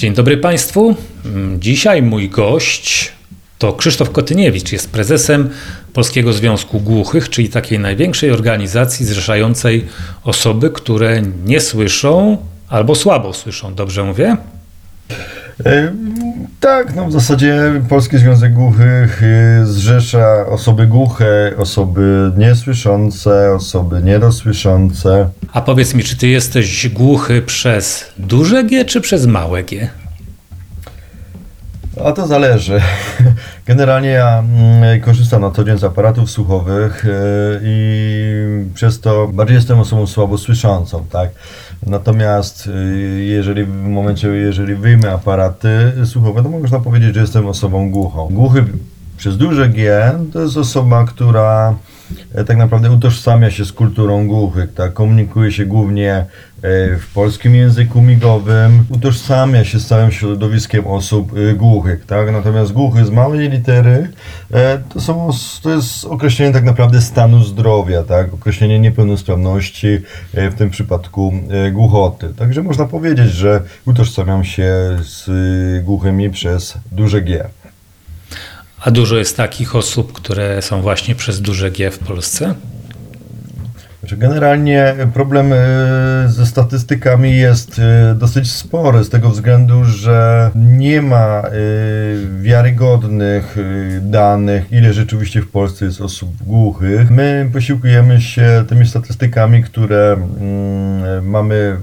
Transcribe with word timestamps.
Dzień 0.00 0.14
dobry 0.14 0.36
Państwu. 0.36 0.96
Mm, 1.24 1.60
Dzisiaj 1.60 2.02
mój 2.02 2.28
gość 2.28 3.12
to 3.60 3.72
Krzysztof 3.72 4.10
Kotyniewicz, 4.10 4.72
jest 4.72 4.90
prezesem 4.90 5.50
Polskiego 5.92 6.32
Związku 6.32 6.80
Głuchych, 6.80 7.28
czyli 7.28 7.48
takiej 7.48 7.78
największej 7.78 8.30
organizacji 8.30 9.06
zrzeszającej 9.06 9.86
osoby, 10.24 10.70
które 10.70 11.22
nie 11.44 11.60
słyszą 11.60 12.36
albo 12.68 12.94
słabo 12.94 13.32
słyszą. 13.32 13.74
Dobrze 13.74 14.04
mówię? 14.04 14.36
E, 15.66 15.92
Tak, 16.60 16.94
no 16.96 17.06
w 17.06 17.12
zasadzie 17.12 17.82
Polski 17.88 18.18
Związek 18.18 18.52
Głuchych 18.52 19.22
e, 19.22 19.66
zrzesza 19.66 20.46
osoby 20.46 20.86
głuche, 20.86 21.52
osoby 21.58 22.32
niesłyszące, 22.36 23.52
osoby 23.54 24.02
niedosłyszące. 24.04 25.28
A 25.52 25.60
powiedz 25.60 25.94
mi, 25.94 26.04
czy 26.04 26.16
ty 26.16 26.28
jesteś 26.28 26.88
głuchy 26.88 27.42
przez 27.42 28.12
duże 28.18 28.64
G 28.64 28.84
czy 28.84 29.00
przez 29.00 29.26
małe 29.26 29.62
G? 29.62 29.88
A 32.04 32.12
to 32.12 32.26
zależy. 32.26 32.80
Generalnie 33.66 34.08
ja 34.08 34.38
mm, 34.38 35.00
korzystam 35.00 35.40
na 35.40 35.50
co 35.50 35.64
dzień 35.64 35.78
z 35.78 35.84
aparatów 35.84 36.30
słuchowych 36.30 37.06
e, 37.06 37.10
i 37.62 38.64
przez 38.74 39.00
to 39.00 39.28
bardziej 39.28 39.54
jestem 39.54 39.78
osobą 39.80 40.06
słabo 40.06 40.38
słyszącą, 40.38 41.06
tak? 41.10 41.30
Natomiast 41.86 42.68
e, 42.68 42.90
jeżeli 43.20 43.64
w 43.64 43.82
momencie, 43.82 44.28
jeżeli 44.28 44.74
wyjmę 44.74 45.12
aparaty 45.12 45.92
słuchowe, 46.04 46.42
to 46.42 46.48
można 46.48 46.80
powiedzieć, 46.80 47.14
że 47.14 47.20
jestem 47.20 47.46
osobą 47.46 47.90
głuchą. 47.90 48.28
Głuchy 48.30 48.64
przez 49.16 49.36
duże 49.36 49.68
G 49.68 50.12
to 50.32 50.40
jest 50.40 50.56
osoba, 50.56 51.04
która 51.04 51.74
e, 52.34 52.44
tak 52.44 52.56
naprawdę 52.56 52.90
utożsamia 52.90 53.50
się 53.50 53.64
z 53.64 53.72
kulturą 53.72 54.28
głuchych, 54.28 54.74
tak? 54.74 54.92
komunikuje 54.92 55.52
się 55.52 55.66
głównie 55.66 56.24
w 57.00 57.02
polskim 57.14 57.54
języku 57.54 58.02
migowym, 58.02 58.84
utożsamia 58.90 59.64
się 59.64 59.80
z 59.80 59.86
całym 59.86 60.12
środowiskiem 60.12 60.86
osób 60.86 61.32
e, 61.36 61.54
głuchych, 61.54 62.06
tak? 62.06 62.32
Natomiast 62.32 62.72
głuchy 62.72 63.04
z 63.04 63.10
małej 63.10 63.48
litery 63.48 64.08
e, 64.52 64.78
to, 64.78 65.00
są, 65.00 65.30
to 65.62 65.70
jest 65.70 66.04
określenie 66.04 66.52
tak 66.52 66.64
naprawdę 66.64 67.00
stanu 67.00 67.44
zdrowia, 67.44 68.02
tak? 68.02 68.34
Określenie 68.34 68.78
niepełnosprawności, 68.78 69.98
e, 70.34 70.50
w 70.50 70.54
tym 70.54 70.70
przypadku 70.70 71.32
e, 71.50 71.70
głuchoty. 71.70 72.34
Także 72.36 72.62
można 72.62 72.86
powiedzieć, 72.86 73.30
że 73.30 73.62
utożsamiam 73.86 74.44
się 74.44 74.98
z 75.02 75.28
e, 75.28 75.82
głuchymi 75.82 76.30
przez 76.30 76.74
duże 76.92 77.22
G. 77.22 77.48
A 78.80 78.90
dużo 78.90 79.16
jest 79.16 79.36
takich 79.36 79.76
osób, 79.76 80.12
które 80.12 80.62
są 80.62 80.82
właśnie 80.82 81.14
przez 81.14 81.40
duże 81.40 81.70
G 81.70 81.90
w 81.90 81.98
Polsce? 81.98 82.54
Znaczy, 84.10 84.28
Generalnie 84.28 84.94
problem 85.14 85.52
e, 85.52 85.56
ze 86.28 86.46
statystykami 86.46 87.36
jest 87.36 87.78
e, 87.78 88.14
dosyć 88.14 88.50
spory 88.50 89.04
z 89.04 89.08
tego 89.08 89.30
względu, 89.30 89.84
że 89.84 90.50
nie 90.54 91.02
ma 91.02 91.42
e, 91.42 91.50
wiarygodnych 92.40 93.56
danych, 94.00 94.72
ile 94.72 94.92
rzeczywiście 94.92 95.42
w 95.42 95.50
Polsce 95.50 95.84
jest 95.84 96.00
osób 96.00 96.30
głuchych. 96.42 97.10
My 97.10 97.50
posiłkujemy 97.52 98.20
się 98.20 98.64
tymi 98.68 98.86
statystykami, 98.86 99.62
które 99.62 100.12
mm, 100.12 101.28
mamy 101.28 101.76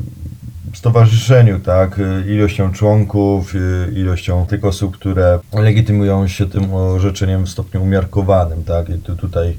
stowarzyszeniu, 0.74 1.60
tak, 1.60 2.00
ilością 2.28 2.72
członków, 2.72 3.54
ilością 3.94 4.46
tych 4.46 4.66
osób, 4.66 4.98
które 4.98 5.40
legitymują 5.54 6.28
się 6.28 6.46
tym 6.46 6.74
orzeczeniem 6.74 7.46
w 7.46 7.50
stopniu 7.50 7.84
umiarkowanym, 7.84 8.64
tak, 8.64 8.90
i 8.90 8.94
tu, 8.94 9.16
tutaj 9.16 9.58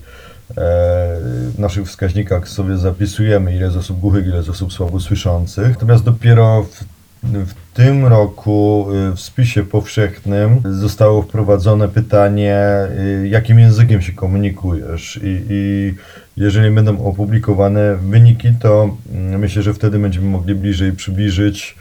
w 0.56 1.58
naszych 1.58 1.86
wskaźnikach 1.86 2.48
sobie 2.48 2.78
zapisujemy, 2.78 3.56
ile 3.56 3.64
jest 3.64 3.76
osób 3.76 4.00
głuchych, 4.00 4.26
ile 4.26 4.36
jest 4.36 4.48
osób 4.48 4.72
słabosłyszących. 4.72 5.68
Natomiast 5.68 6.04
dopiero 6.04 6.62
w, 6.62 6.84
w 7.22 7.54
tym 7.74 8.06
roku 8.06 8.86
y, 9.12 9.16
w 9.16 9.20
spisie 9.20 9.64
powszechnym 9.64 10.60
zostało 10.64 11.22
wprowadzone 11.22 11.88
pytanie, 11.88 12.58
y, 13.22 13.28
jakim 13.28 13.58
językiem 13.58 14.02
się 14.02 14.12
komunikujesz. 14.12 15.20
I, 15.22 15.46
i 15.50 15.94
jeżeli 16.36 16.70
będą 16.70 17.04
opublikowane 17.04 17.96
wyniki, 17.96 18.48
to 18.60 18.96
mm, 19.12 19.40
myślę, 19.40 19.62
że 19.62 19.74
wtedy 19.74 19.98
będziemy 19.98 20.26
mogli 20.26 20.54
bliżej 20.54 20.92
przybliżyć 20.92 21.76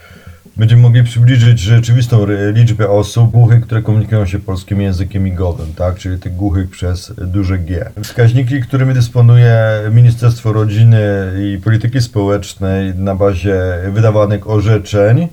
Będziemy 0.57 0.81
mogli 0.81 1.03
przybliżyć 1.03 1.59
rzeczywistą 1.59 2.25
liczbę 2.53 2.89
osób 2.89 3.31
głuchych, 3.31 3.63
które 3.63 3.81
komunikują 3.81 4.25
się 4.25 4.39
polskim 4.39 4.81
językiem 4.81 5.23
migowym, 5.23 5.73
tak? 5.75 5.95
czyli 5.95 6.19
tych 6.19 6.35
głuchych 6.35 6.69
przez 6.69 7.13
duże 7.17 7.57
G. 7.57 7.91
Wskaźniki, 8.03 8.61
którymi 8.61 8.93
dysponuje 8.93 9.57
Ministerstwo 9.91 10.53
Rodziny 10.53 10.99
i 11.39 11.61
Polityki 11.63 12.01
Społecznej 12.01 12.95
na 12.95 13.15
bazie 13.15 13.61
wydawanych 13.91 14.49
orzeczeń 14.49 15.27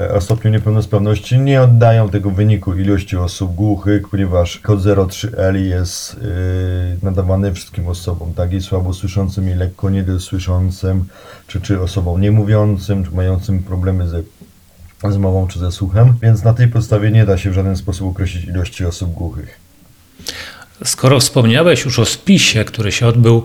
e, 0.00 0.14
o 0.14 0.20
stopniu 0.20 0.50
niepełnosprawności 0.50 1.38
nie 1.38 1.62
oddają 1.62 2.08
tego 2.08 2.30
wyniku 2.30 2.74
ilości 2.74 3.16
osób 3.16 3.54
głuchych, 3.54 4.08
ponieważ 4.08 4.58
kod 4.58 4.80
03L 4.80 5.54
jest 5.54 6.14
yy, 6.14 6.28
nadawany 7.02 7.54
wszystkim 7.54 7.88
osobom, 7.88 8.34
tak 8.34 8.52
i 8.52 8.60
słabo 8.60 8.94
słyszącym 8.94 9.50
i 9.50 9.54
lekko 9.54 9.90
niedosłyszącym, 9.90 11.04
czy, 11.46 11.60
czy 11.60 11.80
osobom 11.80 12.20
niemówiącym, 12.20 13.04
czy 13.04 13.10
mającym 13.10 13.62
problemy 13.62 14.08
ze 14.08 14.22
z 15.10 15.16
mową 15.16 15.46
czy 15.48 15.58
ze 15.58 15.72
słuchem, 15.72 16.14
więc 16.22 16.44
na 16.44 16.54
tej 16.54 16.68
podstawie 16.68 17.10
nie 17.10 17.26
da 17.26 17.38
się 17.38 17.50
w 17.50 17.54
żaden 17.54 17.76
sposób 17.76 18.08
określić 18.08 18.44
ilości 18.44 18.84
osób 18.84 19.12
głuchych. 19.12 19.60
Skoro 20.84 21.20
wspomniałeś 21.20 21.84
już 21.84 21.98
o 21.98 22.04
spisie, 22.04 22.64
który 22.64 22.92
się 22.92 23.06
odbył 23.06 23.42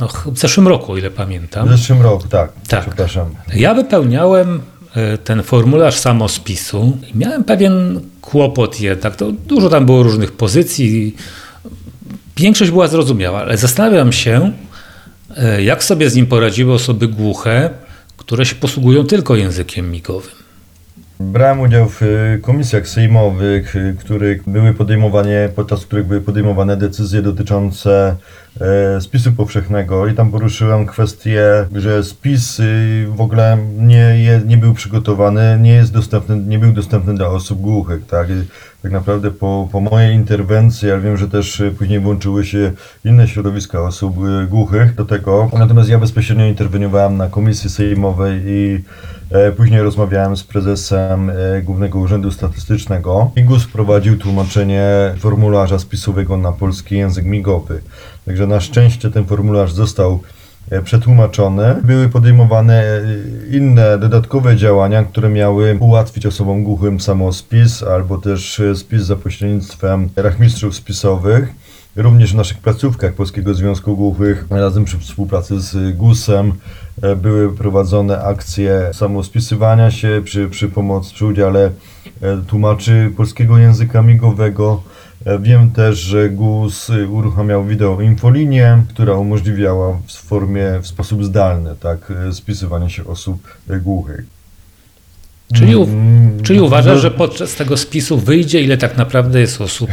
no, 0.00 0.08
w 0.26 0.38
zeszłym 0.38 0.68
roku, 0.68 0.92
o 0.92 0.96
ile 0.96 1.10
pamiętam. 1.10 1.68
W 1.68 1.70
zeszłym 1.70 2.02
roku, 2.02 2.28
tak, 2.28 2.52
Tak. 2.68 2.80
przepraszam. 2.86 3.34
Ja 3.54 3.74
wypełniałem 3.74 4.60
e, 4.94 5.18
ten 5.18 5.42
formularz 5.42 5.98
samospisu 5.98 6.98
i 7.14 7.18
miałem 7.18 7.44
pewien 7.44 8.00
kłopot 8.20 8.80
jednak. 8.80 9.16
To 9.16 9.32
dużo 9.32 9.68
tam 9.68 9.86
było 9.86 10.02
różnych 10.02 10.32
pozycji. 10.32 11.16
Większość 12.36 12.70
była 12.70 12.88
zrozumiała, 12.88 13.40
ale 13.40 13.56
zastanawiam 13.56 14.12
się, 14.12 14.52
e, 15.36 15.62
jak 15.62 15.84
sobie 15.84 16.10
z 16.10 16.14
nim 16.14 16.26
poradziły 16.26 16.72
osoby 16.72 17.08
głuche, 17.08 17.70
które 18.16 18.46
się 18.46 18.54
posługują 18.54 19.04
tylko 19.06 19.36
językiem 19.36 19.90
migowym. 19.90 20.39
Brałem 21.20 21.60
udział 21.60 21.88
w 21.88 22.02
y, 22.02 22.38
komisjach 22.42 22.88
sejmowych, 22.88 23.76
y, 23.76 23.96
których 23.98 24.48
były 24.48 24.74
podejmowane, 24.74 25.48
podczas 25.56 25.86
których 25.86 26.06
były 26.06 26.20
podejmowane 26.20 26.76
decyzje 26.76 27.22
dotyczące 27.22 28.16
e, 28.60 29.00
spisu 29.00 29.32
powszechnego 29.32 30.06
i 30.06 30.14
tam 30.14 30.30
poruszyłem 30.30 30.86
kwestię, 30.86 31.66
że 31.74 32.04
spis 32.04 32.60
y, 32.60 33.06
w 33.16 33.20
ogóle 33.20 33.58
nie, 33.78 34.40
nie 34.46 34.56
był 34.56 34.74
przygotowany, 34.74 35.58
nie 35.60 35.72
jest 35.72 35.92
dostępny, 35.92 36.36
nie 36.36 36.58
był 36.58 36.72
dostępny 36.72 37.14
dla 37.14 37.28
osób 37.28 37.60
głuchych, 37.60 38.06
tak? 38.06 38.28
Tak 38.82 38.92
naprawdę 38.92 39.30
po, 39.30 39.68
po 39.72 39.80
mojej 39.80 40.14
interwencji, 40.14 40.88
ja 40.88 40.98
wiem, 40.98 41.16
że 41.16 41.28
też 41.28 41.62
później 41.78 42.00
włączyły 42.00 42.44
się 42.44 42.72
inne 43.04 43.28
środowiska 43.28 43.80
osób 43.80 44.16
głuchych 44.48 44.94
do 44.94 45.04
tego, 45.04 45.50
natomiast 45.58 45.88
ja 45.88 45.98
bezpośrednio 45.98 46.46
interweniowałem 46.46 47.16
na 47.16 47.28
komisji 47.28 47.70
sejmowej 47.70 48.42
i 48.46 48.84
Później 49.56 49.82
rozmawiałem 49.82 50.36
z 50.36 50.44
prezesem 50.44 51.30
e, 51.30 51.62
Głównego 51.62 51.98
Urzędu 51.98 52.30
Statystycznego 52.30 53.30
GUS 53.36 53.64
wprowadził 53.64 54.18
tłumaczenie 54.18 54.84
formularza 55.18 55.78
spisowego 55.78 56.36
na 56.36 56.52
polski 56.52 56.96
język 56.96 57.24
migowy. 57.24 57.80
Także 58.26 58.46
na 58.46 58.60
szczęście 58.60 59.10
ten 59.10 59.24
formularz 59.24 59.72
został 59.72 60.20
e, 60.70 60.82
przetłumaczony. 60.82 61.74
Były 61.84 62.08
podejmowane 62.08 62.82
e, 62.82 63.02
inne 63.56 63.98
dodatkowe 63.98 64.56
działania, 64.56 65.04
które 65.04 65.28
miały 65.28 65.76
ułatwić 65.80 66.26
osobom 66.26 66.64
głuchym 66.64 67.00
samospis 67.00 67.82
albo 67.82 68.18
też 68.18 68.60
e, 68.60 68.76
spis 68.76 69.02
za 69.02 69.16
pośrednictwem 69.16 70.08
rachmistrzów 70.16 70.74
spisowych. 70.74 71.48
Również 72.00 72.32
w 72.32 72.36
naszych 72.36 72.58
placówkach 72.58 73.14
Polskiego 73.14 73.54
Związku 73.54 73.96
Głuchych, 73.96 74.46
razem 74.50 74.84
przy 74.84 74.98
współpracy 74.98 75.60
z 75.60 75.96
GUS-em, 75.96 76.52
e, 77.02 77.16
były 77.16 77.56
prowadzone 77.56 78.22
akcje 78.22 78.90
samospisywania 78.92 79.90
się 79.90 80.22
przy, 80.24 80.48
przy 80.48 80.68
pomocy, 80.68 81.14
przy 81.14 81.26
udziale 81.26 81.70
e, 82.22 82.42
tłumaczy 82.46 83.12
polskiego 83.16 83.58
języka 83.58 84.02
migowego. 84.02 84.82
E, 85.24 85.38
Wiem 85.38 85.70
też, 85.70 85.98
że 85.98 86.30
GUS 86.30 86.90
e, 86.90 87.08
uruchamiał 87.08 87.64
wideo 87.64 88.00
infolinię, 88.00 88.82
która 88.88 89.14
umożliwiała 89.14 89.98
w 90.06 90.12
formie, 90.12 90.78
w 90.82 90.86
sposób 90.86 91.24
zdalny, 91.24 91.70
tak, 91.80 92.12
spisywanie 92.32 92.90
się 92.90 93.04
osób 93.06 93.42
głuchych. 93.82 94.24
Czyli, 95.54 95.76
u, 95.76 95.84
Mm, 95.84 96.42
czyli 96.42 96.60
uważasz, 96.60 96.94
no- 96.94 97.00
że 97.00 97.10
podczas 97.10 97.54
tego 97.54 97.76
spisu 97.76 98.18
wyjdzie, 98.18 98.60
ile 98.60 98.76
tak 98.76 98.96
naprawdę 98.96 99.40
jest 99.40 99.60
osób 99.60 99.90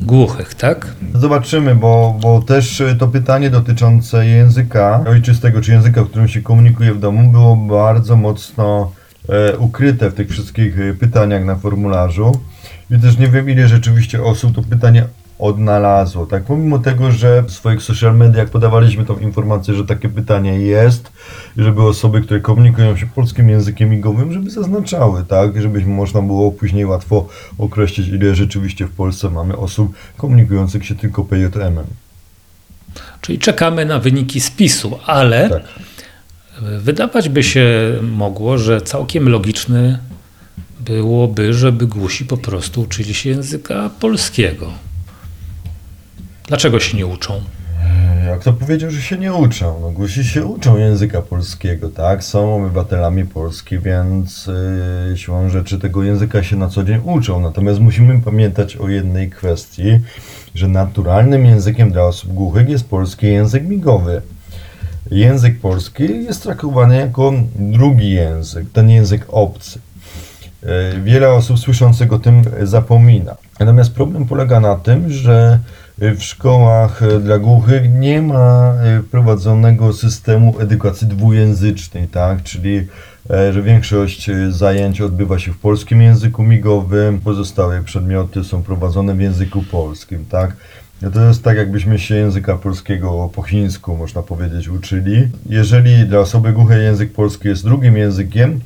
głuchych, 0.00 0.54
tak? 0.54 0.86
Zobaczymy, 1.14 1.74
bo, 1.74 2.18
bo 2.20 2.42
też 2.42 2.80
y, 2.80 2.96
to 2.98 3.08
pytanie 3.08 3.50
dotyczące 3.50 4.26
języka 4.26 5.04
ojczystego, 5.08 5.60
czy 5.60 5.72
języka, 5.72 6.04
w 6.04 6.08
którym 6.08 6.28
się 6.28 6.42
komunikuje 6.42 6.94
w 6.94 7.00
domu, 7.00 7.32
było 7.32 7.56
bardzo 7.56 8.16
mocno 8.16 8.92
e, 9.28 9.56
ukryte 9.56 10.10
w 10.10 10.14
tych 10.14 10.30
wszystkich 10.30 10.78
y, 10.78 10.94
pytaniach 10.94 11.44
na 11.44 11.56
formularzu. 11.56 12.32
I 12.90 12.98
też 12.98 13.18
nie 13.18 13.28
wiem, 13.28 13.50
ile 13.50 13.68
rzeczywiście 13.68 14.22
osób 14.22 14.54
to 14.54 14.62
pytanie 14.62 15.04
odnalazło. 15.40 16.26
Tak, 16.26 16.44
pomimo 16.44 16.78
tego, 16.78 17.10
że 17.10 17.42
w 17.42 17.50
swoich 17.50 17.82
social 17.82 18.16
mediach 18.16 18.48
podawaliśmy 18.50 19.04
tą 19.04 19.18
informację, 19.18 19.74
że 19.74 19.84
takie 19.86 20.08
pytanie 20.08 20.58
jest, 20.58 21.12
żeby 21.56 21.82
osoby, 21.82 22.20
które 22.20 22.40
komunikują 22.40 22.96
się 22.96 23.06
polskim 23.06 23.48
językiem 23.48 23.90
migowym, 23.90 24.32
żeby 24.32 24.50
zaznaczały, 24.50 25.24
tak, 25.28 25.62
żebyśmy 25.62 25.90
można 25.90 26.22
było 26.22 26.52
później 26.52 26.86
łatwo 26.86 27.28
określić, 27.58 28.08
ile 28.08 28.34
rzeczywiście 28.34 28.86
w 28.86 28.90
Polsce 28.90 29.30
mamy 29.30 29.56
osób 29.56 29.94
komunikujących 30.16 30.86
się 30.86 30.94
tylko 30.94 31.24
PJM-em. 31.24 31.86
Czyli 33.20 33.38
czekamy 33.38 33.84
na 33.84 33.98
wyniki 33.98 34.40
spisu, 34.40 34.98
ale 35.06 35.48
Tak. 35.48 35.62
wydawać 36.78 37.28
by 37.28 37.42
się 37.42 37.94
mogło, 38.02 38.58
że 38.58 38.80
całkiem 38.80 39.28
logiczne 39.28 39.98
byłoby, 40.80 41.54
żeby 41.54 41.86
głusi 41.86 42.24
po 42.24 42.36
prostu 42.36 42.80
uczyli 42.80 43.14
się 43.14 43.30
języka 43.30 43.90
polskiego. 44.00 44.72
Dlaczego 46.50 46.80
się 46.80 46.96
nie 46.96 47.06
uczą? 47.06 47.40
Jak 48.26 48.42
to 48.42 48.52
powiedział, 48.52 48.90
że 48.90 49.02
się 49.02 49.18
nie 49.18 49.32
uczą? 49.32 49.80
No, 49.80 49.90
głusi 49.90 50.24
się 50.24 50.44
uczą 50.44 50.76
języka 50.76 51.22
polskiego, 51.22 51.88
tak? 51.88 52.24
Są 52.24 52.56
obywatelami 52.56 53.24
Polski, 53.24 53.78
więc 53.78 54.50
yy, 55.08 55.18
siłą 55.18 55.48
rzeczy 55.48 55.78
tego 55.78 56.02
języka 56.02 56.42
się 56.42 56.56
na 56.56 56.68
co 56.68 56.84
dzień 56.84 57.00
uczą. 57.04 57.40
Natomiast 57.40 57.80
musimy 57.80 58.22
pamiętać 58.22 58.76
o 58.76 58.88
jednej 58.88 59.30
kwestii, 59.30 60.00
że 60.54 60.68
naturalnym 60.68 61.46
językiem 61.46 61.92
dla 61.92 62.02
osób 62.02 62.32
głuchych 62.32 62.68
jest 62.68 62.88
polski 62.88 63.26
język 63.26 63.64
migowy. 63.64 64.22
Język 65.10 65.60
polski 65.60 66.24
jest 66.24 66.42
traktowany 66.42 66.96
jako 66.96 67.32
drugi 67.56 68.10
język, 68.10 68.66
ten 68.72 68.90
język 68.90 69.26
obcy. 69.28 69.78
E, 70.62 71.00
Wiele 71.00 71.32
osób 71.32 71.58
słyszących 71.58 72.12
o 72.12 72.18
tym 72.18 72.42
zapomina. 72.62 73.36
Natomiast 73.60 73.94
problem 73.94 74.24
polega 74.24 74.60
na 74.60 74.76
tym, 74.76 75.10
że 75.10 75.58
w 76.00 76.22
szkołach 76.22 77.02
e, 77.02 77.20
dla 77.20 77.38
głuchych 77.38 77.92
nie 77.92 78.22
ma 78.22 78.74
e, 78.74 79.02
prowadzonego 79.10 79.92
systemu 79.92 80.60
edukacji 80.60 81.06
dwujęzycznej, 81.06 82.08
tak? 82.08 82.42
Czyli 82.42 82.86
e, 83.30 83.52
że 83.52 83.62
większość 83.62 84.30
zajęć 84.50 85.00
odbywa 85.00 85.38
się 85.38 85.52
w 85.52 85.58
polskim 85.58 86.02
języku 86.02 86.42
migowym, 86.42 87.20
pozostałe 87.20 87.82
przedmioty 87.82 88.44
są 88.44 88.62
prowadzone 88.62 89.14
w 89.14 89.20
języku 89.20 89.62
polskim, 89.62 90.24
tak? 90.24 90.56
No 91.02 91.10
to 91.10 91.24
jest 91.24 91.42
tak, 91.42 91.56
jakbyśmy 91.56 91.98
się 91.98 92.14
języka 92.14 92.56
polskiego 92.56 93.30
po 93.34 93.42
chińsku, 93.42 93.96
można 93.96 94.22
powiedzieć, 94.22 94.68
uczyli. 94.68 95.28
Jeżeli 95.46 96.06
dla 96.06 96.18
osoby 96.18 96.52
głuchej 96.52 96.84
język 96.84 97.12
polski 97.12 97.48
jest 97.48 97.64
drugim 97.64 97.96
językiem, 97.96 98.60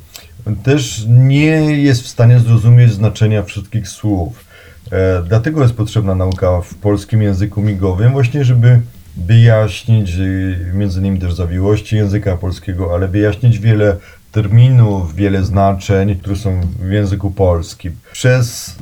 też 0.63 1.07
nie 1.09 1.83
jest 1.83 2.03
w 2.03 2.09
stanie 2.09 2.41
zrozumieć 2.41 2.93
znaczenia 2.93 3.43
wszystkich 3.43 3.89
słów. 3.89 4.44
E, 4.93 5.23
dlatego 5.29 5.63
jest 5.63 5.75
potrzebna 5.75 6.15
nauka 6.15 6.61
w 6.61 6.75
polskim 6.75 7.23
języku 7.23 7.63
migowym, 7.63 8.13
właśnie 8.13 8.45
żeby 8.45 8.81
wyjaśnić 9.17 10.15
y, 10.15 10.71
między 10.75 11.01
innymi 11.01 11.19
też 11.19 11.35
zawiłości 11.35 11.97
języka 11.97 12.37
polskiego, 12.37 12.95
ale 12.95 13.09
wyjaśnić 13.09 13.59
wiele 13.59 13.97
terminów, 14.33 15.15
wiele 15.15 15.45
znaczeń, 15.45 16.17
które 16.17 16.37
są 16.37 16.61
w 16.79 16.91
języku 16.91 17.31
polskim. 17.31 17.97
Przez 18.13 18.77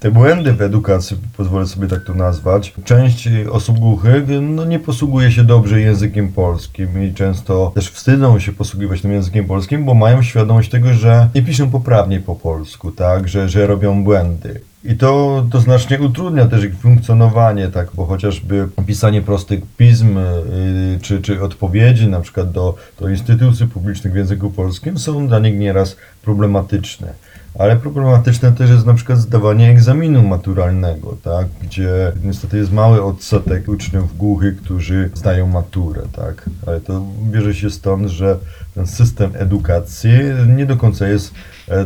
te 0.00 0.10
błędy 0.10 0.52
w 0.52 0.62
edukacji, 0.62 1.16
pozwolę 1.36 1.66
sobie 1.66 1.88
tak 1.88 2.04
to 2.04 2.14
nazwać, 2.14 2.74
część 2.84 3.28
osób 3.50 3.78
głuchych 3.78 4.24
no, 4.40 4.64
nie 4.64 4.78
posługuje 4.78 5.32
się 5.32 5.44
dobrze 5.44 5.80
językiem 5.80 6.32
polskim 6.32 7.04
i 7.04 7.14
często 7.14 7.72
też 7.74 7.90
wstydzą 7.90 8.38
się 8.38 8.52
posługiwać 8.52 9.00
tym 9.00 9.12
językiem 9.12 9.44
polskim, 9.44 9.84
bo 9.84 9.94
mają 9.94 10.22
świadomość 10.22 10.70
tego, 10.70 10.94
że 10.94 11.28
nie 11.34 11.42
piszą 11.42 11.70
poprawnie 11.70 12.20
po 12.20 12.34
polsku, 12.34 12.90
tak, 12.90 13.28
że, 13.28 13.48
że 13.48 13.66
robią 13.66 14.04
błędy. 14.04 14.60
I 14.84 14.96
to, 14.96 15.44
to 15.50 15.60
znacznie 15.60 16.00
utrudnia 16.00 16.46
też 16.46 16.64
ich 16.64 16.74
funkcjonowanie, 16.76 17.68
tak, 17.68 17.88
bo 17.94 18.06
chociażby 18.06 18.68
pisanie 18.86 19.22
prostych 19.22 19.60
pism 19.76 20.16
yy, 20.16 20.98
czy, 21.02 21.22
czy 21.22 21.42
odpowiedzi 21.42 22.08
na 22.08 22.20
przykład 22.20 22.52
do, 22.52 22.76
do 23.00 23.08
instytucji 23.08 23.66
publicznych 23.66 24.12
w 24.12 24.16
języku 24.16 24.50
polskim 24.50 24.98
są 24.98 25.28
dla 25.28 25.38
nich 25.38 25.58
nieraz 25.58 25.96
problematyczne. 26.22 27.12
Ale 27.58 27.76
problematyczne 27.76 28.52
też 28.52 28.70
jest 28.70 28.86
na 28.86 28.94
przykład 28.94 29.18
zdawanie 29.18 29.70
egzaminu 29.70 30.22
maturalnego, 30.22 31.16
tak? 31.22 31.46
gdzie 31.62 32.12
niestety 32.24 32.56
jest 32.56 32.72
mały 32.72 33.02
odsetek 33.02 33.68
uczniów 33.68 34.16
głuchych, 34.16 34.56
którzy 34.62 35.10
zdają 35.14 35.46
maturę. 35.46 36.02
Tak? 36.12 36.50
Ale 36.66 36.80
to 36.80 37.06
bierze 37.22 37.54
się 37.54 37.70
stąd, 37.70 38.08
że 38.08 38.38
ten 38.74 38.86
system 38.86 39.30
edukacji 39.34 40.10
nie 40.56 40.66
do 40.66 40.76
końca 40.76 41.08
jest 41.08 41.34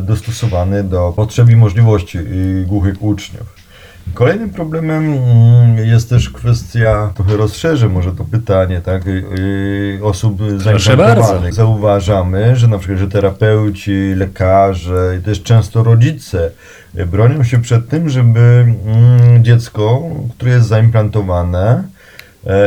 dostosowany 0.01 0.83
do 0.83 1.13
potrzeb 1.15 1.49
i 1.49 1.55
możliwości 1.55 2.19
głuchych 2.65 3.03
uczniów. 3.03 3.57
Kolejnym 4.13 4.49
problemem 4.49 5.13
mm, 5.13 5.77
jest 5.77 6.09
też 6.09 6.29
kwestia, 6.29 7.11
trochę 7.15 7.37
rozszerzę 7.37 7.89
może 7.89 8.11
to 8.11 8.23
pytanie, 8.23 8.81
tak, 8.81 9.07
y, 9.07 9.23
y, 9.39 9.99
osób 10.03 10.39
zainteresowanych. 10.57 11.53
Zauważamy, 11.53 12.55
że 12.55 12.67
na 12.67 12.77
przykład, 12.77 12.99
że 12.99 13.07
terapeuci, 13.07 14.13
lekarze 14.15 15.17
i 15.19 15.23
też 15.23 15.43
często 15.43 15.83
rodzice 15.83 16.51
y, 16.97 17.05
bronią 17.05 17.43
się 17.43 17.61
przed 17.61 17.89
tym, 17.89 18.09
żeby 18.09 18.39
mm, 18.39 19.43
dziecko, 19.43 20.01
które 20.35 20.51
jest 20.51 20.67
zaimplantowane, 20.67 21.69
e, 21.69 21.96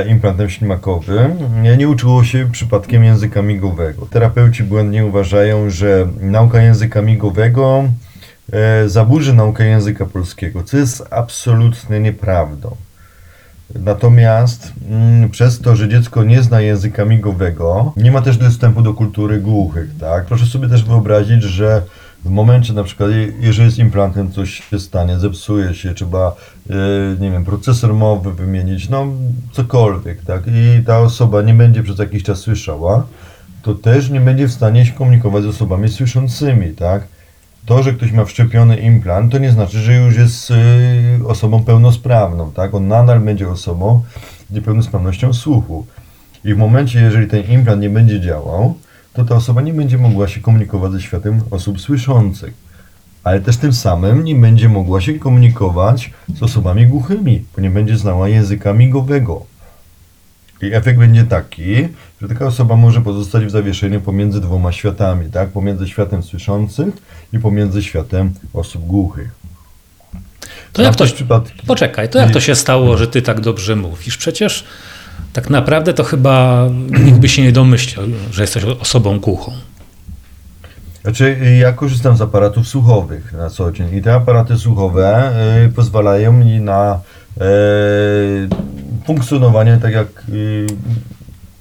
implantem 0.08 0.50
ślimakowym, 0.50 1.62
nie, 1.62 1.76
nie 1.76 1.88
uczyło 1.88 2.24
się 2.24 2.50
przypadkiem 2.52 3.04
języka 3.04 3.42
migowego. 3.42 4.06
Terapeuci 4.06 4.62
błędnie 4.62 5.06
uważają, 5.06 5.70
że 5.70 6.08
nauka 6.20 6.62
języka 6.62 7.02
migowego 7.02 7.84
e, 8.52 8.88
zaburzy 8.88 9.34
naukę 9.34 9.66
języka 9.66 10.06
polskiego, 10.06 10.62
co 10.62 10.76
jest 10.76 11.06
absolutnie 11.10 12.00
nieprawdą. 12.00 12.76
Natomiast 13.74 14.72
mm, 14.90 15.28
przez 15.30 15.60
to, 15.60 15.76
że 15.76 15.88
dziecko 15.88 16.24
nie 16.24 16.42
zna 16.42 16.60
języka 16.60 17.04
migowego, 17.04 17.92
nie 17.96 18.12
ma 18.12 18.22
też 18.22 18.36
dostępu 18.36 18.82
do 18.82 18.94
kultury 18.94 19.40
głuchych, 19.40 19.90
tak? 20.00 20.26
Proszę 20.26 20.46
sobie 20.46 20.68
też 20.68 20.84
wyobrazić, 20.84 21.42
że 21.42 21.82
w 22.25 22.31
momencie 22.31 22.72
na 22.72 22.84
przykład, 22.84 23.11
je- 23.11 23.32
jeżeli 23.40 23.70
z 23.70 23.78
implantem 23.78 24.32
coś 24.32 24.62
się 24.70 24.81
stanie, 24.81 25.19
zepsuje 25.19 25.75
się, 25.75 25.94
trzeba, 25.94 26.37
e, 26.70 26.75
nie 27.20 27.31
wiem, 27.31 27.44
procesor 27.44 27.94
mowy 27.94 28.32
wymienić, 28.32 28.88
no 28.88 29.06
cokolwiek, 29.52 30.23
tak? 30.23 30.42
I 30.47 30.85
ta 30.85 30.99
osoba 30.99 31.42
nie 31.42 31.54
będzie 31.54 31.83
przez 31.83 31.99
jakiś 31.99 32.23
czas 32.23 32.38
słyszała, 32.38 33.06
to 33.62 33.75
też 33.75 34.11
nie 34.11 34.21
będzie 34.21 34.49
w 34.49 34.52
stanie 34.52 34.87
się 34.87 34.92
komunikować 34.92 35.44
z 35.44 35.47
osobami 35.47 35.88
słyszącymi, 35.88 36.73
tak? 36.73 37.02
To, 37.66 37.83
że 37.83 37.92
ktoś 37.92 38.12
ma 38.12 38.25
wszczepiony 38.25 38.76
implant, 38.76 39.33
to 39.33 39.38
nie 39.38 39.50
znaczy, 39.50 39.78
że 39.78 39.94
już 39.94 40.16
jest 40.16 40.50
y, 40.50 40.54
osobą 41.26 41.64
pełnosprawną, 41.64 42.52
tak? 42.52 42.75
On 42.75 42.88
nadal 42.88 43.21
będzie 43.21 43.49
osobą 43.49 44.02
z 44.50 44.54
niepełnosprawnością 44.54 45.33
słuchu. 45.33 45.87
I 46.44 46.54
w 46.54 46.56
momencie, 46.56 47.00
jeżeli 47.00 47.26
ten 47.26 47.42
implant 47.42 47.83
nie 47.83 47.90
będzie 47.90 48.21
działał, 48.21 48.75
to 49.12 49.25
ta 49.25 49.35
osoba 49.35 49.61
nie 49.61 49.73
będzie 49.73 49.99
mogła 49.99 50.29
się 50.29 50.40
komunikować 50.40 50.93
ze 50.93 51.00
światem 51.00 51.40
osób 51.50 51.81
słyszących. 51.81 52.55
Ale 53.25 53.40
też 53.40 53.57
tym 53.57 53.73
samym 53.73 54.25
nie 54.25 54.35
będzie 54.35 54.69
mogła 54.69 55.00
się 55.00 55.14
komunikować 55.14 56.11
z 56.38 56.43
osobami 56.43 56.87
głuchymi, 56.87 57.45
bo 57.57 57.62
nie 57.62 57.71
będzie 57.71 57.97
znała 57.97 58.29
języka 58.29 58.73
migowego. 58.73 59.47
I 60.62 60.75
efekt 60.75 60.99
będzie 60.99 61.25
taki, 61.25 61.88
że 62.23 62.29
taka 62.29 62.47
osoba 62.47 62.76
może 62.76 63.00
pozostać 63.00 63.45
w 63.45 63.50
zawieszeniu 63.50 64.00
pomiędzy 64.00 64.40
dwoma 64.40 64.73
światami, 64.73 65.31
tak? 65.31 65.49
Pomiędzy 65.49 65.88
światem 65.88 66.23
słyszących 66.23 66.95
i 67.33 67.38
pomiędzy 67.38 67.83
światem 67.83 68.35
osób 68.52 68.87
głuchych. 68.87 69.31
To 70.73 70.83
jak 70.83 70.97
to, 70.97 71.05
przypadki. 71.05 71.67
poczekaj, 71.67 72.09
to 72.09 72.19
jak 72.19 72.31
to 72.31 72.40
się 72.40 72.55
stało, 72.55 72.97
że 72.97 73.07
ty 73.07 73.23
tak 73.23 73.40
dobrze 73.40 73.76
mówisz? 73.76 74.17
Przecież 74.17 74.64
tak 75.32 75.50
naprawdę 75.50 75.94
to 75.94 76.04
chyba 76.04 76.66
nikt 77.04 77.18
by 77.18 77.28
się 77.28 77.42
nie 77.42 77.52
domyślał, 77.52 78.06
że 78.30 78.42
jesteś 78.42 78.64
osobą 78.64 79.20
głuchą. 79.20 79.52
Znaczy, 81.02 81.38
ja 81.60 81.72
korzystam 81.72 82.16
z 82.16 82.20
aparatów 82.20 82.68
słuchowych 82.68 83.32
na 83.32 83.50
co 83.50 83.72
dzień 83.72 83.94
i 83.94 84.02
te 84.02 84.14
aparaty 84.14 84.58
słuchowe 84.58 85.32
y, 85.66 85.72
pozwalają 85.72 86.32
mi 86.32 86.60
na 86.60 87.00
y, 87.36 87.40
funkcjonowanie 89.06 89.78
tak 89.82 89.92
jak 89.92 90.06
y, 90.28 90.66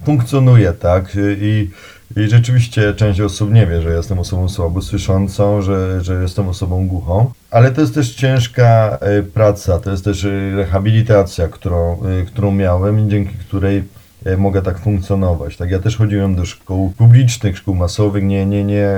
funkcjonuje, 0.04 0.72
tak? 0.72 1.16
Y, 1.16 1.36
I, 1.40 1.70
I 2.16 2.28
rzeczywiście 2.28 2.94
część 2.94 3.20
osób 3.20 3.52
nie 3.52 3.66
wie, 3.66 3.82
że 3.82 3.90
jestem 3.90 4.18
osobą 4.18 4.48
słabo 4.48 4.82
słyszącą, 4.82 5.62
że, 5.62 6.04
że 6.04 6.22
jestem 6.22 6.48
osobą 6.48 6.88
głuchą, 6.88 7.32
ale 7.50 7.70
to 7.70 7.80
jest 7.80 7.94
też 7.94 8.14
ciężka 8.14 8.98
y, 9.18 9.22
praca, 9.22 9.78
to 9.78 9.90
jest 9.90 10.04
też 10.04 10.24
y, 10.24 10.52
rehabilitacja, 10.56 11.48
którą, 11.48 12.06
y, 12.22 12.26
którą 12.26 12.52
miałem 12.52 13.06
i 13.06 13.10
dzięki 13.10 13.34
której 13.34 13.84
e, 14.24 14.36
mogę 14.36 14.62
tak 14.62 14.78
funkcjonować. 14.78 15.56
Tak, 15.56 15.70
ja 15.70 15.78
też 15.78 15.96
chodziłem 15.96 16.34
do 16.34 16.44
szkół 16.44 16.90
publicznych, 16.90 17.58
szkół 17.58 17.74
masowych, 17.74 18.24
nie, 18.24 18.46
nie, 18.46 18.64
nie, 18.64 18.88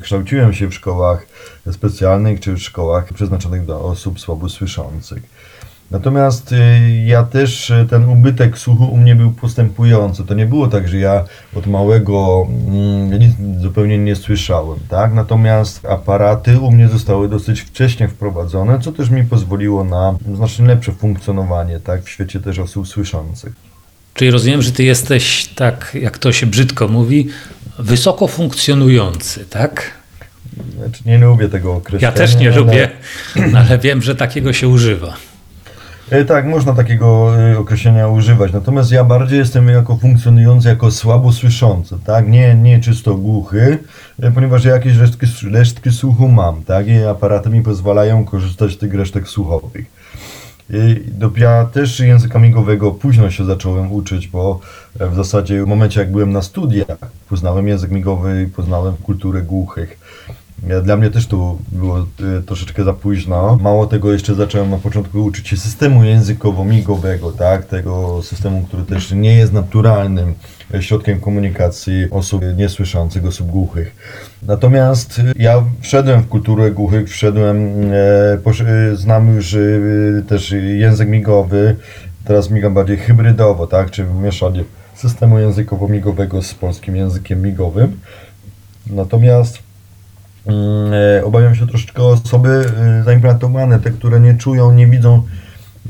kształciłem 0.00 0.54
się 0.54 0.68
w 0.68 0.74
szkołach 0.74 1.26
specjalnych 1.72 2.40
czy 2.40 2.52
w 2.52 2.58
szkołach 2.58 3.12
przeznaczonych 3.12 3.64
dla 3.64 3.76
osób 3.76 4.20
słabosłyszących. 4.20 5.22
Natomiast 5.90 6.52
y, 6.52 6.56
ja 7.06 7.22
też, 7.22 7.70
y, 7.70 7.86
ten 7.90 8.08
ubytek 8.08 8.58
słuchu 8.58 8.84
u 8.84 8.96
mnie 8.96 9.14
był 9.14 9.30
postępujący. 9.30 10.24
To 10.24 10.34
nie 10.34 10.46
było 10.46 10.68
tak, 10.68 10.88
że 10.88 10.98
ja 10.98 11.24
od 11.54 11.66
małego 11.66 12.46
mm, 12.68 13.18
nic 13.18 13.32
zupełnie 13.62 13.98
nie 13.98 14.16
słyszałem, 14.16 14.78
tak? 14.88 15.14
Natomiast 15.14 15.84
aparaty 15.86 16.58
u 16.60 16.70
mnie 16.72 16.88
zostały 16.88 17.28
dosyć 17.28 17.60
wcześnie 17.60 18.08
wprowadzone, 18.08 18.78
co 18.80 18.92
też 18.92 19.10
mi 19.10 19.24
pozwoliło 19.24 19.84
na 19.84 20.14
znacznie 20.34 20.66
lepsze 20.66 20.92
funkcjonowanie, 20.92 21.80
tak? 21.80 22.02
W 22.04 22.08
świecie 22.08 22.40
też 22.40 22.58
osób 22.58 22.88
słyszących. 22.88 23.52
Czyli 24.14 24.30
rozumiem, 24.30 24.62
że 24.62 24.72
ty 24.72 24.84
jesteś, 24.84 25.46
tak 25.46 25.96
jak 26.00 26.18
to 26.18 26.32
się 26.32 26.46
brzydko 26.46 26.88
mówi, 26.88 27.28
wysoko 27.78 28.28
funkcjonujący, 28.28 29.44
tak? 29.44 29.90
Znaczy, 30.78 31.02
nie 31.06 31.18
lubię 31.18 31.48
tego 31.48 31.74
określenia. 31.74 32.12
Ja 32.12 32.18
też 32.18 32.36
nie 32.36 32.48
ale- 32.48 32.56
lubię, 32.56 32.90
ale 33.56 33.78
wiem, 33.78 34.02
że 34.02 34.14
takiego 34.14 34.52
się 34.52 34.68
używa. 34.68 35.16
E, 36.10 36.24
Tak, 36.24 36.46
można 36.46 36.74
takiego 36.74 37.32
e, 37.40 37.58
określenia 37.58 38.08
używać. 38.08 38.52
Natomiast 38.52 38.92
ja 38.92 39.04
bardziej 39.04 39.38
jestem 39.38 39.68
jako 39.68 39.96
funkcjonujący, 39.96 40.68
jako 40.68 40.90
słabo 40.90 41.32
słyszący, 41.32 41.98
tak? 42.04 42.28
Nie, 42.28 42.54
nie 42.54 42.80
czysto 42.80 43.14
głuchy, 43.14 43.78
e, 44.22 44.30
ponieważ 44.30 44.64
ja 44.64 44.72
jakieś 44.72 44.96
resztki, 44.96 45.26
resztki 45.50 45.92
słuchu 45.92 46.28
mam, 46.28 46.62
tak? 46.62 46.88
I 46.88 47.04
aparaty 47.04 47.50
mi 47.50 47.62
pozwalają 47.62 48.24
korzystać 48.24 48.72
z 48.72 48.78
tych 48.78 48.94
resztek 48.94 49.28
słuchowych. 49.28 49.86
Ja 51.36 51.64
też 51.64 52.00
języka 52.00 52.38
migowego 52.38 52.90
późno 52.90 53.30
się 53.30 53.44
zacząłem 53.44 53.92
uczyć, 53.92 54.28
bo 54.28 54.60
w 55.00 55.14
zasadzie 55.14 55.64
w 55.64 55.66
momencie 55.66 56.00
jak 56.00 56.12
byłem 56.12 56.32
na 56.32 56.42
studiach, 56.42 56.98
poznałem 57.28 57.68
język 57.68 57.90
migowy 57.90 58.50
poznałem 58.56 58.94
kulturę 58.96 59.42
głuchych. 59.42 59.98
Dla 60.82 60.96
mnie 60.96 61.10
też 61.10 61.26
to 61.26 61.58
było 61.72 61.98
e, 61.98 62.42
troszeczkę 62.42 62.84
za 62.84 62.92
późno. 62.92 63.58
Mało 63.62 63.86
tego, 63.86 64.12
jeszcze 64.12 64.34
zacząłem 64.34 64.70
na 64.70 64.78
początku 64.78 65.24
uczyć 65.24 65.48
się 65.48 65.56
systemu 65.56 66.04
językowo-migowego, 66.04 67.32
tak? 67.32 67.64
Tego 67.64 68.22
systemu, 68.22 68.62
który 68.62 68.82
też 68.82 69.12
nie 69.12 69.34
jest 69.34 69.52
naturalnym 69.52 70.34
środkiem 70.80 71.20
komunikacji 71.20 72.10
osób 72.10 72.42
niesłyszących, 72.56 73.26
osób 73.26 73.50
głuchych. 73.50 73.96
Natomiast 74.42 75.18
e, 75.18 75.32
ja 75.38 75.64
wszedłem 75.80 76.22
w 76.22 76.28
kulturę 76.28 76.70
głuchych, 76.70 77.08
wszedłem, 77.08 77.70
e, 77.92 78.90
e, 78.92 78.96
znam 78.96 79.34
już 79.34 79.54
e, 79.54 79.58
też 80.28 80.54
język 80.76 81.08
migowy, 81.08 81.76
teraz 82.24 82.50
migam 82.50 82.74
bardziej 82.74 82.96
hybrydowo, 82.96 83.66
tak? 83.66 83.90
Czy 83.90 84.04
mieszanie 84.04 84.64
systemu 84.94 85.38
językowo-migowego 85.38 86.42
z 86.42 86.54
polskim 86.54 86.96
językiem 86.96 87.42
migowym. 87.42 88.00
Natomiast 88.86 89.65
Obawiam 91.24 91.54
się 91.54 91.66
troszeczkę 91.66 92.02
osoby 92.02 92.64
e, 93.00 93.04
zaimplantowane, 93.04 93.80
te, 93.80 93.90
które 93.90 94.20
nie 94.20 94.34
czują, 94.34 94.72
nie 94.72 94.86
widzą, 94.86 95.22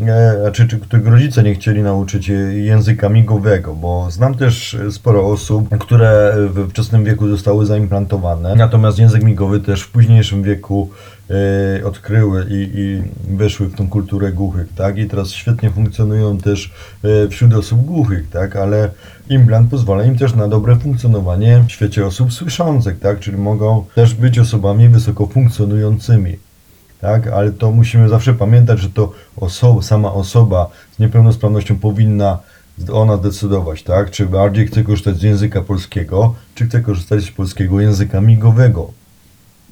e, 0.07 0.53
czy, 0.53 0.69
czy 0.69 0.79
których 0.79 1.07
rodzice 1.07 1.43
nie 1.43 1.55
chcieli 1.55 1.83
nauczyć 1.83 2.31
e, 2.31 2.33
języka 2.55 3.09
migowego, 3.09 3.75
bo 3.75 4.11
znam 4.11 4.35
też 4.35 4.75
e, 4.75 4.91
sporo 4.91 5.27
osób, 5.27 5.79
które 5.79 6.35
we 6.49 6.69
wczesnym 6.69 7.05
wieku 7.05 7.29
zostały 7.29 7.67
zaimplantowane, 7.67 8.55
natomiast 8.55 8.99
język 8.99 9.23
migowy 9.23 9.61
też 9.61 9.83
w 9.83 9.91
późniejszym 9.91 10.43
wieku 10.43 10.91
e, 10.91 11.16
odkryły 11.85 12.47
i, 12.51 12.71
i 12.75 13.03
weszły 13.37 13.67
w 13.67 13.75
tą 13.75 13.89
kulturę 13.89 14.33
głuchych, 14.33 14.69
tak? 14.75 14.99
I 14.99 15.07
teraz 15.07 15.31
świetnie 15.31 15.71
funkcjonują 15.71 16.39
też 16.39 16.73
e, 17.05 17.29
wśród 17.29 17.55
osób 17.55 17.81
głuchych, 17.81 18.31
tak? 18.31 18.57
Ale 18.57 18.91
implant 19.29 19.71
pozwala 19.71 20.05
im 20.05 20.19
też 20.19 20.35
na 20.35 20.49
dobre 20.49 20.77
funkcjonowanie 20.77 21.65
w 21.69 21.73
świecie 21.73 22.07
osób 22.07 22.33
słyszących, 22.33 22.99
tak? 22.99 23.21
Czyli 23.21 23.37
mogą 23.37 23.85
też 23.95 24.15
być 24.15 24.39
osobami 24.39 24.89
wysoko 24.89 25.27
funkcjonującymi. 25.27 26.37
Tak, 27.01 27.27
ale 27.27 27.53
to 27.53 27.71
musimy 27.71 28.09
zawsze 28.09 28.35
pamiętać, 28.35 28.81
że 28.81 28.91
to 28.91 29.13
osoba, 29.37 29.83
sama 29.83 30.13
osoba 30.13 30.71
z 30.97 30.99
niepełnosprawnością 30.99 31.79
powinna 31.79 32.39
ona 32.93 33.17
decydować, 33.17 33.83
tak? 33.83 34.11
Czy 34.11 34.27
bardziej 34.27 34.67
chce 34.67 34.83
korzystać 34.83 35.17
z 35.19 35.23
języka 35.23 35.63
polskiego, 35.63 36.35
czy 36.55 36.67
chce 36.67 36.81
korzystać 36.81 37.25
z 37.25 37.31
polskiego 37.31 37.81
języka 37.81 38.21
migowego. 38.21 38.91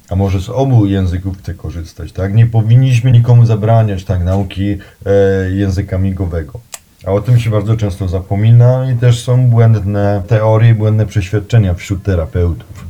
A 0.09 0.15
może 0.15 0.41
z 0.41 0.49
obu 0.49 0.85
języków 0.85 1.37
chce 1.37 1.53
korzystać, 1.53 2.11
tak? 2.11 2.33
Nie 2.33 2.45
powinniśmy 2.45 3.11
nikomu 3.11 3.45
zabraniać 3.45 4.03
tak 4.03 4.23
nauki 4.23 4.77
e, 5.05 5.51
języka 5.51 5.97
migowego. 5.97 6.59
A 7.05 7.11
o 7.11 7.21
tym 7.21 7.39
się 7.39 7.49
bardzo 7.49 7.77
często 7.77 8.07
zapomina 8.07 8.91
i 8.91 8.95
też 8.95 9.23
są 9.23 9.47
błędne 9.47 10.23
teorie, 10.27 10.75
błędne 10.75 11.05
przeświadczenia 11.05 11.73
wśród 11.73 12.03
terapeutów. 12.03 12.85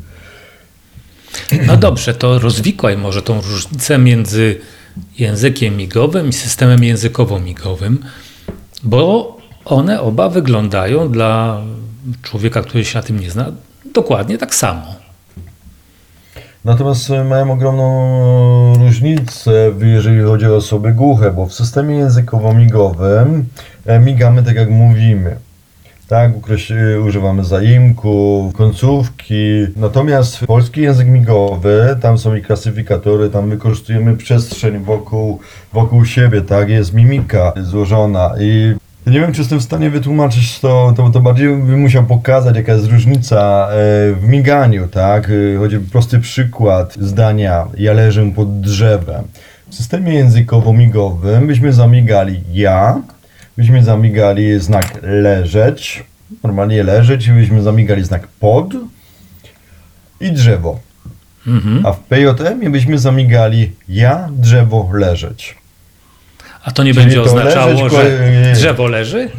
No 1.68 1.78
dobrze, 1.78 2.14
to 2.14 2.40
rozwikłaj 2.40 2.98
może 2.98 3.22
tą 3.22 3.42
różnicę 3.42 3.98
między 3.98 4.60
językiem 5.20 5.78
migowym 5.78 6.30
i 6.30 6.34
systemem 6.34 6.80
językowo-migowym, 6.80 7.98
bo 8.84 9.38
one 9.66 10.02
oba 10.02 10.30
wyglądają 10.30 11.12
dla 11.12 11.62
człowieka, 12.22 12.62
który 12.62 12.86
się 12.86 13.00
na 13.00 13.04
tym 13.04 13.20
nie 13.20 13.32
zna, 13.32 13.52
dokładnie 13.94 14.38
tak 14.38 14.56
samo. 14.56 15.05
Natomiast 16.66 17.10
e, 17.10 17.24
mają 17.24 17.52
ogromną 17.52 18.74
różnicę, 18.76 19.72
jeżeli 19.82 20.22
chodzi 20.22 20.48
o 20.48 20.56
osoby 20.56 20.94
głuche, 20.94 21.32
bo 21.32 21.46
w 21.46 21.54
systemie 21.54 21.96
językowo-migowym 21.96 23.44
e, 23.86 24.00
migamy 24.00 24.44
tak 24.44 24.56
jak 24.56 24.70
mówimy. 24.70 25.36
Tak, 26.08 26.32
e, 26.72 27.02
używamy 27.02 27.44
zaimków, 27.44 28.54
końcówki. 28.54 29.66
Natomiast 29.76 30.46
polski 30.46 30.82
język 30.82 31.08
migowy, 31.08 31.98
tam 32.02 32.18
są 32.18 32.36
i 32.36 32.42
klasyfikatory, 32.42 33.30
tam 33.30 33.50
wykorzystujemy 33.50 34.18
przestrzeń 34.18 34.80
wokół, 34.80 35.40
wokół 35.74 36.06
siebie, 36.06 36.42
tak, 36.42 36.70
jest 36.70 36.94
mimika 36.94 37.54
złożona 37.62 38.32
i 38.40 38.76
nie 39.12 39.20
wiem, 39.20 39.34
czy 39.34 39.42
jestem 39.42 39.60
w 39.60 39.64
stanie 39.64 39.90
wytłumaczyć 39.90 40.60
to, 40.60 40.94
to, 40.98 41.10
to 41.10 41.20
bardziej 41.20 41.48
bym 41.48 41.80
musiał 41.80 42.04
pokazać, 42.04 42.56
jaka 42.56 42.74
jest 42.74 42.86
różnica 42.86 43.68
e, 43.70 43.76
w 44.14 44.24
miganiu, 44.24 44.88
tak? 44.88 45.30
E, 45.30 45.58
Chodzi 45.58 45.80
prosty 45.80 46.20
przykład 46.20 46.94
zdania, 47.00 47.68
ja 47.78 47.94
leżę 47.94 48.32
pod 48.32 48.62
drzewem. 48.62 49.24
W 49.70 49.76
systemie 49.76 50.14
językowo-migowym 50.14 51.48
byśmy 51.48 51.74
zamigali 51.74 52.42
ja, 52.54 53.02
byśmy 53.58 53.84
zamigali 53.84 54.60
znak 54.60 55.00
leżeć, 55.04 56.04
normalnie 56.44 56.84
leżeć, 56.84 57.28
i 57.28 57.32
byśmy 57.32 57.62
zamigali 57.62 58.04
znak 58.04 58.28
pod 58.28 58.74
i 60.20 60.32
drzewo. 60.32 60.80
Mhm. 61.48 61.86
A 61.86 61.92
w 61.92 62.00
PJM 62.00 62.72
byśmy 62.72 63.00
zamigali 63.00 63.72
ja, 63.90 64.30
drzewo, 64.32 64.90
leżeć. 64.94 65.56
A 66.66 66.72
to 66.72 66.84
nie 66.84 66.94
Czyli 66.94 67.04
będzie 67.04 67.18
to 67.18 67.24
oznaczało, 67.24 67.84
leżeć, 67.84 67.92
że 67.92 68.54
drzewo 68.54 68.88
leży? 68.88 69.30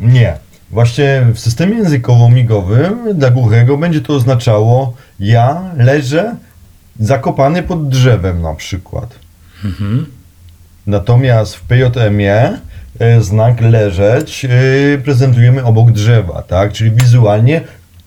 Nie. 0.00 0.36
Właśnie 0.70 1.26
w 1.34 1.38
systemie 1.38 1.76
językowo-migowym 1.76 3.14
dla 3.14 3.30
głuchego 3.30 3.76
będzie 3.76 4.00
to 4.00 4.12
oznaczało 4.14 4.94
ja 5.20 5.62
leżę 5.76 6.36
zakopany 7.00 7.62
pod 7.62 7.88
drzewem 7.88 8.42
na 8.42 8.54
przykład. 8.54 9.14
Mhm. 9.64 10.06
Natomiast 10.86 11.56
w 11.56 11.62
PJM-ie 11.62 12.58
e, 12.98 13.22
znak 13.22 13.60
leżeć 13.60 14.44
e, 14.44 14.48
prezentujemy 14.98 15.64
obok 15.64 15.90
drzewa, 15.90 16.42
tak? 16.42 16.72
Czyli 16.72 16.90
wizualnie 16.90 17.60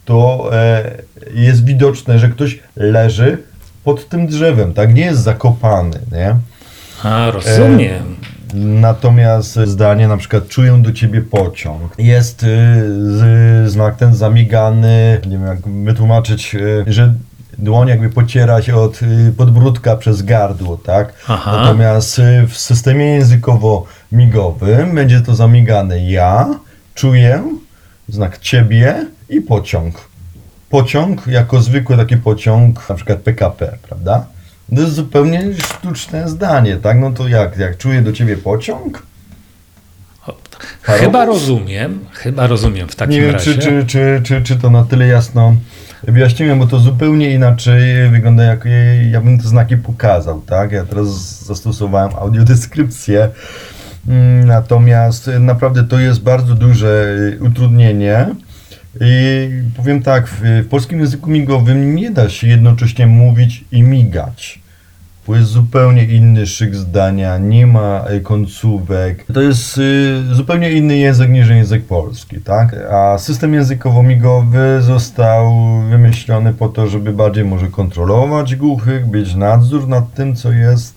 to 0.05 0.49
e, 0.53 0.91
jest 1.33 1.65
widoczne, 1.65 2.19
że 2.19 2.29
ktoś 2.29 2.59
leży 2.75 3.37
pod 3.83 4.09
tym 4.09 4.27
drzewem, 4.27 4.73
tak? 4.73 4.93
Nie 4.93 5.05
jest 5.05 5.21
zakopany, 5.21 5.99
nie? 6.11 6.35
A, 7.03 7.31
rozumiem. 7.31 8.15
Natomiast 8.53 9.59
zdanie 9.65 10.07
na 10.07 10.17
przykład 10.17 10.47
czuję 10.47 10.77
do 10.81 10.91
ciebie 10.91 11.21
pociąg. 11.21 11.95
Jest 11.97 12.43
y, 12.43 13.69
znak 13.69 13.95
ten 13.95 14.15
zamigany, 14.15 15.21
nie 15.25 15.37
wiem 15.37 15.47
jak 15.47 15.59
wytłumaczyć, 15.67 16.55
y, 16.55 16.83
że 16.87 17.13
dłoń 17.57 17.87
jakby 17.87 18.09
pociera 18.09 18.61
się 18.61 18.75
od 18.75 19.01
y, 19.01 19.33
podbródka 19.37 19.95
przez 19.95 20.21
gardło, 20.21 20.77
tak? 20.77 21.13
Aha. 21.27 21.57
Natomiast 21.57 22.19
y, 22.19 22.47
w 22.47 22.57
systemie 22.57 23.05
językowo-migowym 23.05 24.95
będzie 24.95 25.21
to 25.21 25.35
zamigane 25.35 26.11
ja, 26.11 26.59
czuję, 26.95 27.43
znak 28.09 28.39
ciebie 28.39 29.05
i 29.29 29.41
pociąg. 29.41 29.95
Pociąg 30.69 31.27
jako 31.27 31.61
zwykły 31.61 31.97
taki 31.97 32.17
pociąg, 32.17 32.89
na 32.89 32.95
przykład 32.95 33.19
PKP, 33.19 33.77
prawda? 33.89 34.25
To 34.75 34.81
jest 34.81 34.93
zupełnie 34.93 35.43
sztuczne 35.63 36.29
zdanie, 36.29 36.77
tak? 36.77 36.99
No 36.99 37.11
to 37.11 37.27
jak, 37.27 37.57
jak 37.57 37.77
czuję 37.77 38.01
do 38.01 38.13
ciebie 38.13 38.37
pociąg? 38.37 39.03
Parowóz? 40.85 41.05
Chyba 41.05 41.25
rozumiem, 41.25 41.99
chyba 42.11 42.47
rozumiem 42.47 42.87
w 42.87 42.95
takim 42.95 43.11
Nie 43.15 43.21
wiem, 43.21 43.31
razie. 43.31 43.53
czy, 43.53 43.61
czy, 43.61 43.85
czy, 43.87 44.21
czy, 44.23 44.41
czy 44.41 44.55
to 44.55 44.69
na 44.69 44.83
tyle 44.83 45.07
jasno 45.07 45.55
wyjaśniłem, 46.03 46.59
bo 46.59 46.67
to 46.67 46.79
zupełnie 46.79 47.31
inaczej 47.31 48.09
wygląda, 48.09 48.43
jak 48.43 48.67
ja 49.11 49.21
bym 49.21 49.39
te 49.39 49.47
znaki 49.47 49.77
pokazał, 49.77 50.41
tak? 50.41 50.71
Ja 50.71 50.83
teraz 50.85 51.07
zastosowałem 51.45 52.11
audiodeskrypcję, 52.15 53.29
Mm, 54.07 54.47
natomiast 54.47 55.29
naprawdę 55.39 55.83
to 55.83 55.99
jest 55.99 56.21
bardzo 56.21 56.55
duże 56.55 57.15
utrudnienie, 57.39 58.35
Powiem 59.77 60.01
tak, 60.01 60.27
w, 60.27 60.67
polskim 60.69 60.99
języku 60.99 61.29
migowym 61.29 61.95
nie 61.95 62.11
da 62.11 62.29
się 62.29 62.47
jednocześnie 62.47 63.07
mówić 63.07 63.65
i 63.71 63.83
migać. 63.83 64.63
Bo 65.27 65.35
jest 65.35 65.49
zupełnie 65.49 66.05
inny 66.05 66.47
szyk 66.47 66.75
zdania, 66.75 67.37
nie 67.37 67.67
ma 67.67 68.05
y, 68.11 68.21
końcówek. 68.21 69.25
To 69.33 69.41
jest 69.41 69.77
y, 69.77 70.35
zupełnie 70.35 70.71
inny 70.71 70.97
język 70.97 71.29
niż 71.29 71.49
język 71.49 71.85
polski, 71.85 72.41
tak? 72.41 72.75
A 72.91 73.17
system 73.17 73.53
językowo-migowy 73.53 74.81
został 74.81 75.53
wymyślony 75.89 76.53
po 76.53 76.69
to, 76.69 76.87
żeby 76.87 77.13
bardziej 77.13 77.45
może 77.45 77.67
kontrolować 77.67 78.55
głuchych, 78.55 79.05
być 79.05 79.35
nadzór 79.35 79.87
nad 79.87 80.13
tym, 80.13 80.35
co 80.35 80.51
jest 80.51 80.95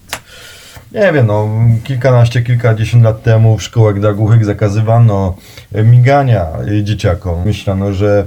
nie 0.93 1.13
wiem, 1.13 1.27
no, 1.27 1.49
kilkanaście, 1.85 2.43
kilkadziesiąt 2.43 3.05
lat 3.05 3.23
temu 3.23 3.59
w 3.59 3.63
szkołach 3.63 4.01
dla 4.01 4.13
głuchych 4.13 4.45
zakazywano 4.45 5.37
e, 5.73 5.83
migania 5.83 6.47
dzieciakom. 6.83 7.45
Myślano, 7.45 7.93
że 7.93 8.27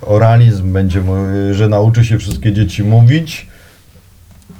oralizm 0.00 0.72
będzie, 0.72 1.02
że 1.52 1.68
nauczy 1.68 2.04
się 2.04 2.18
wszystkie 2.18 2.52
dzieci 2.52 2.84
mówić 2.84 3.46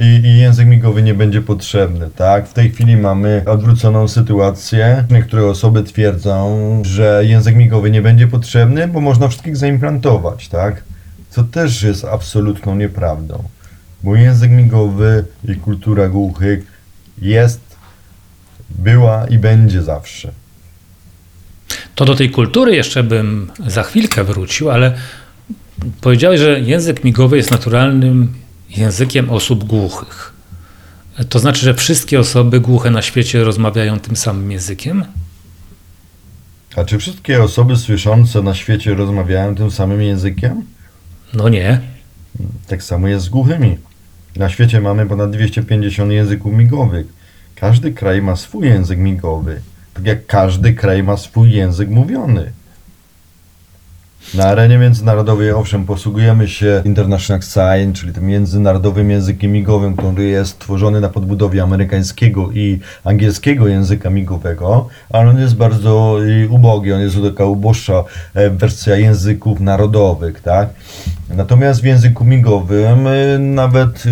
i, 0.01 0.05
i 0.05 0.39
język 0.39 0.67
migowy 0.67 1.03
nie 1.03 1.15
będzie 1.15 1.43
potrzebny, 1.43 2.11
tak? 2.17 2.49
W 2.49 2.53
tej 2.53 2.71
chwili 2.71 2.97
mamy 2.97 3.43
odwróconą 3.47 4.09
sytuację. 4.09 5.05
Niektóre 5.11 5.47
osoby 5.47 5.83
twierdzą, 5.83 6.83
że 6.85 7.23
język 7.27 7.57
migowy 7.57 7.91
nie 7.91 8.03
będzie 8.03 8.27
potrzebny, 8.27 8.89
bo 8.89 9.01
można 9.01 9.29
wszystkich 9.29 9.57
zaimplantować, 9.57 10.49
tak? 10.49 10.83
Co 11.31 11.45
też 11.45 11.83
jest 11.83 12.05
absolutną 12.05 12.77
nieprawdą. 12.77 13.45
Bo 14.03 14.17
język 14.17 14.51
migowy 14.51 15.25
i 15.49 15.55
kultura 15.55 16.09
głuchych 16.09 16.74
jest, 17.19 17.61
była 18.71 19.27
i 19.27 19.39
będzie 19.39 19.83
zawsze. 19.83 20.33
To 21.95 22.05
do 22.05 22.15
tej 22.15 22.31
kultury 22.31 22.77
jeszcze 22.77 23.03
bym 23.03 23.51
za 23.67 23.83
chwilkę 23.83 24.25
wrócił, 24.25 24.71
ale 24.71 24.95
powiedziałeś, 26.01 26.41
że 26.41 26.61
język 26.61 27.05
migowy 27.05 27.37
jest 27.37 27.51
naturalnym 27.51 28.35
językiem 28.71 29.31
osób 29.31 29.65
głuchych. 29.65 30.33
To 31.29 31.39
znaczy, 31.39 31.61
że 31.61 31.75
wszystkie 31.75 32.21
osoby 32.21 32.61
głuche 32.61 32.91
na 32.91 33.03
świecie 33.03 33.45
rozmawiają 33.45 34.01
tym 34.01 34.17
samym 34.17 34.53
językiem? 34.53 35.05
A 36.77 36.85
czy 36.85 36.99
wszystkie 36.99 37.43
osoby 37.43 37.77
słyszące 37.77 38.43
na 38.43 38.55
świecie 38.55 38.95
rozmawiają 38.95 39.55
tym 39.55 39.71
samym 39.71 40.03
językiem? 40.03 40.65
No 41.35 41.49
nie. 41.49 41.81
Tak 42.67 42.83
samo 42.83 43.09
jest 43.09 43.25
z 43.25 43.29
głuchymi. 43.29 43.77
Na 44.37 44.49
świecie 44.49 44.81
mamy 44.81 45.07
ponad 45.07 45.31
250 45.31 46.13
języków 46.13 46.53
migowych. 46.53 47.07
Każdy 47.55 47.93
kraj 47.93 48.23
ma 48.23 48.37
swój 48.37 48.67
język 48.67 48.99
migowy, 48.99 49.61
tak 49.95 50.07
jak 50.07 50.27
każdy 50.27 50.73
kraj 50.73 51.03
ma 51.03 51.17
swój 51.17 51.53
język 51.53 51.91
mówiony. 51.91 52.53
Na 54.35 54.45
arenie 54.45 54.79
międzynarodowej 54.79 55.53
owszem 55.53 55.85
posługujemy 55.85 56.49
się 56.49 56.83
International 56.85 57.43
Sign, 57.43 57.93
czyli 57.93 58.13
tym 58.13 58.27
międzynarodowym 58.27 59.11
językiem 59.11 59.53
migowym, 59.53 59.97
który 59.97 60.25
jest 60.25 60.59
tworzony 60.59 61.01
na 61.01 61.09
podbudowie 61.09 61.63
amerykańskiego 61.63 62.51
i 62.53 62.79
angielskiego 63.05 63.69
języka 63.69 64.11
migowego, 64.11 64.89
ale 65.11 65.31
on 65.31 65.41
jest 65.41 65.57
bardzo 65.57 66.19
y, 66.25 66.49
ubogi, 66.51 66.93
on 66.93 67.01
jest 67.01 67.17
taka 67.31 67.45
uboższa 67.45 68.05
e, 68.35 68.51
wersja 68.51 68.97
języków 68.97 69.61
narodowych, 69.61 70.41
tak? 70.41 70.69
Natomiast 71.29 71.81
w 71.81 71.85
języku 71.85 72.25
migowym 72.25 73.07
y, 73.07 73.39
nawet 73.39 74.07
y, 74.07 74.11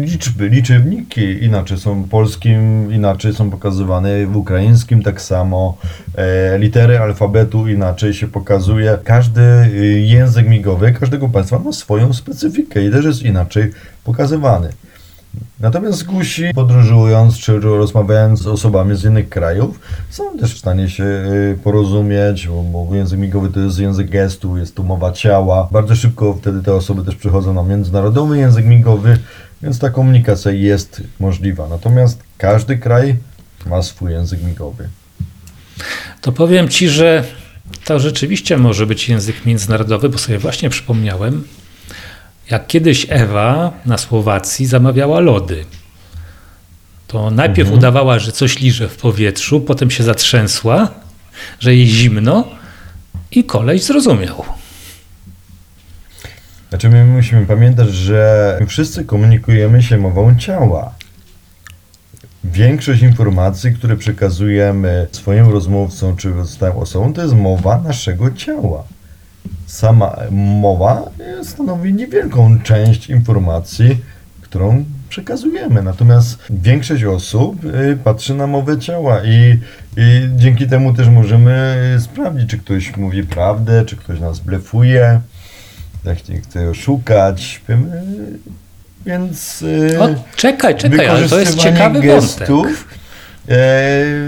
liczby, 0.00 0.48
liczywniki 0.48 1.44
inaczej 1.44 1.78
są 1.78 2.04
polskim, 2.04 2.92
inaczej 2.92 3.34
są 3.34 3.50
pokazywane 3.50 4.26
w 4.26 4.36
ukraińskim 4.36 5.02
tak 5.02 5.20
samo, 5.20 5.78
e, 6.14 6.58
litery 6.58 6.98
alfabetu 6.98 7.68
inaczej 7.68 8.14
się 8.14 8.28
pokazuje. 8.28 8.98
Każdy 9.04 9.40
y, 9.40 10.00
język 10.00 10.48
migowy 10.48 10.92
każdego 10.92 11.28
państwa 11.28 11.58
ma 11.58 11.72
swoją 11.72 12.12
specyfikę 12.12 12.84
i 12.86 12.90
też 12.90 13.04
jest 13.04 13.22
inaczej 13.22 13.70
pokazywany. 14.04 14.68
Natomiast 15.60 16.04
gusi, 16.04 16.44
podróżując 16.54 17.38
czy 17.38 17.60
rozmawiając 17.60 18.40
z 18.40 18.46
osobami 18.46 18.96
z 18.96 19.04
innych 19.04 19.28
krajów, 19.28 19.80
są 20.10 20.38
też 20.38 20.54
w 20.54 20.58
stanie 20.58 20.90
się 20.90 21.04
y, 21.04 21.58
porozumieć, 21.64 22.48
bo, 22.72 22.94
język 22.94 23.18
migowy 23.18 23.50
to 23.50 23.60
jest 23.60 23.78
język 23.78 24.10
gestu, 24.10 24.56
jest 24.56 24.74
tu 24.74 24.84
mowa 24.84 25.12
ciała. 25.12 25.68
Bardzo 25.72 25.96
szybko 25.96 26.34
wtedy 26.34 26.62
te 26.62 26.74
osoby 26.74 27.04
też 27.04 27.16
przechodzą 27.16 27.54
na 27.54 27.62
międzynarodowy 27.62 28.38
język 28.38 28.66
migowy, 28.66 29.18
więc 29.62 29.78
ta 29.78 29.90
komunikacja 29.90 30.52
jest 30.52 31.02
możliwa. 31.20 31.68
Natomiast 31.68 32.22
każdy 32.38 32.78
kraj 32.78 33.16
ma 33.66 33.82
swój 33.82 34.12
język 34.12 34.42
migowy. 34.42 34.88
To 36.20 36.32
powiem 36.32 36.68
ci, 36.68 36.88
że 36.88 37.24
to 37.84 38.00
rzeczywiście 38.00 38.56
może 38.56 38.86
być 38.86 39.08
język 39.08 39.46
międzynarodowy, 39.46 40.08
bo 40.08 40.18
sobie 40.18 40.38
właśnie 40.38 40.70
przypomniałem, 40.70 41.44
jak 42.50 42.66
kiedyś 42.66 43.06
Ewa 43.08 43.72
na 43.86 43.98
Słowacji 43.98 44.66
zamawiała 44.66 45.20
lody. 45.20 45.64
To 47.06 47.30
najpierw 47.30 47.70
udawała, 47.72 48.18
że 48.18 48.32
coś 48.32 48.58
liże 48.58 48.88
w 48.88 48.96
powietrzu, 48.96 49.60
potem 49.60 49.90
się 49.90 50.04
zatrzęsła, 50.04 50.88
że 51.60 51.74
jej 51.74 51.86
zimno 51.86 52.48
i 53.30 53.44
koleś 53.44 53.82
zrozumiał. 53.82 54.44
Znaczy 56.68 56.88
my 56.88 57.04
musimy 57.04 57.46
pamiętać, 57.46 57.94
że 57.94 58.56
my 58.60 58.66
wszyscy 58.66 59.04
komunikujemy 59.04 59.82
się 59.82 59.98
mową 59.98 60.36
ciała. 60.38 60.94
Większość 62.44 63.02
informacji, 63.02 63.72
które 63.72 63.96
przekazujemy 63.96 65.06
swoim 65.12 65.48
rozmówcom 65.48 66.16
czy 66.16 66.30
pozostałym 66.30 66.76
osobom, 66.76 67.12
to 67.12 67.22
jest 67.22 67.34
mowa 67.34 67.78
naszego 67.78 68.30
ciała. 68.30 68.84
Sama 69.66 70.16
mowa 70.30 71.02
e, 71.40 71.44
stanowi 71.44 71.94
niewielką 71.94 72.58
część 72.62 73.10
informacji, 73.10 73.96
którą 74.40 74.84
przekazujemy. 75.08 75.82
Natomiast 75.82 76.38
większość 76.50 77.04
osób 77.04 77.56
e, 77.64 77.96
patrzy 77.96 78.34
na 78.34 78.46
mowę 78.46 78.78
ciała 78.78 79.20
i, 79.24 79.58
i 79.96 80.28
dzięki 80.36 80.66
temu 80.66 80.94
też 80.94 81.08
możemy 81.08 81.52
e, 81.96 82.00
sprawdzić, 82.00 82.50
czy 82.50 82.58
ktoś 82.58 82.96
mówi 82.96 83.22
prawdę, 83.22 83.84
czy 83.84 83.96
ktoś 83.96 84.20
nas 84.20 84.38
blefuje, 84.40 85.20
jak 86.04 86.28
nie 86.28 86.40
chce 86.40 86.70
oszukać. 86.70 87.62
Więc 89.06 89.64
e, 89.94 90.00
O, 90.00 90.08
czekaj, 90.36 90.76
czekaj, 90.76 91.06
ale 91.06 91.28
to 91.28 91.40
jest 91.40 91.54
ciekawy 91.58 91.94
wątek. 91.94 92.10
gestów, 92.10 92.88
e, 93.48 93.54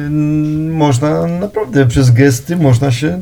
n- 0.06 0.70
można 0.70 1.26
naprawdę 1.26 1.86
przez 1.86 2.10
gesty 2.10 2.56
można 2.56 2.92
się 2.92 3.20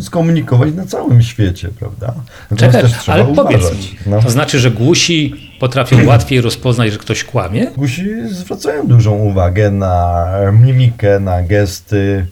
skomunikować 0.00 0.74
na 0.74 0.86
całym 0.86 1.22
świecie, 1.22 1.68
prawda? 1.78 2.14
Natomiast 2.50 2.78
Czekaj, 3.04 3.14
ale 3.24 3.34
powiedz 3.34 3.60
uważać. 3.60 3.92
mi, 3.92 3.98
No. 4.06 4.22
to 4.22 4.30
znaczy, 4.30 4.58
że 4.58 4.70
głusi 4.70 5.34
potrafią 5.60 6.04
łatwiej 6.08 6.40
rozpoznać, 6.40 6.92
że 6.92 6.98
ktoś 6.98 7.24
kłamie? 7.24 7.66
Gusi 7.76 8.04
zwracają 8.30 8.86
dużą 8.86 9.14
uwagę 9.14 9.70
na 9.70 10.24
mimikę, 10.52 11.20
na 11.20 11.42
gesty. 11.42 12.26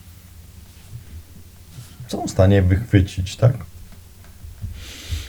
Są 2.08 2.26
w 2.26 2.30
stanie 2.30 2.62
wychwycić, 2.62 3.36
tak? 3.36 3.52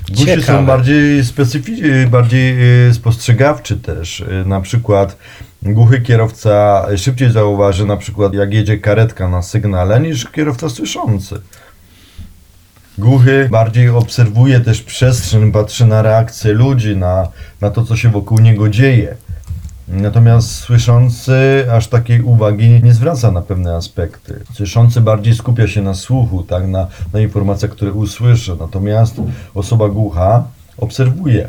Gusi 0.09 0.25
Ciekawe. 0.25 0.45
są 0.45 0.65
bardziej 0.65 1.25
specyficzni, 1.25 2.07
bardziej 2.11 2.57
y, 2.89 2.93
spostrzegawczy 2.93 3.77
też. 3.77 4.19
Y, 4.19 4.43
Na 4.45 4.61
przykład 4.61 5.17
głuchy 5.63 6.01
kierowca 6.01 6.85
szybciej 6.97 7.31
zauważy 7.31 7.85
na 7.85 7.97
przykład 7.97 8.33
jak 8.33 8.53
jedzie 8.53 8.77
karetka 8.77 9.27
na 9.29 9.41
sygnale 9.41 9.99
niż 9.99 10.25
kierowca 10.25 10.69
słyszący. 10.69 11.41
Głuchy 12.97 13.49
bardziej 13.51 13.89
obserwuje 13.89 14.59
też 14.59 14.81
przestrzeń, 14.81 15.51
patrzy 15.51 15.85
na 15.85 16.01
reakcje 16.01 16.53
ludzi, 16.53 16.95
na, 16.95 17.27
na 17.61 17.69
to, 17.69 17.83
co 17.83 17.95
się 17.95 18.09
wokół 18.09 18.39
niego 18.39 18.69
dzieje. 18.69 19.15
Natomiast 19.87 20.51
słyszący 20.51 21.65
aż 21.71 21.87
takiej 21.87 22.21
uwagi 22.21 22.81
nie 22.83 22.93
zwraca 22.93 23.31
na 23.31 23.41
pewne 23.41 23.75
aspekty. 23.75 24.39
Słyszący 24.53 25.01
bardziej 25.01 25.35
skupia 25.35 25.67
się 25.67 25.81
na 25.81 25.93
słuchu, 25.93 26.43
tak, 26.43 26.67
na, 26.67 26.87
na 27.13 27.19
informacjach, 27.19 27.71
które 27.71 27.93
usłyszy. 27.93 28.55
Natomiast 28.59 29.15
osoba 29.53 29.89
głucha 29.89 30.43
obserwuje, 30.77 31.47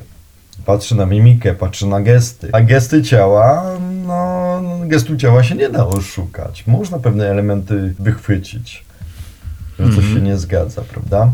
patrzy 0.66 0.94
na 0.94 1.06
mimikę, 1.06 1.54
patrzy 1.54 1.86
na 1.86 2.00
gesty. 2.00 2.48
A 2.52 2.60
gesty 2.60 3.02
ciała, 3.02 3.64
no, 4.06 4.60
gestu 4.84 5.16
ciała 5.16 5.42
się 5.42 5.54
nie 5.54 5.70
da 5.70 5.86
oszukać. 5.86 6.66
Można 6.66 6.98
pewne 6.98 7.26
elementy 7.26 7.94
wychwycić, 7.98 8.84
że 9.78 9.96
coś 9.96 10.04
się 10.04 10.20
nie 10.20 10.38
zgadza, 10.38 10.82
prawda? 10.82 11.32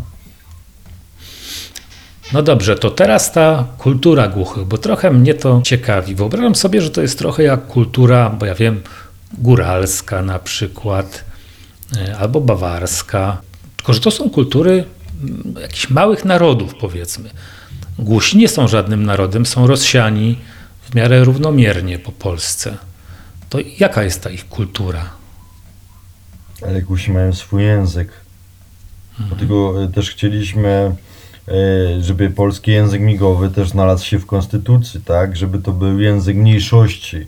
No 2.32 2.42
dobrze, 2.42 2.76
to 2.76 2.90
teraz 2.90 3.32
ta 3.32 3.68
kultura 3.78 4.28
głuchych, 4.28 4.64
bo 4.64 4.78
trochę 4.78 5.10
mnie 5.10 5.34
to 5.34 5.60
ciekawi. 5.64 6.14
Wyobrażam 6.14 6.54
sobie, 6.54 6.82
że 6.82 6.90
to 6.90 7.02
jest 7.02 7.18
trochę 7.18 7.42
jak 7.42 7.66
kultura, 7.66 8.30
bo 8.30 8.46
ja 8.46 8.54
wiem, 8.54 8.82
góralska 9.38 10.22
na 10.22 10.38
przykład, 10.38 11.24
e, 11.96 12.16
albo 12.18 12.40
bawarska. 12.40 13.40
Tylko, 13.76 13.92
że 13.92 14.00
to 14.00 14.10
są 14.10 14.30
kultury 14.30 14.84
mm, 15.22 15.54
jakichś 15.60 15.90
małych 15.90 16.24
narodów, 16.24 16.74
powiedzmy. 16.80 17.30
Głusi 17.98 18.38
nie 18.38 18.48
są 18.48 18.68
żadnym 18.68 19.04
narodem, 19.04 19.46
są 19.46 19.66
rozsiani 19.66 20.38
w 20.90 20.94
miarę 20.94 21.24
równomiernie 21.24 21.98
po 21.98 22.12
Polsce. 22.12 22.76
To 23.48 23.58
jaka 23.78 24.02
jest 24.02 24.22
ta 24.22 24.30
ich 24.30 24.48
kultura? 24.48 25.10
Ale 26.62 26.82
gusi 26.82 27.12
mają 27.12 27.32
swój 27.32 27.62
język. 27.62 28.23
Dlatego 29.18 29.82
e, 29.82 29.88
też 29.88 30.10
chcieliśmy, 30.10 30.96
e, 31.48 31.54
żeby 32.02 32.30
polski 32.30 32.70
język 32.70 33.00
migowy 33.00 33.50
też 33.50 33.68
znalazł 33.68 34.04
się 34.04 34.18
w 34.18 34.26
konstytucji, 34.26 35.00
tak? 35.00 35.36
Żeby 35.36 35.58
to 35.58 35.72
był 35.72 36.00
język 36.00 36.36
mniejszości 36.36 37.26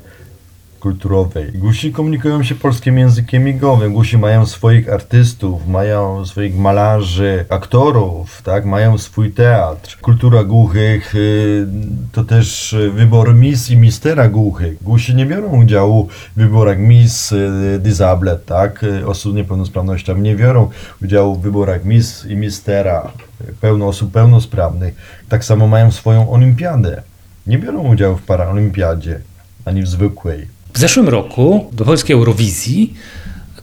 kulturowej. 0.86 1.52
Głusi 1.52 1.92
komunikują 1.92 2.42
się 2.42 2.54
polskim 2.54 2.98
językiem 2.98 3.44
migowym. 3.44 3.92
Głusi 3.92 4.18
mają 4.18 4.46
swoich 4.46 4.92
artystów, 4.92 5.68
mają 5.68 6.26
swoich 6.26 6.56
malarzy, 6.56 7.44
aktorów, 7.48 8.42
tak? 8.42 8.64
Mają 8.64 8.98
swój 8.98 9.30
teatr. 9.30 9.98
Kultura 10.00 10.44
głuchych 10.44 11.14
y, 11.14 11.66
to 12.12 12.24
też 12.24 12.76
wybór 12.92 13.34
mis 13.34 13.70
i 13.70 13.76
mistera 13.76 14.28
głuchych. 14.28 14.82
Głusi 14.82 15.14
nie 15.14 15.26
biorą 15.26 15.48
udziału 15.62 16.08
w 16.36 16.40
wyborach 16.40 16.78
mis 16.78 17.32
y, 17.32 17.78
disabled, 17.78 18.44
tak? 18.44 18.84
Osób 19.06 19.32
z 19.32 19.36
niepełnosprawnościami 19.36 20.22
nie 20.22 20.36
biorą 20.36 20.70
udziału 21.02 21.34
w 21.34 21.40
wyborach 21.40 21.84
mis 21.84 22.26
i 22.26 22.36
mistera 22.36 23.12
pełno 23.60 23.88
osób 23.88 24.12
pełnosprawnych. 24.12 24.94
Tak 25.28 25.44
samo 25.44 25.68
mają 25.68 25.90
swoją 25.90 26.30
olimpiadę. 26.30 27.02
Nie 27.46 27.58
biorą 27.58 27.80
udziału 27.82 28.16
w 28.16 28.22
paraolimpiadzie 28.22 29.20
ani 29.64 29.82
w 29.82 29.88
zwykłej. 29.88 30.55
W 30.76 30.78
zeszłym 30.78 31.08
roku 31.08 31.70
do 31.72 31.84
polskiej 31.84 32.14
Eurowizji 32.14 32.94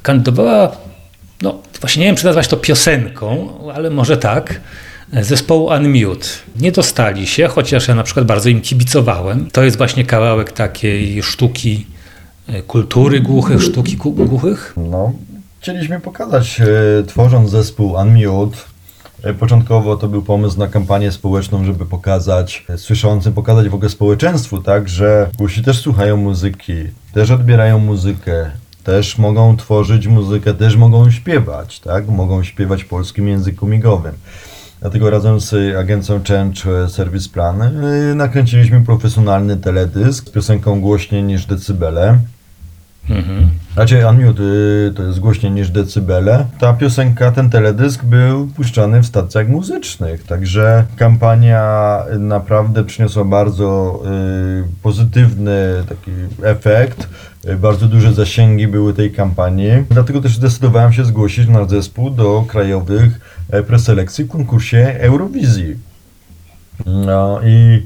kandydowała, 0.01 0.71
no 1.41 1.61
właśnie 1.81 1.99
nie 1.99 2.07
wiem, 2.07 2.15
czy 2.15 2.25
nazwać 2.25 2.47
to 2.47 2.57
piosenką, 2.57 3.49
ale 3.75 3.89
może 3.89 4.17
tak, 4.17 4.61
zespołu 5.21 5.65
Unmute. 5.65 6.27
Nie 6.59 6.71
dostali 6.71 7.27
się, 7.27 7.47
chociaż 7.47 7.87
ja 7.87 7.95
na 7.95 8.03
przykład 8.03 8.25
bardzo 8.25 8.49
im 8.49 8.61
kibicowałem. 8.61 9.51
To 9.51 9.63
jest 9.63 9.77
właśnie 9.77 10.05
kawałek 10.05 10.51
takiej 10.51 11.23
sztuki 11.23 11.85
e, 12.47 12.61
kultury 12.61 13.21
głuchych, 13.21 13.63
sztuki 13.63 13.97
głuchych. 13.97 14.73
No, 14.77 15.13
chcieliśmy 15.59 15.99
pokazać, 15.99 16.61
e, 16.61 17.03
tworząc 17.03 17.49
zespół 17.49 17.91
Unmute, 17.91 18.57
Początkowo 19.39 19.97
to 19.97 20.07
był 20.07 20.21
pomysł 20.21 20.59
na 20.59 20.67
kampanię 20.67 21.11
społeczną, 21.11 21.65
żeby 21.65 21.85
pokazać 21.85 22.65
e, 22.69 22.77
słyszącym, 22.77 23.33
pokazać 23.33 23.69
w 23.69 23.73
ogóle 23.73 23.89
społeczeństwu, 23.89 24.61
tak, 24.61 24.89
że 24.89 25.29
głusi 25.37 25.63
też 25.63 25.81
słuchają 25.81 26.17
muzyki, 26.17 26.73
też 27.13 27.31
odbierają 27.31 27.79
muzykę, 27.79 28.51
też 28.83 29.17
mogą 29.17 29.57
tworzyć 29.57 30.07
muzykę, 30.07 30.53
też 30.53 30.75
mogą 30.75 31.11
śpiewać, 31.11 31.79
tak, 31.79 32.07
mogą 32.07 32.43
śpiewać 32.43 32.83
w 32.83 32.87
polskim 32.87 33.27
języku 33.27 33.67
migowym. 33.67 34.13
Dlatego 34.81 35.09
razem 35.09 35.39
z 35.39 35.75
agencją 35.75 36.21
Change 36.27 36.83
e, 36.83 36.89
Service 36.89 37.29
Plan 37.29 37.61
e, 37.61 38.15
nakręciliśmy 38.15 38.81
profesjonalny 38.81 39.57
teledysk 39.57 40.27
z 40.27 40.31
piosenką 40.31 40.81
głośniej 40.81 41.23
niż 41.23 41.45
decybele. 41.45 42.19
Mhm. 43.09 43.49
Raczej 43.75 44.05
Unmute 44.05 44.43
to 44.95 45.03
jest 45.03 45.19
głośniej 45.19 45.51
niż 45.51 45.69
decybele. 45.69 46.45
Ta 46.59 46.73
piosenka, 46.73 47.31
ten 47.31 47.49
teledysk 47.49 48.03
był 48.03 48.47
puszczany 48.47 49.01
w 49.01 49.05
stacjach 49.05 49.47
muzycznych, 49.47 50.23
także 50.23 50.85
kampania 50.95 51.97
naprawdę 52.19 52.83
przyniosła 52.83 53.25
bardzo 53.25 53.99
y, 54.05 54.81
pozytywny 54.83 55.83
taki 55.89 56.11
efekt. 56.43 57.09
Bardzo 57.57 57.87
duże 57.87 58.13
zasięgi 58.13 58.67
były 58.67 58.93
tej 58.93 59.11
kampanii. 59.11 59.71
Dlatego 59.89 60.21
też 60.21 60.35
zdecydowałem 60.35 60.93
się 60.93 61.05
zgłosić 61.05 61.47
nasz 61.47 61.69
zespół 61.69 62.09
do 62.09 62.45
krajowych 62.47 63.19
e, 63.49 63.63
preselekcji 63.63 64.23
w 64.23 64.29
konkursie 64.29 64.95
Eurowizji. 64.99 65.75
No 66.85 67.39
i 67.45 67.85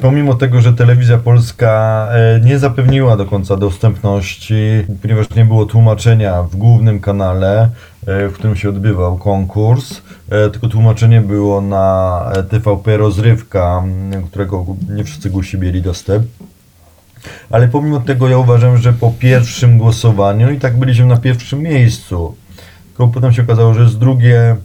pomimo 0.00 0.34
tego, 0.34 0.60
że 0.60 0.72
telewizja 0.72 1.18
polska 1.18 2.08
e, 2.12 2.40
nie 2.40 2.58
zapewniła 2.58 3.16
do 3.16 3.26
końca 3.26 3.56
dostępności, 3.56 4.54
ponieważ 5.02 5.30
nie 5.30 5.44
było 5.44 5.66
tłumaczenia 5.66 6.42
w 6.42 6.56
głównym 6.56 7.00
kanale, 7.00 7.70
e, 8.06 8.28
w 8.28 8.32
którym 8.32 8.56
się 8.56 8.68
odbywał 8.68 9.16
konkurs, 9.18 10.02
e, 10.30 10.50
tylko 10.50 10.68
tłumaczenie 10.68 11.20
było 11.20 11.60
na 11.60 12.24
e, 12.34 12.42
TVP 12.42 12.96
Rozrywka, 12.96 13.84
którego 14.26 14.66
nie 14.88 15.04
wszyscy 15.04 15.30
głusi 15.30 15.58
mieli 15.58 15.82
dostęp. 15.82 16.26
Ale 17.50 17.68
pomimo 17.68 18.00
tego 18.00 18.28
ja 18.28 18.38
uważam, 18.38 18.78
że 18.78 18.92
po 18.92 19.12
pierwszym 19.18 19.78
głosowaniu 19.78 20.50
i 20.50 20.58
tak 20.58 20.78
byliśmy 20.78 21.06
na 21.06 21.16
pierwszym 21.16 21.60
miejscu. 21.60 22.34
Tylko 22.88 23.08
potem 23.08 23.32
się 23.32 23.42
okazało, 23.42 23.74
że 23.74 23.82
jest 23.82 23.98
drugie, 23.98 24.56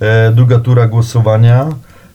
e, 0.00 0.32
druga 0.32 0.58
tura 0.58 0.88
głosowania, 0.88 1.68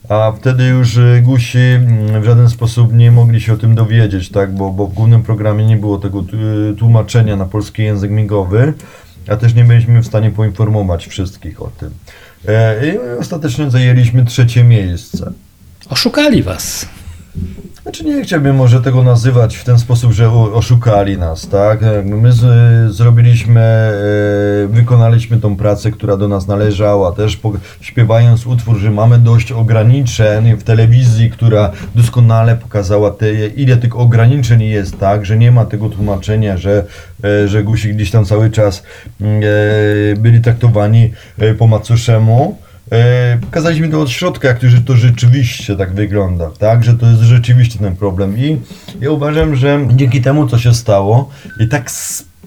a 0.09 0.31
wtedy 0.31 0.63
już 0.63 0.97
e, 0.97 1.21
gusi 1.21 1.57
mm, 1.57 2.21
w 2.21 2.25
żaden 2.25 2.49
sposób 2.49 2.93
nie 2.93 3.11
mogli 3.11 3.41
się 3.41 3.53
o 3.53 3.57
tym 3.57 3.75
dowiedzieć, 3.75 4.29
tak? 4.29 4.55
bo, 4.55 4.71
bo 4.71 4.87
w 4.87 4.93
głównym 4.93 5.23
programie 5.23 5.65
nie 5.65 5.77
było 5.77 5.97
tego 5.97 6.23
t- 6.23 6.37
tłumaczenia 6.77 7.35
na 7.35 7.45
polski 7.45 7.83
język 7.83 8.11
migowy, 8.11 8.73
a 9.27 9.35
też 9.35 9.53
nie 9.53 9.63
byliśmy 9.63 10.01
w 10.01 10.07
stanie 10.07 10.31
poinformować 10.31 11.07
wszystkich 11.07 11.61
o 11.61 11.67
tym. 11.79 11.89
E, 12.47 12.87
I 12.87 12.97
ostatecznie 13.19 13.71
zajęliśmy 13.71 14.25
trzecie 14.25 14.63
miejsce. 14.63 15.31
Oszukali 15.89 16.43
was. 16.43 16.85
Znaczy 17.87 18.03
nie 18.03 18.23
chciałbym 18.23 18.55
może 18.55 18.81
tego 18.81 19.03
nazywać 19.03 19.55
w 19.57 19.63
ten 19.63 19.79
sposób, 19.79 20.11
że 20.11 20.31
oszukali 20.31 21.17
nas, 21.17 21.47
tak? 21.47 21.79
My 22.05 22.31
z, 22.31 22.45
zrobiliśmy, 22.95 23.61
e, 23.61 23.93
wykonaliśmy 24.67 25.37
tą 25.37 25.55
pracę, 25.55 25.91
która 25.91 26.17
do 26.17 26.27
nas 26.27 26.47
należała, 26.47 27.11
też 27.11 27.37
po, 27.37 27.53
śpiewając 27.81 28.47
utwór, 28.47 28.77
że 28.77 28.91
mamy 28.91 29.17
dość 29.17 29.51
ograniczeń 29.51 30.57
w 30.57 30.63
telewizji, 30.63 31.29
która 31.29 31.71
doskonale 31.95 32.55
pokazała 32.55 33.11
te, 33.11 33.47
ile 33.47 33.77
tych 33.77 33.99
ograniczeń 33.99 34.63
jest, 34.63 34.99
tak? 34.99 35.25
Że 35.25 35.37
nie 35.37 35.51
ma 35.51 35.65
tego 35.65 35.89
tłumaczenia, 35.89 36.57
że, 36.57 36.83
e, 37.23 37.47
że 37.47 37.63
gusi 37.63 37.93
gdzieś 37.95 38.11
tam 38.11 38.25
cały 38.25 38.49
czas 38.49 38.83
mm, 39.21 39.41
e, 39.43 40.19
byli 40.19 40.41
traktowani 40.41 41.11
po 41.57 41.67
macoszemu. 41.67 42.66
E, 42.91 43.37
Pokazaliśmy 43.41 43.89
to 43.89 44.01
od 44.01 44.09
środka, 44.09 44.47
jak 44.47 44.59
to, 44.85 44.95
rzeczywiście 44.95 45.75
tak 45.75 45.93
wygląda, 45.93 46.51
tak? 46.59 46.83
Że 46.83 46.93
to 46.93 47.05
jest 47.05 47.21
rzeczywiście 47.21 47.79
ten 47.79 47.95
problem. 47.95 48.37
I 48.37 48.57
ja 49.01 49.11
uważam, 49.11 49.55
że 49.55 49.87
dzięki 49.91 50.21
temu, 50.21 50.47
co 50.47 50.57
się 50.57 50.73
stało, 50.73 51.29
i 51.59 51.67
tak 51.67 51.91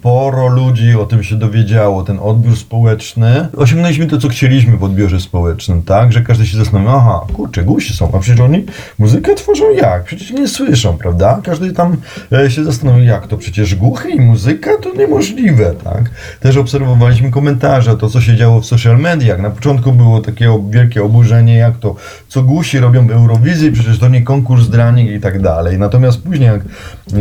sporo 0.01 0.47
ludzi 0.47 0.95
o 0.95 1.05
tym 1.05 1.23
się 1.23 1.35
dowiedziało, 1.35 2.03
ten 2.03 2.19
odbiór 2.21 2.57
społeczny, 2.57 3.47
osiągnęliśmy 3.57 4.07
to, 4.07 4.17
co 4.17 4.29
chcieliśmy 4.29 4.77
w 4.77 4.83
odbiorze 4.83 5.19
społecznym, 5.19 5.81
tak? 5.81 6.13
Że 6.13 6.21
każdy 6.21 6.47
się 6.47 6.57
zastanawiał, 6.57 6.97
aha, 6.97 7.21
kurczę, 7.33 7.63
gusi 7.63 7.93
są, 7.93 8.11
a 8.13 8.19
przecież 8.19 8.39
oni 8.39 8.65
muzykę 8.99 9.35
tworzą 9.35 9.69
jak? 9.69 10.03
Przecież 10.03 10.31
nie 10.31 10.47
słyszą, 10.47 10.97
prawda? 10.97 11.41
Każdy 11.43 11.73
tam 11.73 11.97
e, 12.31 12.51
się 12.51 12.63
zastanowił, 12.63 13.03
jak 13.03 13.27
to? 13.27 13.37
Przecież 13.37 13.75
głuchy 13.75 14.09
i 14.09 14.19
muzyka 14.19 14.71
to 14.77 14.93
niemożliwe, 14.93 15.73
tak? 15.83 16.09
Też 16.39 16.57
obserwowaliśmy 16.57 17.31
komentarze, 17.31 17.97
to 17.97 18.09
co 18.09 18.21
się 18.21 18.35
działo 18.35 18.61
w 18.61 18.65
social 18.65 18.99
mediach. 18.99 19.41
Na 19.41 19.49
początku 19.49 19.91
było 19.91 20.21
takie 20.21 20.61
wielkie 20.69 21.03
oburzenie, 21.03 21.55
jak 21.55 21.77
to, 21.77 21.95
co 22.27 22.43
głusi 22.43 22.79
robią 22.79 23.07
w 23.07 23.11
Eurowizji, 23.11 23.71
przecież 23.71 23.99
to 23.99 24.09
nie 24.09 24.21
konkurs 24.21 24.67
dla 24.67 24.91
nich 24.91 25.11
i 25.11 25.19
tak 25.19 25.41
dalej. 25.41 25.79
Natomiast 25.79 26.21
później 26.21 26.49
jak 26.49 26.61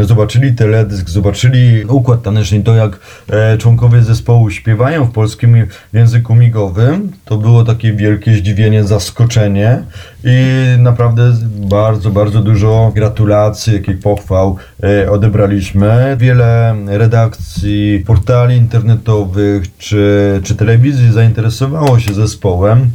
zobaczyli 0.07 0.55
teledysk, 0.55 1.09
zobaczyli 1.09 1.85
układ 1.85 2.23
taneczny, 2.23 2.63
to 2.71 2.77
jak 2.77 2.99
e, 3.29 3.59
członkowie 3.59 4.03
zespołu 4.03 4.51
śpiewają 4.51 5.05
w 5.05 5.13
polskim 5.13 5.67
języku 5.93 6.35
migowym, 6.35 7.13
to 7.25 7.37
było 7.37 7.65
takie 7.65 7.93
wielkie 7.93 8.35
zdziwienie, 8.35 8.85
zaskoczenie 8.85 9.83
i 10.25 10.39
naprawdę 10.79 11.33
bardzo, 11.69 12.11
bardzo 12.11 12.41
dużo 12.41 12.93
gratulacji, 12.95 13.73
jak 13.73 13.89
i 13.89 13.95
pochwał 13.95 14.57
e, 14.83 15.11
odebraliśmy. 15.11 16.17
Wiele 16.21 16.77
redakcji, 16.87 18.05
portali 18.07 18.57
internetowych 18.57 19.77
czy, 19.79 20.41
czy 20.45 20.55
telewizji 20.55 21.13
zainteresowało 21.13 21.99
się 21.99 22.15
zespołem. 22.15 22.91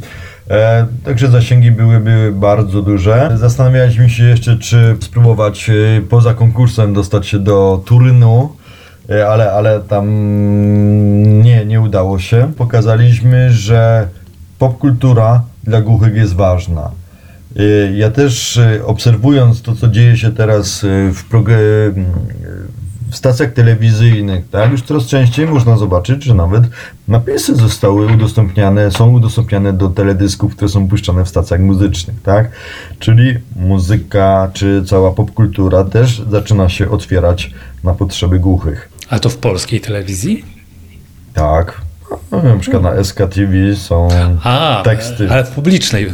E, 0.50 0.86
także 1.04 1.28
zasięgi 1.28 1.70
byłyby 1.70 2.32
bardzo 2.34 2.82
duże. 2.82 3.30
Zastanawialiśmy 3.34 4.10
się 4.10 4.24
jeszcze, 4.24 4.58
czy 4.58 4.96
spróbować 5.00 5.70
e, 5.70 6.02
poza 6.08 6.34
konkursem 6.34 6.94
dostać 6.94 7.26
się 7.26 7.38
do 7.38 7.82
Turynu, 7.86 8.56
ale, 9.28 9.52
ale 9.52 9.80
tam 9.80 10.06
nie, 11.42 11.64
nie 11.66 11.80
udało 11.80 12.18
się. 12.18 12.52
Pokazaliśmy, 12.56 13.52
że 13.52 14.08
popkultura 14.58 15.42
dla 15.64 15.80
głuchych 15.80 16.14
jest 16.14 16.34
ważna. 16.34 16.90
Y, 17.60 17.92
Ja 17.96 18.10
też 18.10 18.56
y, 18.56 18.86
obserwując 18.86 19.62
to, 19.62 19.74
co 19.74 19.88
dzieje 19.88 20.16
się 20.16 20.32
teraz 20.32 20.80
w, 21.12 21.24
w 23.10 23.16
stacjach 23.16 23.52
telewizyjnych, 23.52 24.48
tak, 24.50 24.70
już 24.70 24.82
coraz 24.82 25.06
częściej 25.06 25.46
można 25.46 25.76
zobaczyć, 25.76 26.24
że 26.24 26.34
nawet 26.34 26.64
napisy 27.08 27.56
zostały 27.56 28.06
udostępniane, 28.14 28.90
są 28.90 29.10
udostępniane 29.10 29.72
do 29.72 29.88
teledysków, 29.88 30.56
które 30.56 30.68
są 30.68 30.88
puszczane 30.88 31.24
w 31.24 31.28
stacjach 31.28 31.60
muzycznych, 31.60 32.22
tak? 32.22 32.50
Czyli 32.98 33.34
muzyka 33.56 34.50
czy 34.52 34.82
cała 34.86 35.12
popkultura 35.12 35.84
też 35.84 36.22
zaczyna 36.30 36.68
się 36.68 36.90
otwierać 36.90 37.50
na 37.84 37.94
potrzeby 37.94 38.38
głuchych. 38.38 38.95
A 39.10 39.18
to 39.18 39.28
w 39.28 39.36
polskiej 39.36 39.80
telewizji? 39.80 40.44
Tak. 41.34 41.80
No, 42.32 42.42
na 42.42 42.56
przykład 42.56 42.82
na 42.82 43.04
SKTV 43.04 43.76
są 43.76 44.08
A, 44.44 44.82
teksty. 44.84 45.30
ale 45.30 45.44
w 45.44 45.50
publicznej 45.50 46.12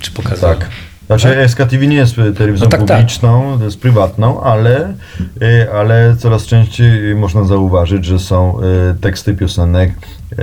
czy 0.00 0.10
pokazali? 0.10 0.58
Tak. 0.58 0.68
Znaczy 1.06 1.48
SKTV 1.48 1.86
nie 1.86 1.96
jest 1.96 2.14
telewizją 2.16 2.64
No 2.64 2.70
tak, 2.70 2.84
tak. 2.84 2.98
publiczną, 2.98 3.58
to 3.58 3.64
jest 3.64 3.80
prywatną, 3.80 4.40
ale, 4.42 4.94
y, 5.42 5.72
ale 5.72 6.16
coraz 6.18 6.46
częściej 6.46 7.14
można 7.14 7.44
zauważyć, 7.44 8.04
że 8.04 8.18
są 8.18 8.60
y, 8.60 9.00
teksty 9.00 9.34
piosenek 9.34 9.90
y, 10.32 10.36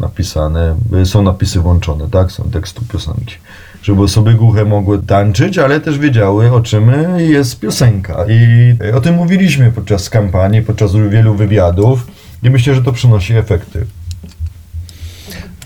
napisane, 0.00 0.76
są 1.04 1.22
napisy 1.22 1.60
włączone, 1.60 2.10
tak? 2.10 2.32
Są 2.32 2.44
teksty 2.44 2.80
piosenki. 2.92 3.34
Żeby 3.82 4.02
osoby 4.02 4.34
głuche 4.34 4.64
mogły 4.64 5.02
tańczyć, 5.02 5.58
ale 5.58 5.80
też 5.80 5.98
wiedziały, 5.98 6.52
o 6.52 6.60
czym 6.60 6.90
jest 7.18 7.60
piosenka. 7.60 8.24
I 8.28 8.74
y, 8.84 8.94
o 8.94 9.00
tym 9.00 9.14
mówiliśmy 9.14 9.72
podczas 9.72 10.10
kampanii, 10.10 10.62
podczas 10.62 10.92
wielu 11.10 11.34
wywiadów 11.34 12.06
i 12.42 12.50
myślę, 12.50 12.74
że 12.74 12.82
to 12.82 12.92
przynosi 12.92 13.34
efekty. 13.34 13.86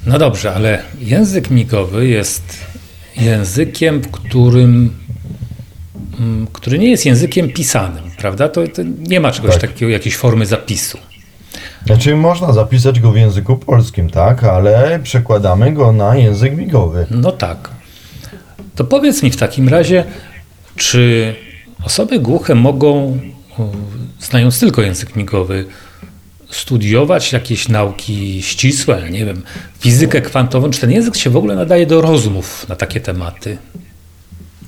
No 0.06 0.18
dobrze, 0.18 0.54
ale 0.54 0.82
język 1.00 1.50
migowy 1.50 2.06
jest 2.06 2.56
językiem, 3.16 4.00
w 4.00 4.10
którym, 4.10 4.94
mm, 6.20 6.46
który 6.52 6.78
nie 6.78 6.90
jest 6.90 7.06
językiem 7.06 7.48
pisanym, 7.48 8.04
prawda? 8.18 8.48
To, 8.48 8.68
to 8.68 8.82
nie 9.08 9.20
ma 9.20 9.32
czegoś 9.32 9.52
Tak. 9.52 9.60
takiego, 9.60 9.92
jakiejś 9.92 10.16
formy 10.16 10.46
zapisu. 10.46 10.98
Znaczy 11.86 12.16
można 12.16 12.52
zapisać 12.52 13.00
go 13.00 13.12
w 13.12 13.16
języku 13.16 13.56
polskim, 13.56 14.10
tak? 14.10 14.44
Ale 14.44 15.00
przekładamy 15.02 15.72
go 15.72 15.92
na 15.92 16.16
język 16.16 16.56
migowy. 16.56 17.06
No 17.10 17.32
tak. 17.32 17.70
To 18.74 18.84
powiedz 18.84 19.22
mi 19.22 19.30
w 19.30 19.36
takim 19.36 19.68
razie, 19.68 20.04
czy 20.76 21.34
osoby 21.84 22.18
głuche 22.18 22.54
mogą, 22.54 23.18
o, 23.58 23.72
znając 24.20 24.60
tylko 24.60 24.82
język 24.82 25.16
migowy, 25.16 25.64
studiować 26.50 27.32
jakieś 27.32 27.68
nauki 27.68 28.42
ścisłe, 28.42 29.10
nie 29.10 29.26
wiem, 29.26 29.42
fizykę 29.78 30.22
kwantową, 30.22 30.70
czy 30.70 30.80
ten 30.80 30.90
język 30.90 31.16
się 31.16 31.30
w 31.30 31.36
ogóle 31.36 31.54
nadaje 31.54 31.86
do 31.86 32.00
rozmów 32.00 32.68
na 32.68 32.76
takie 32.76 33.00
tematy? 33.00 33.58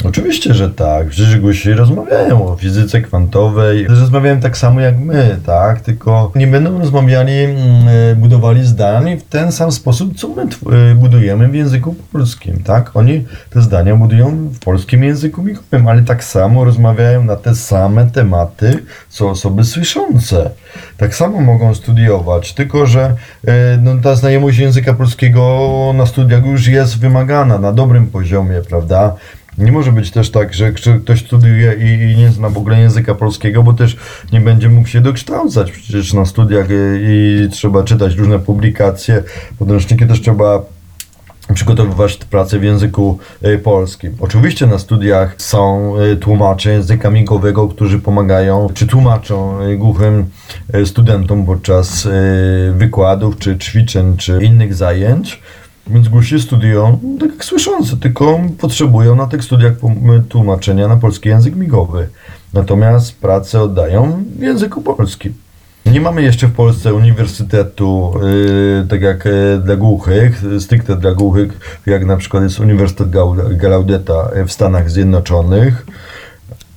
Oczywiście, 0.05 0.55
że 0.55 0.71
tak. 0.71 1.09
Przecież 1.09 1.41
głusi 1.41 1.73
rozmawiają 1.73 2.47
o 2.49 2.57
fizyce 2.57 3.01
kwantowej. 3.01 3.87
Rozmawiają 3.87 4.41
tak 4.41 4.57
samo 4.57 4.81
jak 4.81 4.99
my, 4.99 5.37
tak? 5.47 5.81
Tylko 5.81 6.33
nie 6.35 6.47
będą 6.47 6.79
rozmawiali, 6.79 7.33
mm, 7.33 7.59
e, 8.13 8.17
budowali 8.17 8.67
zdań 8.67 9.17
w 9.17 9.23
ten 9.23 9.53
sam 9.53 9.73
sposób, 9.73 10.17
co 10.17 10.29
my 10.29 10.43
e, 10.43 10.95
budujemy 10.95 11.49
w 11.49 11.55
języku 11.55 11.95
polskim, 12.13 12.63
tak? 12.63 12.97
Oni 12.97 13.25
te 13.51 13.63
zdania 13.63 13.97
budują 13.97 14.31
w 14.31 14.59
polskim 14.59 15.05
języku 15.05 15.43
migowym, 15.43 15.89
ale 15.89 16.03
tak 16.03 16.25
samo 16.25 16.65
rozmawiają 16.65 17.25
na 17.25 17.37
te 17.37 17.55
same 17.55 18.07
tematy, 18.07 18.79
co 19.09 19.31
osoby 19.31 19.65
słyszące. 19.65 20.51
Tak 20.97 21.15
samo 21.15 21.41
mogą 21.41 21.75
studiować, 21.75 22.53
tylko 22.53 22.87
że 22.87 23.15
e, 23.47 23.79
no, 23.83 23.97
ta 24.03 24.15
znajomość 24.15 24.59
języka 24.59 24.95
polskiego 24.95 25.93
na 25.95 26.07
studiach 26.07 26.47
już 26.47 26.67
jest 26.67 26.99
wymagana 26.99 27.59
na 27.59 27.73
dobrym 27.73 28.07
poziomie, 28.07 28.63
prawda? 28.69 29.15
Nie 29.59 29.73
może 29.73 29.93
być 29.93 30.11
też 30.11 30.31
tak, 30.31 30.55
że 30.55 30.73
ktoś 30.73 31.25
studiuje 31.27 31.75
i, 31.75 32.13
i 32.13 32.17
nie 32.17 32.31
zna 32.31 32.49
w 32.49 32.59
ogóle 32.59 32.81
języka 32.81 33.15
polskiego, 33.15 33.63
bo 33.63 33.73
też 33.73 33.97
nie 34.33 34.41
będzie 34.41 34.69
mógł 34.69 34.89
się 34.89 35.01
dokształcać. 35.01 35.71
Przecież 35.73 36.13
na 36.13 36.25
studiach 36.25 36.71
y, 36.71 37.01
i 37.03 37.49
trzeba 37.51 37.83
czytać 37.83 38.15
różne 38.15 38.39
publikacje, 38.39 39.23
podręczniki 39.59 40.07
też 40.07 40.21
trzeba 40.21 40.63
przygotowywać 41.55 42.17
pracę 42.17 42.59
w 42.59 42.65
języku 42.65 43.19
y, 43.45 43.59
polskim. 43.59 44.17
Oczywiście 44.21 44.67
na 44.67 44.79
studiach 44.79 45.35
są 45.39 45.95
y, 46.01 46.17
tłumacze 46.17 46.73
języka 46.73 47.11
migowego, 47.11 47.69
którzy 47.69 47.99
pomagają 47.99 48.69
czy 48.75 48.87
tłumaczą 48.87 49.59
głuchym 49.77 50.27
studentom 50.85 51.47
podczas 51.47 52.09
wykładów, 52.73 53.39
czy 53.39 53.59
ćwiczeń, 53.59 54.17
czy 54.17 54.45
innych 54.45 54.75
zajęć. 54.75 55.41
Więc 55.87 56.09
głusi 56.09 56.41
studiują 56.41 56.99
tak 57.21 57.31
jak 57.31 57.45
słyszący, 57.45 57.97
tylko 57.97 58.41
potrzebują 58.59 59.17
na 59.17 59.27
tych 59.27 59.45
studiach 59.45 59.73
tłumaczenia 60.29 60.89
na 60.89 60.97
polski 60.97 61.29
język 61.29 61.57
migowy. 61.57 62.09
Natomiast 62.53 63.21
pracę 63.21 63.63
oddają 63.63 64.25
w 64.39 64.43
języku 64.43 64.83
polskim. 64.83 65.35
Nie 65.87 66.01
mamy 66.01 66.23
jeszcze 66.23 66.47
w 66.47 66.53
Polsce 66.53 66.95
uniwersytetu, 66.95 68.15
yy, 68.23 68.87
tak 68.89 69.03
jak 69.03 69.25
yy, 69.25 69.61
dla 69.65 69.77
głuchych, 69.77 70.43
stricte 70.59 70.97
dla 70.97 71.15
głuchych, 71.15 71.81
jak 71.87 72.07
na 72.07 72.17
przykład 72.17 72.43
jest 72.43 72.61
Uniwersytet 72.61 73.09
Gau- 73.09 73.57
Gallaudeta 73.57 74.31
w 74.47 74.53
Stanach 74.53 74.91
Zjednoczonych. 74.91 75.87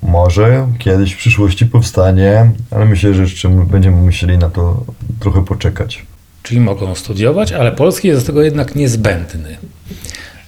Może 0.04 0.67
kiedyś 0.80 1.13
w 1.13 1.17
przyszłości 1.17 1.65
powstanie, 1.65 2.52
ale 2.72 2.86
myślę, 2.86 3.13
że 3.13 3.22
jeszcze 3.22 3.50
będziemy 3.50 4.02
musieli 4.02 4.38
na 4.38 4.50
to 4.50 4.84
trochę 5.20 5.46
poczekać. 5.46 6.06
Czyli 6.47 6.60
mogą 6.60 6.95
studiować, 6.95 7.51
ale 7.51 7.71
polski 7.71 8.07
jest 8.07 8.21
do 8.21 8.25
tego 8.25 8.41
jednak 8.43 8.75
niezbędny. 8.75 9.57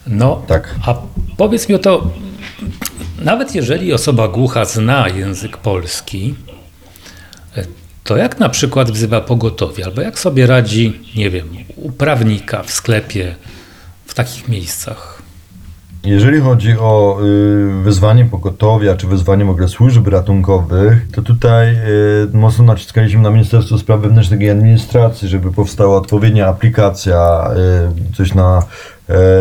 No, 0.07 0.43
Tak. 0.47 0.75
a 0.85 0.95
powiedz 1.37 1.69
mi 1.69 1.75
o 1.75 1.79
to, 1.79 2.11
nawet 3.21 3.55
jeżeli 3.55 3.93
osoba 3.93 4.27
głucha 4.27 4.65
zna 4.65 5.09
język 5.09 5.57
polski, 5.57 6.35
to 8.03 8.17
jak 8.17 8.39
na 8.39 8.49
przykład 8.49 8.91
wzywa 8.91 9.21
pogotowie, 9.21 9.85
albo 9.85 10.01
jak 10.01 10.19
sobie 10.19 10.47
radzi, 10.47 10.99
nie 11.15 11.29
wiem, 11.29 11.49
u 11.75 11.91
prawnika 11.91 12.63
w 12.63 12.71
sklepie, 12.71 13.35
w 14.05 14.13
takich 14.13 14.47
miejscach? 14.47 15.18
Jeżeli 16.03 16.39
chodzi 16.39 16.77
o 16.79 17.19
y, 17.79 17.83
wezwanie 17.83 18.25
pogotowia, 18.25 18.95
czy 18.95 19.07
wezwanie 19.07 19.45
w 19.45 19.49
ogóle 19.49 19.67
służb 19.67 20.07
ratunkowych, 20.07 21.07
to 21.11 21.21
tutaj 21.21 21.75
y, 21.75 22.37
mocno 22.37 22.65
naciskaliśmy 22.65 23.21
na 23.21 23.29
Ministerstwo 23.29 23.77
Spraw 23.77 24.01
Wewnętrznych 24.01 24.41
i 24.41 24.49
Administracji, 24.49 25.27
żeby 25.27 25.51
powstała 25.51 25.97
odpowiednia 25.97 26.47
aplikacja, 26.47 27.51
y, 28.11 28.15
coś 28.15 28.33
na 28.33 28.63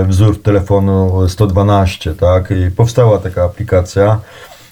y, 0.00 0.04
wzór 0.04 0.42
telefonu 0.42 1.28
112, 1.28 2.14
tak? 2.14 2.50
I 2.50 2.70
powstała 2.70 3.18
taka 3.18 3.44
aplikacja. 3.44 4.20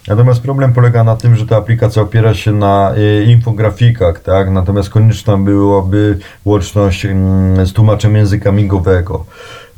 Natomiast 0.09 0.41
problem 0.41 0.73
polega 0.73 1.05
na 1.05 1.17
tym, 1.17 1.37
że 1.37 1.47
ta 1.47 1.57
aplikacja 1.57 2.03
opiera 2.03 2.35
się 2.35 2.53
na 2.53 2.95
infografikach, 3.27 4.21
tak? 4.21 4.51
Natomiast 4.51 4.91
konieczna 4.91 5.37
byłaby 5.37 6.19
łączność 6.45 7.07
mm, 7.07 7.67
z 7.67 7.73
tłumaczem 7.73 8.17
języka 8.17 8.53
migowego, 8.53 9.25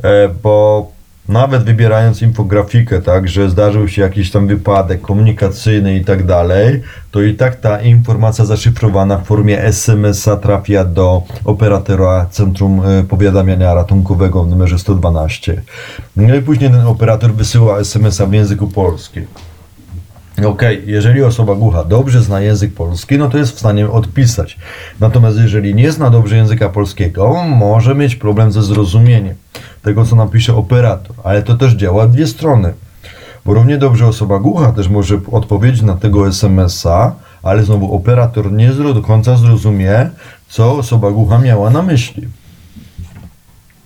e, 0.02 0.28
bo 0.42 0.97
nawet 1.28 1.64
wybierając 1.64 2.22
infografikę, 2.22 3.02
tak, 3.02 3.28
że 3.28 3.50
zdarzył 3.50 3.88
się 3.88 4.02
jakiś 4.02 4.30
tam 4.30 4.46
wypadek 4.46 5.00
komunikacyjny 5.00 5.96
i 5.96 6.04
tak 6.04 6.26
dalej, 6.26 6.82
to 7.10 7.22
i 7.22 7.34
tak 7.34 7.56
ta 7.56 7.80
informacja 7.80 8.44
zaszyfrowana 8.44 9.18
w 9.18 9.26
formie 9.26 9.62
SMS-a 9.62 10.36
trafia 10.36 10.84
do 10.84 11.22
operatora 11.44 12.26
Centrum 12.30 12.82
e, 12.86 13.04
Powiadamiania 13.04 13.74
Ratunkowego 13.74 14.44
w 14.44 14.48
numerze 14.48 14.78
112. 14.78 15.62
No 16.16 16.34
i 16.34 16.42
później 16.42 16.70
ten 16.70 16.86
operator 16.86 17.32
wysyła 17.32 17.78
SMS-a 17.78 18.26
w 18.26 18.32
języku 18.32 18.66
polskim. 18.66 19.26
Okej, 20.46 20.82
jeżeli 20.86 21.22
osoba 21.22 21.54
głucha 21.54 21.84
dobrze 21.84 22.22
zna 22.22 22.40
język 22.40 22.74
polski, 22.74 23.18
no 23.18 23.28
to 23.28 23.38
jest 23.38 23.52
w 23.52 23.58
stanie 23.58 23.90
odpisać. 23.90 24.58
Natomiast 25.00 25.38
jeżeli 25.38 25.74
nie 25.74 25.92
zna 25.92 26.10
dobrze 26.10 26.36
języka 26.36 26.68
polskiego, 26.68 27.34
może 27.48 27.94
mieć 27.94 28.16
problem 28.16 28.52
ze 28.52 28.62
zrozumieniem 28.62 29.34
tego, 29.82 30.04
co 30.04 30.16
napisze 30.16 30.56
operator. 30.56 31.16
Ale 31.24 31.42
to 31.42 31.54
też 31.54 31.72
działa 31.72 32.06
dwie 32.06 32.26
strony. 32.26 32.74
Bo 33.44 33.54
równie 33.54 33.78
dobrze 33.78 34.06
osoba 34.06 34.38
głucha 34.38 34.72
też 34.72 34.88
może 34.88 35.20
odpowiedzieć 35.32 35.82
na 35.82 35.94
tego 35.94 36.28
SMS-a, 36.28 37.14
ale 37.42 37.64
znowu 37.64 37.94
operator 37.94 38.52
nie 38.52 38.68
do 38.68 39.02
końca 39.02 39.36
zrozumie, 39.36 40.10
co 40.48 40.72
osoba 40.72 41.10
głucha 41.10 41.38
miała 41.38 41.70
na 41.70 41.82
myśli. 41.82 42.28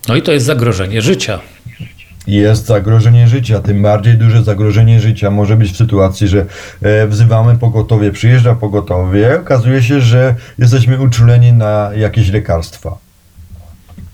No 0.09 0.17
i 0.17 0.23
to 0.23 0.33
jest 0.33 0.47
zagrożenie 0.47 1.03
życia. 1.03 1.41
Jest 2.26 2.66
zagrożenie 2.66 3.28
życia, 3.28 3.61
tym 3.61 3.82
bardziej 3.82 4.14
duże 4.14 4.42
zagrożenie 4.42 5.00
życia 5.00 5.30
może 5.30 5.56
być 5.56 5.72
w 5.72 5.76
sytuacji, 5.76 6.28
że 6.28 6.46
e, 6.82 7.06
wzywamy 7.06 7.58
pogotowie, 7.58 8.12
przyjeżdża 8.12 8.54
pogotowie, 8.54 9.40
okazuje 9.40 9.82
się, 9.82 10.00
że 10.00 10.35
jesteśmy 10.58 11.00
uczuleni 11.00 11.52
na 11.52 11.90
jakieś 11.96 12.30
lekarstwa. 12.30 12.96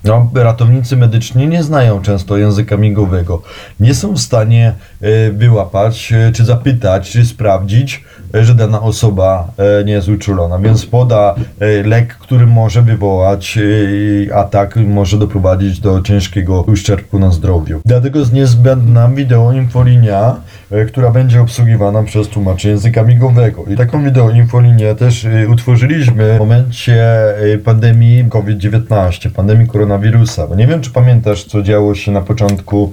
No, 0.05 0.31
ratownicy 0.35 0.97
medyczni 0.97 1.49
nie 1.49 1.63
znają 1.63 2.03
często 2.03 2.37
języka 2.37 2.77
migowego. 2.77 3.43
Nie 3.81 3.95
są 3.95 4.13
w 4.13 4.21
stanie 4.21 4.75
e, 5.01 5.31
wyłapać, 5.33 6.13
e, 6.13 6.33
czy 6.33 6.45
zapytać, 6.45 7.11
czy 7.11 7.27
sprawdzić, 7.27 8.05
że 8.35 8.55
dana 8.55 8.83
osoba 8.83 9.49
nie 9.85 9.93
jest 9.93 10.09
uczulona, 10.09 10.59
więc 10.59 10.87
poda 10.87 11.35
lek, 11.85 12.18
który 12.29 12.47
może 12.47 12.83
wywołać 12.83 13.59
e, 14.29 14.35
atak, 14.35 14.77
może 14.77 15.19
doprowadzić 15.19 15.81
do 15.81 16.03
ciężkiego 16.03 16.63
uszczerbku 16.63 17.19
na 17.19 17.31
zdrowiu. 17.31 17.81
Dlatego 17.85 18.19
jest 18.19 18.33
niezbędna 18.33 19.09
wideoinfolinia, 19.09 20.37
e, 20.71 20.85
która 20.85 21.11
będzie 21.11 21.41
obsługiwana 21.41 22.03
przez 22.03 22.29
tłumaczy 22.29 22.69
języka 22.69 23.03
migowego. 23.03 23.65
I 23.65 23.77
taką 23.77 24.05
wideoinfolinię 24.05 24.95
też 24.95 25.25
e, 25.25 25.49
utworzyliśmy 25.49 26.37
w 26.37 26.39
momencie 26.39 27.05
pandemii 27.65 28.25
COVID-19, 28.29 29.31
pandemii 29.31 29.67
koronawirusa. 29.67 30.47
Bo 30.47 30.55
nie 30.55 30.67
wiem, 30.67 30.81
czy 30.81 30.91
pamiętasz, 30.91 31.45
co 31.45 31.63
działo 31.63 31.95
się 31.95 32.13
na 32.13 32.21
początku 32.21 32.93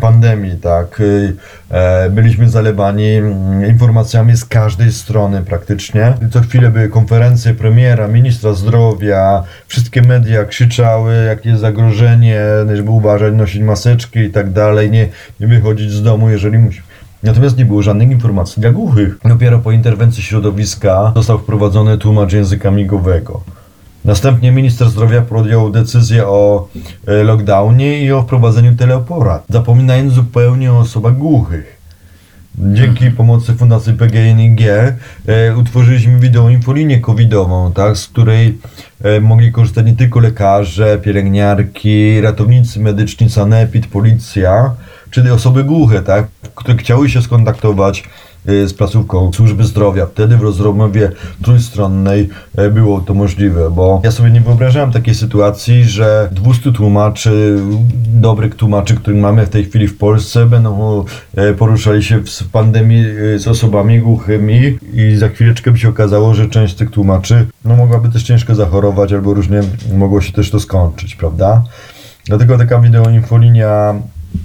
pandemii, 0.00 0.56
tak? 0.56 1.02
Byliśmy 2.10 2.48
zalewani 2.48 3.08
mm, 3.08 3.66
informacjami 3.66 4.36
z 4.36 4.44
każdej 4.44 4.92
strony 4.92 5.42
praktycznie. 5.42 6.14
Co 6.32 6.40
chwilę 6.40 6.70
były 6.70 6.88
konferencje 6.88 7.54
premiera, 7.54 8.08
ministra 8.08 8.45
ministra 8.46 8.66
zdrowia, 8.66 9.42
wszystkie 9.66 10.02
media 10.02 10.44
krzyczały, 10.44 11.14
jakie 11.26 11.48
jest 11.48 11.60
zagrożenie, 11.60 12.40
żeby 12.74 12.90
uważać, 12.90 13.34
nosić 13.34 13.62
maseczki 13.62 14.18
i 14.18 14.30
tak 14.30 14.52
dalej, 14.52 14.90
nie, 14.90 15.08
nie 15.40 15.46
wychodzić 15.46 15.90
z 15.90 16.02
domu, 16.02 16.30
jeżeli 16.30 16.58
musi. 16.58 16.82
Natomiast 17.22 17.58
nie 17.58 17.64
było 17.64 17.82
żadnych 17.82 18.10
informacji 18.10 18.60
dla 18.60 18.70
głuchych. 18.70 19.18
Dopiero 19.24 19.58
po 19.58 19.72
interwencji 19.72 20.22
środowiska 20.22 21.12
został 21.16 21.38
wprowadzony 21.38 21.98
tłumacz 21.98 22.32
języka 22.32 22.70
migowego. 22.70 23.40
Następnie 24.04 24.52
minister 24.52 24.88
zdrowia 24.88 25.22
podjął 25.22 25.70
decyzję 25.70 26.26
o 26.26 26.68
e, 27.06 27.24
lockdownie 27.24 28.00
i 28.00 28.12
o 28.12 28.22
wprowadzeniu 28.22 28.76
teleporad, 28.76 29.44
zapominając 29.50 30.12
zupełnie 30.12 30.72
o 30.72 30.78
osobach 30.78 31.16
głuchych. 31.16 31.75
Dzięki 32.58 33.10
pomocy 33.10 33.54
Fundacji 33.54 33.92
PGNiG 33.92 34.60
e, 34.60 35.56
utworzyliśmy 35.56 36.18
wideoinfolinię 36.18 37.00
covidową, 37.00 37.72
tak, 37.72 37.96
z 37.96 38.08
której 38.08 38.58
e, 39.02 39.20
mogli 39.20 39.52
korzystać 39.52 39.86
nie 39.86 39.96
tylko 39.96 40.20
lekarze, 40.20 40.98
pielęgniarki, 41.02 42.20
ratownicy 42.20 42.80
medyczni, 42.80 43.30
sanepid, 43.30 43.86
policja, 43.86 44.74
czyli 45.10 45.30
osoby 45.30 45.64
głuche, 45.64 46.02
tak, 46.02 46.26
które 46.54 46.76
chciały 46.76 47.08
się 47.08 47.22
skontaktować 47.22 48.04
z 48.46 48.72
placówką 48.72 49.32
służby 49.32 49.64
zdrowia. 49.64 50.06
Wtedy 50.06 50.36
w 50.36 50.40
rozmowie 50.40 51.10
trójstronnej 51.42 52.28
e, 52.56 52.70
było 52.70 53.00
to 53.00 53.14
możliwe, 53.14 53.70
bo 53.70 54.00
ja 54.04 54.10
sobie 54.10 54.30
nie 54.30 54.40
wyobrażałem 54.40 54.92
takiej 54.92 55.14
sytuacji, 55.14 55.84
że 55.84 56.28
200 56.32 56.72
tłumaczy, 56.72 57.58
dobrych 58.06 58.54
tłumaczy, 58.54 58.94
których 58.94 59.20
mamy 59.20 59.46
w 59.46 59.48
tej 59.48 59.64
chwili 59.64 59.88
w 59.88 59.98
Polsce, 59.98 60.46
będą 60.46 61.04
e, 61.36 61.54
poruszali 61.54 62.02
się 62.02 62.20
w 62.20 62.48
pandemii 62.52 63.04
z 63.36 63.48
osobami 63.48 64.00
głuchymi 64.00 64.78
i 64.94 65.16
za 65.16 65.28
chwileczkę 65.28 65.72
by 65.72 65.78
się 65.78 65.88
okazało, 65.88 66.34
że 66.34 66.48
część 66.48 66.74
z 66.74 66.76
tych 66.76 66.90
tłumaczy 66.90 67.46
no, 67.64 67.76
mogłaby 67.76 68.08
też 68.08 68.22
ciężko 68.22 68.54
zachorować 68.54 69.12
albo 69.12 69.34
różnie 69.34 69.60
mogło 69.94 70.20
się 70.20 70.32
też 70.32 70.50
to 70.50 70.60
skończyć, 70.60 71.14
prawda? 71.14 71.62
Dlatego 72.26 72.58
taka 72.58 72.78
wideoinfolinia 72.78 73.94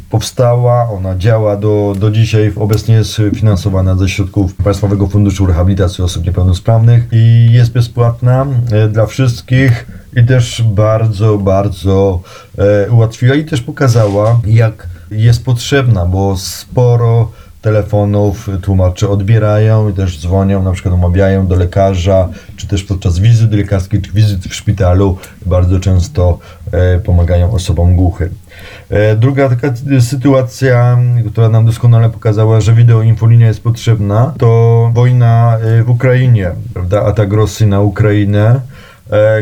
powstała, 0.09 0.89
ona 0.89 1.17
działa 1.17 1.57
do, 1.57 1.95
do 1.99 2.11
dzisiaj, 2.11 2.53
obecnie 2.55 2.95
jest 2.95 3.21
finansowana 3.35 3.95
ze 3.95 4.09
środków 4.09 4.55
Państwowego 4.55 5.07
Funduszu 5.07 5.45
Rehabilitacji 5.45 6.03
Osób 6.03 6.25
Niepełnosprawnych 6.25 7.07
i 7.11 7.49
jest 7.51 7.71
bezpłatna 7.71 8.45
e, 8.71 8.87
dla 8.87 9.05
wszystkich 9.05 9.85
i 10.15 10.25
też 10.25 10.63
bardzo, 10.65 11.37
bardzo 11.37 12.21
e, 12.57 12.91
ułatwiła 12.91 13.35
i 13.35 13.45
też 13.45 13.61
pokazała, 13.61 14.39
jak 14.45 14.87
jest 15.11 15.45
potrzebna, 15.45 16.05
bo 16.05 16.37
sporo 16.37 17.31
telefonów 17.61 18.49
tłumacze 18.61 19.09
odbierają 19.09 19.89
i 19.89 19.93
też 19.93 20.19
dzwonią, 20.19 20.63
na 20.63 20.71
przykład 20.71 20.93
omawiają 20.93 21.47
do 21.47 21.55
lekarza, 21.55 22.29
czy 22.57 22.67
też 22.67 22.83
podczas 22.83 23.19
wizyt 23.19 23.53
lekarskich, 23.53 24.01
czy 24.01 24.11
wizyt 24.11 24.45
w 24.45 24.55
szpitalu 24.55 25.17
bardzo 25.45 25.79
często 25.79 26.39
e, 26.71 26.99
pomagają 26.99 27.51
osobom 27.51 27.95
głuchym. 27.95 28.29
E, 28.89 29.15
Druga 29.15 29.49
taka 29.49 29.73
sytuacja, 29.99 30.97
która 31.31 31.49
nam 31.49 31.65
doskonale 31.65 32.09
pokazała, 32.09 32.61
że 32.61 32.73
wideoinfolinia 32.73 33.47
jest 33.47 33.63
potrzebna, 33.63 34.33
to 34.37 34.91
wojna 34.93 35.57
e, 35.57 35.83
w 35.83 35.89
Ukrainie, 35.89 36.51
prawda? 36.73 37.03
Atak 37.05 37.33
Rosji 37.33 37.67
na 37.67 37.81
Ukrainę, 37.81 38.61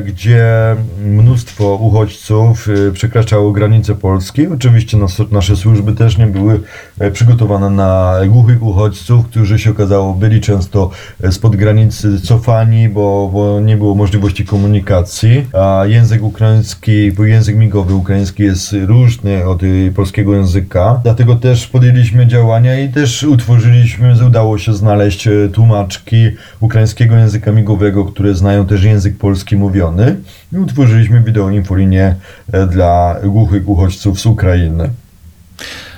gdzie 0.06 0.76
mnóstwo 1.06 1.76
uchodźców 1.76 2.68
e, 2.88 2.92
przekraczało 2.92 3.52
granice 3.52 3.96
Polski. 3.96 4.48
Oczywiście 4.48 4.98
nas, 4.98 5.22
nasze 5.32 5.56
służby 5.56 5.94
też 5.94 6.18
nie 6.18 6.28
były 6.28 6.60
e, 7.00 7.12
przygotowane 7.12 7.70
na 7.70 8.16
głuchych 8.28 8.64
uchodźców, 8.64 9.26
którzy 9.26 9.60
się 9.60 9.72
okazało 9.72 10.14
byli 10.14 10.42
często 10.42 10.90
e, 11.24 11.32
spod 11.32 11.56
granicy 11.56 12.22
cofani, 12.22 12.90
bo, 12.90 13.30
bo 13.34 13.60
nie 13.60 13.78
było 13.78 13.96
możliwości 13.96 14.46
komunikacji. 14.46 15.46
A 15.54 15.84
język 15.86 16.24
ukraiński, 16.24 17.12
bo 17.12 17.26
język 17.26 17.56
migowy 17.56 17.94
ukraiński 17.94 18.44
jest 18.44 18.76
różny 18.86 19.46
od 19.46 19.62
polskiego 19.96 20.36
języka. 20.36 21.00
Dlatego 21.04 21.36
też 21.36 21.68
podjęliśmy 21.68 22.28
działania 22.28 22.80
i 22.80 22.90
też 22.90 23.24
utworzyliśmy, 23.24 24.26
udało 24.28 24.58
się 24.58 24.74
znaleźć 24.74 25.28
e, 25.28 25.50
tłumaczki 25.54 26.30
ukraińskiego 26.60 27.16
języka 27.16 27.52
migowego, 27.52 28.06
które 28.06 28.36
znają 28.36 28.66
też 28.66 28.84
język 28.84 29.18
polski 29.18 29.59
mówiony. 29.60 30.16
I 30.54 30.58
utworzyliśmy 30.58 31.22
wideoinfolinię 31.22 32.16
e, 32.52 32.68
dla 32.68 33.16
głuchych 33.24 33.70
uchodźców 33.70 34.20
z 34.20 34.26
Ukrainy. 34.26 34.90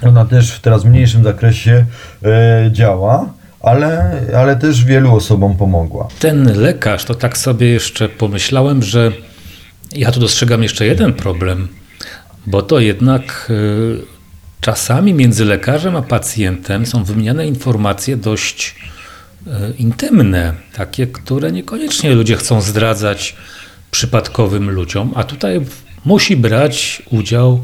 Ona 0.03 0.25
też 0.25 0.51
w 0.51 0.59
teraz 0.59 0.85
mniejszym 0.85 1.23
zakresie 1.23 1.85
e, 2.23 2.69
działa, 2.71 3.33
ale, 3.63 4.21
ale 4.37 4.55
też 4.55 4.85
wielu 4.85 5.15
osobom 5.15 5.57
pomogła. 5.57 6.07
Ten 6.19 6.59
lekarz, 6.61 7.05
to 7.05 7.15
tak 7.15 7.37
sobie 7.37 7.67
jeszcze 7.67 8.09
pomyślałem, 8.09 8.83
że 8.83 9.11
ja 9.95 10.11
tu 10.11 10.19
dostrzegam 10.19 10.63
jeszcze 10.63 10.85
jeden 10.85 11.13
problem, 11.13 11.67
bo 12.47 12.61
to 12.61 12.79
jednak 12.79 13.47
y, 13.49 14.01
czasami 14.61 15.13
między 15.13 15.45
lekarzem 15.45 15.95
a 15.95 16.01
pacjentem 16.01 16.85
są 16.85 17.03
wymieniane 17.03 17.47
informacje 17.47 18.17
dość 18.17 18.75
intymne, 19.77 20.53
takie, 20.73 21.07
które 21.07 21.51
niekoniecznie 21.51 22.15
ludzie 22.15 22.35
chcą 22.35 22.61
zdradzać 22.61 23.35
przypadkowym 23.91 24.69
ludziom, 24.69 25.11
a 25.15 25.23
tutaj 25.23 25.61
musi 26.05 26.37
brać 26.37 27.01
udział 27.11 27.63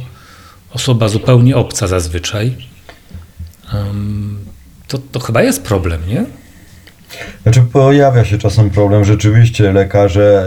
osoba 0.72 1.08
zupełnie 1.08 1.56
obca 1.56 1.88
zazwyczaj. 1.88 2.56
To, 4.88 4.98
to 4.98 5.20
chyba 5.20 5.44
jest 5.44 5.63
problem, 5.63 6.02
nie? 6.10 6.26
Znaczy 7.43 7.62
pojawia 7.62 8.26
się 8.26 8.38
czasem 8.38 8.70
problem, 8.70 9.06
rzeczywiście 9.06 9.72
lekarze, 9.72 10.46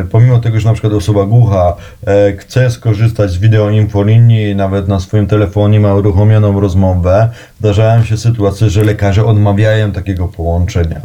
e, 0.00 0.04
pomimo 0.10 0.38
tego, 0.38 0.60
że 0.60 0.68
na 0.68 0.72
przykład 0.72 0.92
osoba 0.92 1.24
głucha 1.24 1.76
e, 2.06 2.32
chce 2.36 2.70
skorzystać 2.70 3.30
z 3.30 3.38
wideoinfolinii, 3.38 4.56
nawet 4.56 4.88
na 4.88 5.00
swoim 5.00 5.26
telefonie 5.26 5.80
ma 5.80 5.94
uruchomioną 5.94 6.60
rozmowę, 6.60 7.28
zdarzają 7.60 8.04
się 8.04 8.16
sytuacje, 8.16 8.70
że 8.70 8.84
lekarze 8.84 9.24
odmawiają 9.26 9.92
takiego 9.92 10.28
połączenia. 10.28 11.00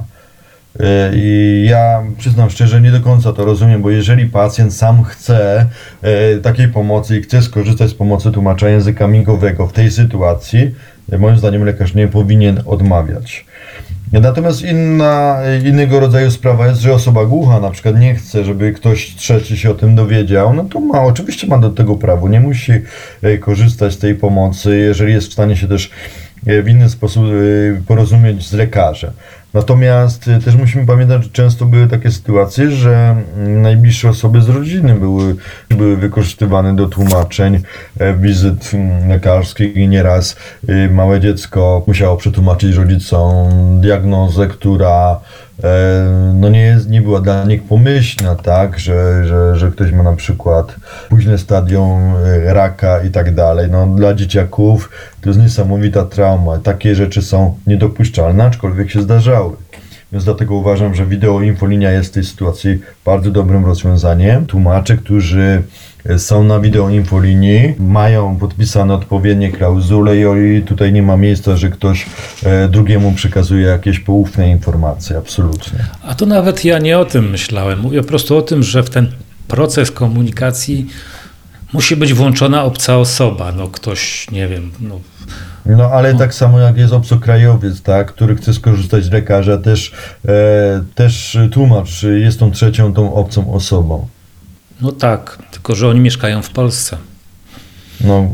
E, 0.80 1.12
I 1.16 1.66
ja 1.70 2.04
przyznam 2.18 2.50
szczerze, 2.50 2.82
nie 2.82 2.92
do 2.92 3.02
końca 3.02 3.34
to 3.34 3.46
rozumiem, 3.46 3.82
bo 3.82 3.90
jeżeli 3.90 4.26
pacjent 4.26 4.74
sam 4.74 5.04
chce 5.04 5.66
e, 6.02 6.38
takiej 6.38 6.68
pomocy 6.68 7.18
i 7.18 7.22
chce 7.22 7.42
skorzystać 7.42 7.90
z 7.90 7.94
pomocy 7.94 8.32
tłumacza 8.32 8.70
języka 8.70 9.08
migowego 9.08 9.68
w 9.68 9.74
tej 9.74 9.92
sytuacji, 9.92 10.76
e, 11.12 11.18
moim 11.18 11.38
zdaniem 11.38 11.64
lekarz 11.64 11.94
nie 11.94 12.08
powinien 12.08 12.64
odmawiać. 12.66 13.46
Natomiast 14.12 14.62
inna, 14.62 15.40
innego 15.66 16.00
rodzaju 16.00 16.32
sprawa 16.32 16.68
jest, 16.68 16.82
że 16.82 16.94
osoba 16.94 17.26
głucha 17.26 17.60
na 17.60 17.70
przykład 17.72 18.00
nie 18.00 18.16
chce, 18.16 18.44
żeby 18.44 18.74
ktoś 18.74 19.16
trzeci 19.16 19.58
się 19.58 19.72
o 19.72 19.74
tym 19.74 19.96
dowiedział, 19.96 20.54
no 20.54 20.64
to 20.64 20.80
ma, 20.80 21.04
oczywiście 21.04 21.48
ma 21.48 21.58
do 21.58 21.70
tego 21.70 21.96
prawo, 21.96 22.30
nie 22.30 22.40
musi 22.40 22.72
e, 23.22 23.38
korzystać 23.38 23.94
z 23.94 23.98
tej 23.98 24.16
pomocy, 24.16 24.78
jeżeli 24.78 25.14
jest 25.14 25.30
w 25.30 25.34
stanie 25.34 25.56
się 25.56 25.68
też 25.68 25.92
w 26.44 26.68
inny 26.68 26.90
sposób 26.90 27.24
e, 27.24 27.82
porozumieć 27.88 28.48
z 28.48 28.54
lekarzem. 28.54 29.12
Natomiast 29.54 30.28
e, 30.28 30.40
też 30.40 30.56
musimy 30.56 30.86
pamiętać, 30.86 31.24
że 31.24 31.30
często 31.30 31.66
były 31.66 31.88
takie 31.88 32.12
sytuacje, 32.12 32.72
że 32.72 33.16
mm, 33.38 33.62
najbliższe 33.62 34.10
osoby 34.10 34.42
z 34.42 34.50
rodziny 34.50 34.96
były, 34.96 35.36
były 35.70 35.98
wykorzystywane 35.98 36.76
do 36.76 36.88
tłumaczeń 36.88 37.62
e, 38.00 38.14
wizyt 38.14 38.72
mm, 38.74 39.10
lekarskich 39.10 39.76
i 39.76 39.88
nieraz 39.88 40.36
e, 40.68 40.90
małe 40.90 41.20
dziecko 41.20 41.84
musiało 41.88 42.18
przetłumaczyć 42.18 42.76
rodzicom 42.76 43.50
diagnozę, 43.82 44.48
która 44.48 45.12
e, 45.12 45.47
no 46.34 46.50
nie, 46.50 46.62
jest, 46.62 46.90
nie 46.90 47.02
była 47.02 47.22
dla 47.22 47.46
nich 47.46 47.64
pomyślna, 47.64 48.36
tak, 48.36 48.80
że, 48.80 49.26
że, 49.26 49.56
że 49.56 49.72
ktoś 49.72 49.92
ma 49.92 50.04
na 50.04 50.14
przykład 50.14 50.76
późne 51.10 51.38
stadium 51.38 52.14
e, 52.16 52.54
raka 52.54 53.02
i 53.02 53.10
tak 53.10 53.36
dalej. 53.36 53.72
No, 53.72 53.88
dla 53.88 54.14
dzieciaków 54.14 54.90
to 55.22 55.30
jest 55.30 55.42
niesamowita 55.42 56.06
trauma. 56.06 56.58
Takie 56.58 56.96
rzeczy 56.96 57.22
są 57.22 57.58
niedopuszczalne, 57.68 58.44
aczkolwiek 58.44 58.92
się 58.92 59.02
zdarzały. 59.02 59.56
Więc 60.12 60.26
dlatego 60.26 60.56
uważam, 60.56 60.96
że 60.96 61.06
wideoinfolinia 61.06 61.92
jest 61.92 62.10
w 62.10 62.14
tej 62.14 62.24
sytuacji 62.24 62.82
bardzo 63.06 63.32
dobrym 63.32 63.66
rozwiązaniem. 63.66 64.46
Tłumacze, 64.46 64.98
którzy 64.98 65.42
e, 65.42 65.62
są 66.18 66.44
na 66.44 66.60
wideoinfolinii, 66.60 67.76
mają 67.80 68.38
podpisane 68.38 68.94
odpowiednie 68.94 69.52
klauzule 69.52 70.18
i 70.18 70.62
tutaj 70.62 70.94
nie 70.94 71.04
ma 71.04 71.18
miejsca, 71.18 71.58
że 71.58 71.70
ktoś 71.70 72.06
e, 72.44 72.68
drugiemu 72.70 73.12
przekazuje 73.12 73.66
jakieś 73.68 74.00
poufne 74.00 74.50
informacje. 74.50 75.18
Absolutnie. 75.18 75.80
A 76.04 76.16
to 76.16 76.26
nawet 76.26 76.66
ja 76.66 76.80
nie 76.80 77.00
o 77.00 77.06
tym 77.06 77.30
myślałem. 77.30 77.80
Mówię 77.80 78.02
po 78.02 78.08
prostu 78.08 78.38
o 78.38 78.42
tym, 78.42 78.64
że 78.64 78.84
w 78.84 78.90
ten 78.90 79.12
proces 79.48 79.92
komunikacji 79.92 80.88
musi 81.74 81.96
być 81.96 82.14
włączona 82.14 82.64
obca 82.64 82.98
osoba. 82.98 83.52
No 83.52 83.68
ktoś, 83.68 84.32
nie 84.32 84.48
wiem, 84.48 84.72
no, 84.80 85.00
No 85.66 85.90
ale 85.92 86.16
tak 86.16 86.34
samo 86.34 86.60
jak 86.60 86.78
jest 86.78 86.94
obcokrajowiec, 86.94 87.82
tak, 87.82 88.08
który 88.08 88.36
chce 88.36 88.54
skorzystać 88.54 89.04
z 89.04 89.12
lekarza, 89.12 89.58
też, 89.58 89.92
e, 90.28 90.84
też 90.96 91.38
tłumacz 91.52 92.04
jest 92.04 92.40
tą 92.40 92.52
trzecią, 92.52 92.94
tą 92.94 93.14
obcą 93.14 93.54
osobą. 93.54 94.08
No 94.82 94.92
tak, 94.92 95.38
tylko 95.52 95.76
że 95.76 95.88
oni 95.90 96.00
mieszkają 96.00 96.42
w 96.42 96.50
Polsce. 96.50 96.98
No, 98.02 98.30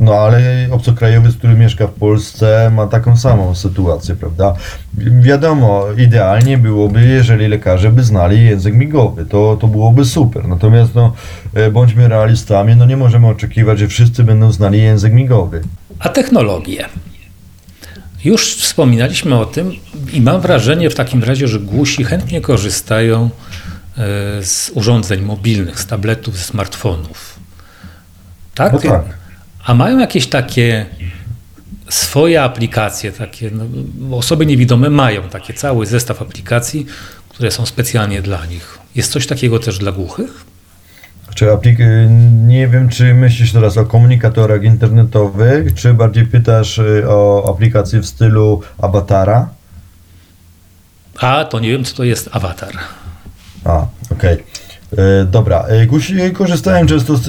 No 0.00 0.14
ale 0.14 0.68
obcokrajowiec, 0.70 1.36
który 1.36 1.54
mieszka 1.54 1.86
w 1.86 1.90
Polsce 1.92 2.70
ma 2.74 2.86
taką 2.86 3.16
samą 3.16 3.54
sytuację, 3.54 4.16
prawda? 4.16 4.54
Wi- 4.94 5.20
Wiadomo, 5.22 5.84
idealnie 5.98 6.58
byłoby, 6.58 7.04
jeżeli 7.06 7.48
lekarze 7.48 7.92
by 7.92 8.02
znali 8.04 8.44
język 8.44 8.74
migowy, 8.74 9.26
to, 9.26 9.56
to 9.60 9.66
byłoby 9.68 10.04
super. 10.04 10.48
Natomiast 10.48 10.94
no, 10.94 11.12
e, 11.54 11.70
bądźmy 11.70 12.08
realistami, 12.08 12.76
no 12.76 12.86
nie 12.86 12.96
możemy 12.96 13.26
oczekiwać, 13.26 13.78
że 13.78 13.88
wszyscy 13.88 14.24
będą 14.24 14.52
znali 14.52 14.82
język 14.82 15.12
migowy. 15.12 15.62
A 15.98 16.08
technologie. 16.08 16.84
Już 18.24 18.56
wspominaliśmy 18.56 19.38
o 19.38 19.46
tym 19.46 19.72
i 20.12 20.20
mam 20.20 20.40
wrażenie 20.40 20.90
w 20.90 20.94
takim 20.94 21.24
razie, 21.24 21.48
że 21.48 21.60
głusi 21.60 22.04
chętnie 22.04 22.40
korzystają 22.40 23.30
z 24.42 24.70
urządzeń 24.74 25.22
mobilnych, 25.22 25.80
z 25.80 25.86
tabletów, 25.86 26.38
z 26.38 26.44
smartfonów. 26.44 27.38
Tak? 28.54 28.72
No 28.72 28.78
tak. 28.78 29.04
A 29.64 29.74
mają 29.74 29.98
jakieś 29.98 30.26
takie 30.26 30.86
swoje 31.88 32.42
aplikacje, 32.42 33.12
takie 33.12 33.50
no, 33.50 34.16
osoby 34.16 34.46
niewidome 34.46 34.90
mają 34.90 35.22
takie 35.22 35.54
cały 35.54 35.86
zestaw 35.86 36.22
aplikacji, 36.22 36.86
które 37.28 37.50
są 37.50 37.66
specjalnie 37.66 38.22
dla 38.22 38.46
nich. 38.46 38.78
Jest 38.94 39.12
coś 39.12 39.26
takiego 39.26 39.58
też 39.58 39.78
dla 39.78 39.92
głuchych? 39.92 40.44
Czy 41.34 41.46
aplik- 41.46 42.08
nie 42.46 42.68
wiem, 42.68 42.88
czy 42.88 43.14
myślisz 43.14 43.52
teraz 43.52 43.76
o 43.76 43.86
komunikatorach 43.86 44.62
internetowych, 44.62 45.74
czy 45.74 45.94
bardziej 45.94 46.26
pytasz 46.26 46.78
y, 46.78 47.04
o 47.08 47.50
aplikacje 47.54 48.00
w 48.00 48.06
stylu 48.06 48.62
awatara? 48.78 49.48
A 51.20 51.44
to 51.44 51.60
nie 51.60 51.70
wiem, 51.70 51.84
co 51.84 51.96
to 51.96 52.04
jest 52.04 52.28
awatar. 52.32 52.72
A, 53.66 53.86
okej. 54.12 54.44
E, 54.98 55.24
Dobra, 55.24 55.64
E, 55.68 55.86
Gusi 55.86 56.30
korzystają 56.32 56.86
często 56.86 57.16
z, 57.16 57.24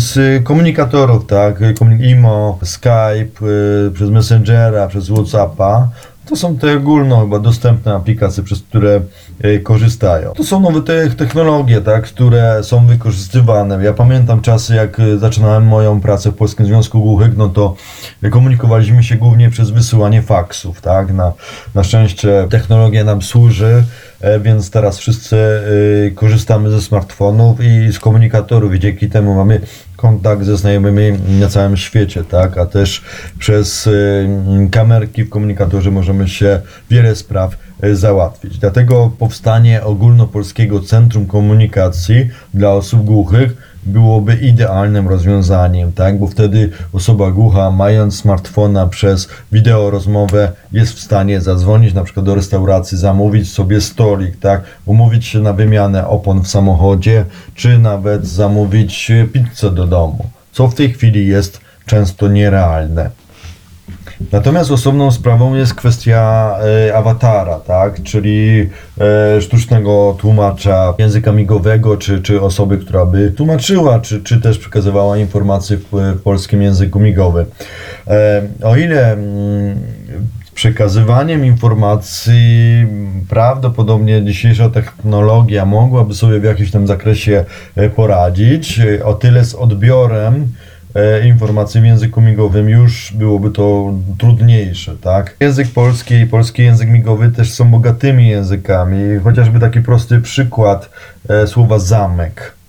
z 0.00 0.44
komunikatorów, 0.44 1.26
tak? 1.26 1.60
IMO, 2.00 2.58
Skype, 2.62 3.46
e, 3.86 3.90
przez 3.90 4.10
Messengera, 4.10 4.88
przez 4.88 5.08
Whatsappa. 5.08 5.88
To 6.30 6.36
są 6.36 6.56
te 6.56 6.76
ogólno 6.76 7.20
chyba 7.20 7.38
dostępne 7.38 7.94
aplikacje, 7.94 8.42
przez 8.42 8.62
które 8.62 9.00
e, 9.40 9.58
korzystają. 9.58 10.32
To 10.32 10.44
są 10.44 10.60
nowe 10.60 10.82
te 10.82 11.10
technologie, 11.10 11.80
tak, 11.80 12.04
które 12.04 12.64
są 12.64 12.86
wykorzystywane. 12.86 13.84
Ja 13.84 13.92
pamiętam 13.92 14.40
czasy, 14.40 14.74
jak 14.74 15.00
e, 15.00 15.18
zaczynałem 15.18 15.66
moją 15.66 16.00
pracę 16.00 16.30
w 16.30 16.34
Polskim 16.34 16.66
Związku 16.66 17.00
Głuchych, 17.00 17.36
no 17.36 17.48
to 17.48 17.76
komunikowaliśmy 18.30 19.02
się 19.02 19.16
głównie 19.16 19.50
przez 19.50 19.70
wysyłanie 19.70 20.22
faksów, 20.22 20.80
tak. 20.80 21.12
Na, 21.12 21.32
na 21.74 21.84
szczęście 21.84 22.46
technologia 22.50 23.04
nam 23.04 23.22
służy, 23.22 23.66
e, 23.66 24.09
więc 24.40 24.70
teraz 24.70 24.98
wszyscy 24.98 25.36
e, 25.36 26.10
korzystamy 26.10 26.70
ze 26.70 26.80
smartfonów 26.80 27.58
i 27.60 27.92
z 27.92 27.98
komunikatorów 27.98 28.74
i 28.74 28.80
dzięki 28.80 29.08
temu 29.08 29.34
mamy 29.34 29.60
kontakt 30.00 30.44
ze 30.44 30.56
znajomymi 30.56 31.12
na 31.40 31.48
całym 31.48 31.76
świecie, 31.76 32.24
tak? 32.24 32.58
A 32.58 32.66
też 32.66 33.02
przez 33.38 33.86
y, 33.86 34.28
kamerki 34.70 35.24
w 35.24 35.30
komunikatorze 35.30 35.90
możemy 35.90 36.28
się 36.28 36.60
wiele 36.90 37.16
spraw 37.16 37.56
y, 37.84 37.96
załatwić. 37.96 38.58
Dlatego 38.58 39.12
powstanie 39.18 39.82
ogólnopolskiego 39.84 40.80
Centrum 40.80 41.26
Komunikacji 41.26 42.28
dla 42.54 42.72
osób 42.72 43.04
głuchych 43.04 43.69
byłoby 43.90 44.34
idealnym 44.34 45.08
rozwiązaniem, 45.08 45.92
tak? 45.92 46.18
Bo 46.18 46.26
wtedy 46.26 46.70
osoba 46.92 47.30
głucha, 47.30 47.70
mając 47.70 48.16
smartfona 48.16 48.86
przez 48.86 49.28
wideo 49.52 49.90
rozmowę, 49.90 50.52
jest 50.72 50.92
w 50.92 51.00
stanie 51.00 51.40
zadzwonić 51.40 51.94
na 51.94 52.04
przykład 52.04 52.26
do 52.26 52.34
restauracji, 52.34 52.98
zamówić 52.98 53.52
sobie 53.52 53.80
stolik, 53.80 54.40
tak? 54.40 54.62
Umówić 54.86 55.26
się 55.26 55.40
na 55.40 55.52
wymianę 55.52 56.06
opon 56.06 56.40
w 56.40 56.48
samochodzie, 56.48 57.24
czy 57.54 57.78
nawet 57.78 58.26
zamówić 58.26 59.12
pizzę 59.32 59.70
do 59.70 59.86
domu, 59.86 60.24
co 60.52 60.68
w 60.68 60.74
tej 60.74 60.92
chwili 60.92 61.26
jest 61.26 61.60
często 61.86 62.28
nierealne. 62.28 63.10
Natomiast 64.32 64.70
osobną 64.70 65.10
sprawą 65.10 65.54
jest 65.54 65.74
kwestia 65.74 66.54
e, 66.88 66.96
awatara, 66.96 67.60
tak? 67.60 68.02
czyli 68.02 68.68
e, 69.36 69.40
sztucznego 69.40 70.16
tłumacza 70.18 70.94
języka 70.98 71.32
migowego, 71.32 71.96
czy, 71.96 72.22
czy 72.22 72.40
osoby, 72.40 72.78
która 72.78 73.06
by 73.06 73.30
tłumaczyła, 73.30 74.00
czy, 74.00 74.22
czy 74.22 74.40
też 74.40 74.58
przekazywała 74.58 75.18
informacje 75.18 75.76
w, 75.76 75.84
w 75.92 76.22
polskim 76.22 76.62
języku 76.62 77.00
migowym. 77.00 77.46
E, 78.06 78.42
o 78.62 78.76
ile 78.76 79.12
mm, 79.12 79.80
przekazywaniem 80.54 81.44
informacji 81.44 82.86
prawdopodobnie 83.28 84.24
dzisiejsza 84.24 84.70
technologia 84.70 85.64
mogłaby 85.64 86.14
sobie 86.14 86.40
w 86.40 86.44
jakimś 86.44 86.70
tam 86.70 86.86
zakresie 86.86 87.44
e, 87.76 87.90
poradzić, 87.90 88.80
e, 88.80 89.04
o 89.04 89.14
tyle 89.14 89.44
z 89.44 89.54
odbiorem 89.54 90.48
e, 90.94 91.26
informacji 91.26 91.80
w 91.80 91.84
języku 91.84 92.20
migowym 92.20 92.68
już 92.68 93.12
byłoby 93.12 93.50
to 93.50 93.94
trudniejsze, 94.18 94.96
tak? 94.96 95.36
Język 95.40 95.68
polski 95.68 96.14
i 96.14 96.26
polski 96.26 96.62
język 96.62 96.88
migowy 96.88 97.30
też 97.30 97.52
są 97.52 97.70
bogatymi 97.70 98.28
językami, 98.28 99.18
chociażby 99.24 99.60
taki 99.60 99.80
prosty 99.80 100.20
przykład 100.20 100.90
e, 101.28 101.46
słowa 101.46 101.78
zamek. 101.78 102.60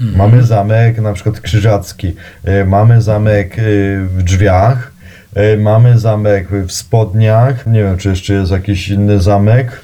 Mamy 0.00 0.42
zamek 0.42 0.98
na 0.98 1.12
przykład 1.12 1.40
krzyżacki, 1.40 2.14
e, 2.44 2.64
mamy 2.64 3.02
zamek 3.02 3.58
e, 3.58 3.62
w 4.00 4.22
drzwiach, 4.22 4.92
e, 5.34 5.56
mamy 5.56 5.98
zamek 5.98 6.48
w 6.66 6.72
spodniach, 6.72 7.66
nie 7.66 7.82
wiem 7.82 7.98
czy 7.98 8.08
jeszcze 8.08 8.34
jest 8.34 8.52
jakiś 8.52 8.88
inny 8.88 9.20
zamek 9.20 9.80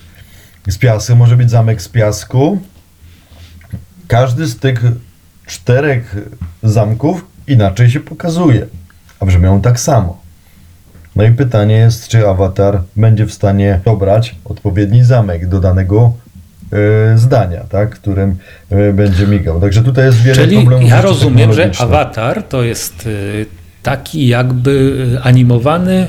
z 0.68 0.78
piasku, 0.78 1.16
może 1.16 1.36
być 1.36 1.50
zamek 1.50 1.82
z 1.82 1.88
piasku. 1.88 2.60
Każdy 4.08 4.46
z 4.46 4.58
tych 4.58 4.82
czterech 5.46 6.16
zamków 6.62 7.31
inaczej 7.52 7.90
się 7.90 8.00
pokazuje, 8.00 8.66
a 9.20 9.26
brzmią 9.26 9.60
tak 9.60 9.80
samo. 9.80 10.22
No 11.16 11.24
i 11.24 11.30
pytanie 11.30 11.74
jest, 11.74 12.08
czy 12.08 12.28
awatar 12.28 12.82
będzie 12.96 13.26
w 13.26 13.32
stanie 13.32 13.80
dobrać 13.84 14.34
odpowiedni 14.44 15.04
zamek 15.04 15.48
do 15.48 15.60
danego 15.60 16.12
e, 16.72 17.18
zdania, 17.18 17.60
tak, 17.68 17.90
którym 17.90 18.36
e, 18.70 18.92
będzie 18.92 19.26
migał. 19.26 19.60
Także 19.60 19.82
tutaj 19.82 20.04
jest 20.04 20.22
wiele 20.22 20.36
Czyli 20.36 20.56
problemów. 20.56 20.90
ja 20.90 21.00
rozumiem, 21.00 21.52
że 21.52 21.70
awatar 21.78 22.42
to 22.42 22.62
jest 22.62 23.06
y, 23.06 23.46
taki 23.82 24.26
jakby 24.26 24.96
animowany 25.22 26.06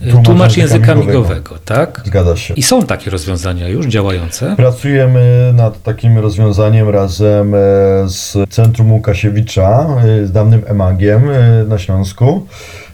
Tłumacz 0.00 0.24
tłumacz 0.24 0.56
języka 0.56 0.76
języka 0.76 0.94
migowego. 0.94 1.18
migowego, 1.18 1.58
tak? 1.64 2.02
Zgadza 2.04 2.36
się. 2.36 2.54
I 2.54 2.62
są 2.62 2.82
takie 2.82 3.10
rozwiązania 3.10 3.68
już 3.68 3.86
działające. 3.86 4.56
Pracujemy 4.56 5.52
nad 5.56 5.82
takim 5.82 6.18
rozwiązaniem 6.18 6.88
razem 6.88 7.54
e, 7.54 7.58
z 8.06 8.36
Centrum 8.50 8.92
Łukasiewicza, 8.92 9.86
e, 10.04 10.26
z 10.26 10.32
dawnym 10.32 10.62
EMAG-iem 10.66 11.30
e, 11.30 11.64
na 11.68 11.78
Śląsku, 11.78 12.46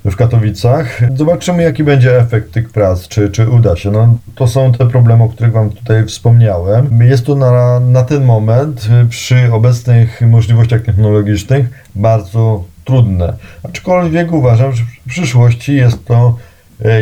w 0.05 0.17
Katowicach. 0.17 1.01
Zobaczymy, 1.17 1.63
jaki 1.63 1.85
będzie 1.85 2.19
efekt 2.19 2.53
tych 2.53 2.71
prac, 2.71 3.09
czy, 3.09 3.31
czy 3.31 3.49
uda 3.49 3.77
się. 3.77 3.91
No, 3.91 4.19
to 4.35 4.47
są 4.47 4.73
te 4.73 4.89
problemy, 4.89 5.25
o 5.25 5.29
których 5.29 5.53
Wam 5.53 5.71
tutaj 5.71 6.07
wspomniałem. 6.07 7.03
Jest 7.03 7.27
to 7.27 7.35
na, 7.35 7.81
na 7.81 8.03
ten 8.03 8.25
moment, 8.25 8.89
przy 9.11 9.53
obecnych 9.53 10.21
możliwościach 10.21 10.83
technologicznych, 10.83 11.67
bardzo 11.95 12.65
trudne. 12.85 13.33
Aczkolwiek 13.63 14.33
uważam, 14.33 14.73
że 14.73 14.85
w 14.85 15.09
przyszłości 15.09 15.77
jest 15.77 16.05
to 16.05 16.37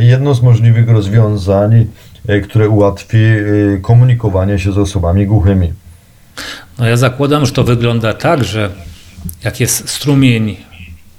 jedno 0.00 0.34
z 0.34 0.42
możliwych 0.42 0.88
rozwiązań, 0.88 1.86
e, 2.28 2.40
które 2.40 2.68
ułatwi 2.68 3.16
e, 3.16 3.42
komunikowanie 3.82 4.58
się 4.58 4.72
z 4.72 4.78
osobami 4.78 5.26
głuchymi. 5.26 5.72
No 6.78 6.86
ja 6.88 6.96
zakładam, 6.96 7.46
że 7.46 7.52
to 7.52 7.64
wygląda 7.64 8.12
tak, 8.14 8.44
że 8.44 8.70
jak 9.44 9.60
jest 9.60 9.88
strumień 9.88 10.56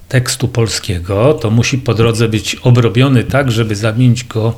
tekstu 0.10 0.48
polskiego, 0.48 1.34
to 1.34 1.52
musi 1.52 1.78
po 1.78 1.94
drodze 1.94 2.30
być 2.30 2.56
obrobiony 2.56 3.24
tak, 3.24 3.52
żeby 3.52 3.76
zamienić 3.76 4.24
go 4.24 4.54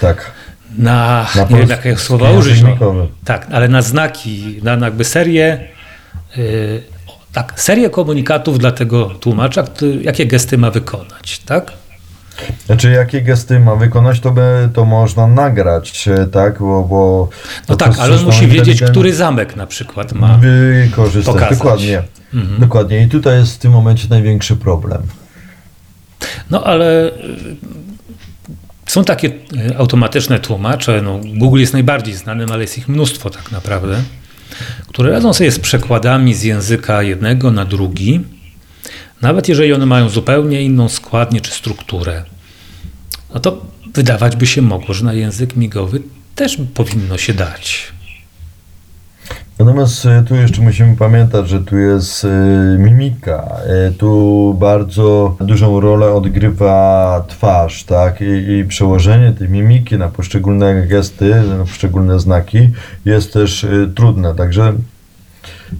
Tak. 0.00 0.30
na, 0.78 1.26
Na 1.34 1.42
nie 1.42 1.48
wiem 1.48 1.58
polski 1.58 1.70
jakie 1.70 1.96
słowa 1.96 2.30
użyć, 2.30 2.62
no. 2.62 3.08
tak, 3.24 3.46
ale 3.52 3.68
na 3.68 3.82
znaki, 3.82 4.60
na, 4.62 4.76
na 4.76 4.86
jakby 4.86 5.04
serię, 5.04 5.68
yy, 6.36 6.82
tak, 7.32 7.60
serię 7.60 7.90
komunikatów 7.90 8.58
dla 8.58 8.72
tego 8.72 9.04
tłumacza, 9.06 9.62
który, 9.62 10.02
jakie 10.02 10.26
gesty 10.26 10.58
ma 10.58 10.70
wykonać, 10.70 11.38
tak? 11.38 11.72
Znaczy, 12.66 12.90
jakie 12.90 13.22
gesty 13.22 13.60
ma 13.60 13.76
wykonać, 13.76 14.20
to, 14.20 14.30
by, 14.30 14.68
to 14.74 14.84
można 14.84 15.26
nagrać, 15.26 16.08
e, 16.08 16.26
tak? 16.26 16.58
Bo, 16.58 16.84
bo 16.84 17.28
No 17.68 17.76
tak, 17.76 17.98
ale 17.98 18.16
on 18.16 18.24
musi 18.24 18.46
wiedzieć, 18.46 18.82
który 18.82 19.14
zamek 19.14 19.56
na 19.56 19.66
przykład 19.66 20.12
ma. 20.12 20.38
Wykorzystać, 20.38 21.34
pokazać. 21.34 21.58
dokładnie. 21.58 22.02
Mhm. 22.34 22.60
Dokładnie. 22.60 23.02
I 23.02 23.08
tutaj 23.08 23.38
jest 23.38 23.54
w 23.54 23.58
tym 23.58 23.72
momencie 23.72 24.06
największy 24.10 24.56
problem. 24.56 25.02
No 26.50 26.64
ale 26.64 27.06
y, 27.06 27.12
są 28.86 29.04
takie 29.04 29.28
y, 29.28 29.78
automatyczne 29.78 30.40
tłumacze. 30.40 31.02
No, 31.02 31.20
Google 31.36 31.60
jest 31.60 31.72
najbardziej 31.72 32.14
znanym, 32.14 32.52
ale 32.52 32.62
jest 32.62 32.78
ich 32.78 32.88
mnóstwo 32.88 33.30
tak 33.30 33.52
naprawdę, 33.52 34.02
które 34.88 35.10
radzą 35.10 35.32
sobie 35.32 35.50
z 35.50 35.58
przekładami 35.58 36.34
z 36.34 36.42
języka 36.42 37.02
jednego 37.02 37.50
na 37.50 37.64
drugi, 37.64 38.20
nawet 39.22 39.48
jeżeli 39.48 39.72
one 39.72 39.86
mają 39.86 40.08
zupełnie 40.08 40.62
inną 40.62 40.88
składnię 40.88 41.40
czy 41.40 41.50
strukturę. 41.50 42.24
No 43.34 43.40
to 43.40 43.60
wydawać 43.94 44.36
by 44.36 44.46
się 44.46 44.62
mogło, 44.62 44.94
że 44.94 45.04
na 45.04 45.12
język 45.12 45.56
migowy 45.56 46.02
też 46.34 46.58
powinno 46.74 47.18
się 47.18 47.34
dać. 47.34 47.92
Natomiast 49.60 50.06
e, 50.06 50.24
tu 50.28 50.34
jeszcze 50.34 50.62
musimy 50.62 50.96
pamiętać, 50.96 51.48
że 51.48 51.60
tu 51.60 51.76
jest 51.78 52.24
e, 52.24 52.28
mimika. 52.78 53.56
E, 53.66 53.90
Tu 53.90 54.56
bardzo 54.58 55.36
dużą 55.40 55.80
rolę 55.80 56.12
odgrywa 56.12 57.24
twarz, 57.28 57.84
tak? 57.84 58.20
I, 58.20 58.52
I 58.52 58.64
przełożenie 58.64 59.32
tej 59.32 59.48
mimiki 59.48 59.98
na 59.98 60.08
poszczególne 60.08 60.86
gesty, 60.86 61.34
na 61.58 61.64
poszczególne 61.64 62.20
znaki 62.20 62.70
jest 63.04 63.32
też 63.32 63.66
trudne. 63.94 64.34
Także 64.34 64.72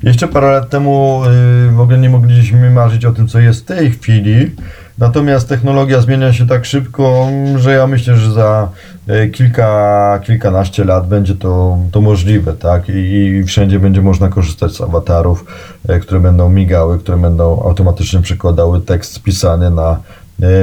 jeszcze 0.03 0.29
parę 0.29 0.53
lat 0.53 0.69
temu 0.71 1.23
y, 1.69 1.71
w 1.71 1.81
ogóle 1.81 1.99
nie 1.99 2.11
mogliśmy 2.11 2.71
marzyć 2.71 3.05
o 3.05 3.13
tym, 3.13 3.29
co 3.29 3.39
jest 3.41 3.61
w 3.61 3.65
tej 3.65 3.91
chwili. 3.91 4.51
Natomiast 4.99 5.49
technologia 5.49 6.01
zmienia 6.01 6.33
się 6.33 6.47
tak 6.47 6.65
szybko, 6.65 7.29
że 7.57 7.73
ja 7.73 7.87
myślę, 7.87 8.17
że 8.17 8.33
za 8.33 8.69
y, 9.09 9.29
kilka, 9.29 10.21
kilkanaście 10.25 10.85
lat 10.85 11.09
będzie 11.09 11.35
to, 11.35 11.79
to 11.93 12.01
możliwe, 12.01 12.53
tak? 12.53 12.89
I, 12.89 12.93
I 12.93 13.45
wszędzie 13.45 13.79
będzie 13.79 14.03
można 14.03 14.29
korzystać 14.29 14.73
z 14.73 14.81
awatarów, 14.81 15.45
y, 15.91 16.01
które 16.01 16.21
będą 16.21 16.49
migały, 16.49 16.99
które 16.99 17.19
będą 17.19 17.63
automatycznie 17.63 18.21
przekładały 18.21 18.81
tekst 18.81 19.13
spisany 19.13 19.71
na 19.71 19.97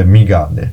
migany. 0.05 0.69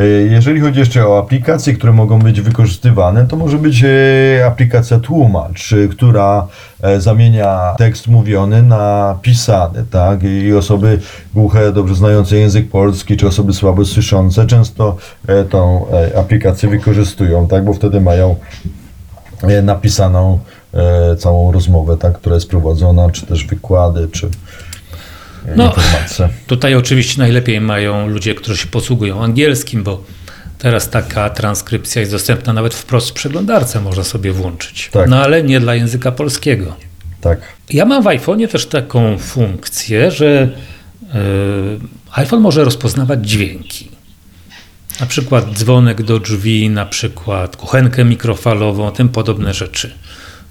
Y, 0.00 0.28
Jeżeli 0.30 0.60
chodzi 0.60 0.78
jeszcze 0.78 1.06
o 1.08 1.18
aplikacje, 1.18 1.74
które 1.74 1.92
mogą 1.92 2.18
być 2.18 2.40
wykorzystywane, 2.40 3.26
to 3.26 3.36
może 3.36 3.58
być 3.58 3.84
y, 3.84 4.44
aplikacja 4.46 4.98
Tłumacz, 4.98 5.72
y, 5.72 5.88
która 5.88 6.46
e, 6.82 7.00
zamienia 7.00 7.74
tekst 7.78 8.08
mówiony 8.08 8.62
na 8.62 9.18
pisany, 9.22 9.84
tak? 9.90 10.22
I 10.22 10.52
osoby 10.52 10.98
głuche, 11.34 11.72
dobrze 11.72 11.94
znające 11.94 12.36
język 12.36 12.70
polski, 12.70 13.16
czy 13.16 13.26
osoby 13.26 13.52
słabo 13.52 13.84
słyszące 13.84 14.46
często 14.46 14.96
e, 15.26 15.44
tą 15.44 15.86
e, 15.92 16.18
aplikację 16.18 16.68
wykorzystują, 16.68 17.48
tak? 17.48 17.64
Bo 17.64 17.72
wtedy 17.72 18.00
mają 18.00 18.36
e, 19.42 19.62
napisaną 19.62 20.38
e, 20.74 21.16
całą 21.16 21.52
rozmowę, 21.52 21.96
tak? 21.96 22.12
Która 22.18 22.34
jest 22.34 22.48
prowadzona, 22.50 23.10
czy 23.10 23.26
też 23.26 23.46
wykłady, 23.46 24.08
czy 24.12 24.26
e, 24.26 24.30
No. 25.56 25.74
Tutaj 26.46 26.74
oczywiście 26.74 27.18
najlepiej 27.18 27.60
mają 27.60 28.08
ludzie, 28.08 28.34
którzy 28.34 28.56
się 28.56 28.66
posługują 28.66 29.24
angielskim, 29.24 29.82
bo 29.82 30.04
teraz 30.58 30.90
taka 30.90 31.30
transkrypcja 31.30 32.00
jest 32.00 32.12
dostępna 32.12 32.52
nawet 32.52 32.74
wprost 32.74 33.10
w 33.10 33.12
przeglądarce, 33.12 33.80
można 33.80 34.04
sobie 34.04 34.32
włączyć. 34.32 34.88
Tak. 34.92 35.08
No 35.08 35.22
ale 35.22 35.42
nie 35.42 35.60
dla 35.60 35.74
języka 35.74 36.12
polskiego. 36.12 36.76
Tak. 37.20 37.40
Ja 37.70 37.84
mam 37.84 38.02
w 38.02 38.06
iPhone'ie 38.06 38.48
też 38.48 38.66
taką 38.66 39.18
funkcję, 39.18 40.10
że 40.10 40.48
yy, 41.02 41.80
iPhone 42.12 42.40
może 42.40 42.64
rozpoznawać 42.64 43.28
dźwięki. 43.28 43.88
Na 45.00 45.06
przykład 45.06 45.52
dzwonek 45.52 46.02
do 46.02 46.20
drzwi, 46.20 46.70
na 46.70 46.86
przykład 46.86 47.56
kuchenkę 47.56 48.04
mikrofalową, 48.04 48.90
tym 48.90 49.08
podobne 49.08 49.54
rzeczy. 49.54 49.94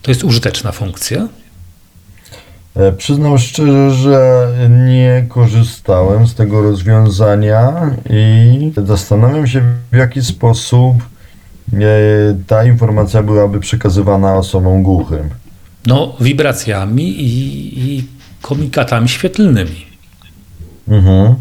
To 0.01 0.11
jest 0.11 0.23
użyteczna 0.23 0.71
funkcja. 0.71 1.27
E, 2.77 2.91
Przyznam 2.91 3.37
szczerze, 3.37 3.91
że 3.91 4.47
nie 4.69 5.25
korzystałem 5.29 6.27
z 6.27 6.35
tego 6.35 6.61
rozwiązania 6.61 7.91
i 8.09 8.71
zastanawiam 8.85 9.47
się, 9.47 9.61
w 9.91 9.95
jaki 9.95 10.21
sposób 10.21 10.95
e, 11.73 11.77
ta 12.47 12.63
informacja 12.63 13.23
byłaby 13.23 13.59
przekazywana 13.59 14.35
osobom 14.35 14.83
głuchym. 14.83 15.29
No, 15.85 16.15
wibracjami 16.19 17.03
i, 17.03 17.79
i 17.79 18.07
komunikatami 18.41 19.09
świetlnymi. 19.09 19.85
Mhm. 20.87 21.35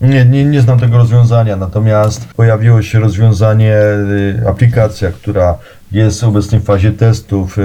Nie, 0.00 0.24
nie, 0.24 0.44
nie 0.44 0.60
znam 0.60 0.78
tego 0.78 0.96
rozwiązania, 0.96 1.56
natomiast 1.56 2.34
pojawiło 2.34 2.82
się 2.82 3.00
rozwiązanie, 3.00 3.76
y, 4.42 4.48
aplikacja, 4.48 5.10
która 5.12 5.58
jest 5.92 6.24
obecnie 6.24 6.60
w 6.60 6.64
fazie 6.64 6.92
testów, 6.92 7.58
y, 7.58 7.62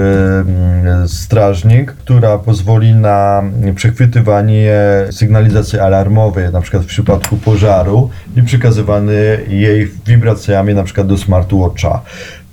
y, 1.04 1.08
Strażnik, 1.08 1.92
która 1.92 2.38
pozwoli 2.38 2.94
na 2.94 3.42
przechwytywanie 3.74 4.72
sygnalizacji 5.10 5.78
alarmowej, 5.78 6.52
na 6.52 6.60
przykład 6.60 6.82
w 6.82 6.86
przypadku 6.86 7.36
pożaru 7.36 8.10
i 8.36 8.42
przekazywany 8.42 9.40
jej 9.48 9.90
wibracjami 10.06 10.74
na 10.74 10.82
przykład 10.82 11.06
do 11.06 11.18
smartwatcha. 11.18 12.02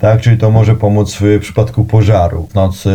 Tak, 0.03 0.21
czyli 0.21 0.37
to 0.37 0.51
może 0.51 0.75
pomóc 0.75 1.17
w 1.21 1.39
przypadku 1.41 1.85
pożaru 1.85 2.47
w 2.51 2.53
nocy, 2.55 2.89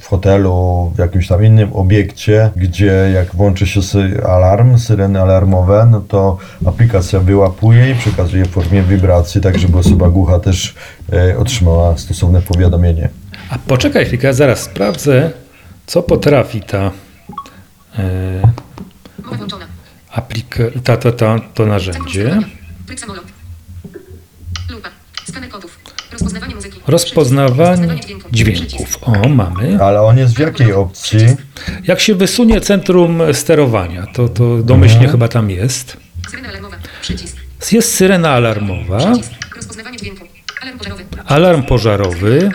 w 0.00 0.06
hotelu, 0.06 0.92
w 0.94 0.98
jakimś 0.98 1.28
tam 1.28 1.44
innym 1.44 1.72
obiekcie, 1.72 2.50
gdzie 2.56 3.10
jak 3.14 3.34
włączy 3.34 3.66
się 3.66 3.80
sy- 3.80 4.22
alarm, 4.26 4.78
syreny 4.78 5.20
alarmowe, 5.22 5.88
no 5.90 6.00
to 6.00 6.38
aplikacja 6.66 7.20
wyłapuje 7.20 7.90
i 7.90 7.94
przekazuje 7.94 8.44
w 8.44 8.48
formie 8.50 8.82
wibracji, 8.82 9.40
tak 9.40 9.58
żeby 9.58 9.78
osoba 9.78 10.08
głucha 10.10 10.38
też 10.38 10.74
e, 11.12 11.38
otrzymała 11.38 11.98
stosowne 11.98 12.42
powiadomienie. 12.42 13.08
A 13.50 13.58
poczekaj 13.58 14.06
chwilkę, 14.06 14.26
ja 14.26 14.32
zaraz 14.32 14.60
sprawdzę, 14.60 15.30
co 15.86 16.02
potrafi 16.02 16.60
ta, 16.60 16.90
e, 17.98 18.02
aplika- 20.16 20.80
ta, 20.84 20.96
ta, 20.96 21.12
ta, 21.12 21.38
to 21.54 21.66
narzędzie. 21.66 22.38
Lupa. 24.70 24.88
Skaner 25.28 25.50
kodów. 25.50 25.73
Rozpoznawanie 26.86 27.88
dźwięków. 28.32 28.98
O, 29.02 29.28
mamy. 29.28 29.78
Ale 29.84 30.02
on 30.02 30.18
jest 30.18 30.34
w 30.34 30.38
jakiej 30.38 30.72
opcji? 30.72 31.18
Jak 31.84 32.00
się 32.00 32.14
wysunie 32.14 32.60
centrum 32.60 33.22
sterowania, 33.32 34.06
to, 34.14 34.28
to 34.28 34.62
domyślnie 34.62 34.96
Mhm. 35.04 35.12
chyba 35.12 35.28
tam 35.28 35.50
jest. 35.50 35.96
Syrena 36.30 36.48
alarmowa. 36.48 36.76
Przycisk. 37.02 37.36
Jest 37.72 37.94
syrena 37.94 38.30
alarmowa. 38.30 38.98
Rozpoznawanie 39.56 39.98
dźwięku. 39.98 40.24
Alarm 40.60 40.78
pożarowy. 40.78 41.04
alarm 41.26 41.62
pożarowy, 41.62 42.50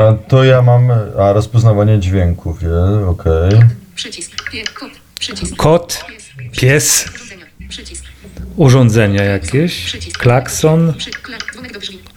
A 0.00 0.12
to 0.28 0.44
ja 0.44 0.62
mam, 0.62 0.90
a 1.18 1.32
rozpoznawanie 1.32 2.00
dźwięków, 2.00 2.62
jest, 2.62 3.08
okej. 3.08 3.60
Przycisk. 3.94 4.50
Pie. 4.52 4.64
Przycisk. 5.18 5.56
kot, 5.56 6.04
Pies. 6.52 7.04
Urządzenia. 8.56 9.22
Jakieś, 9.24 9.96
klakson. 10.18 10.92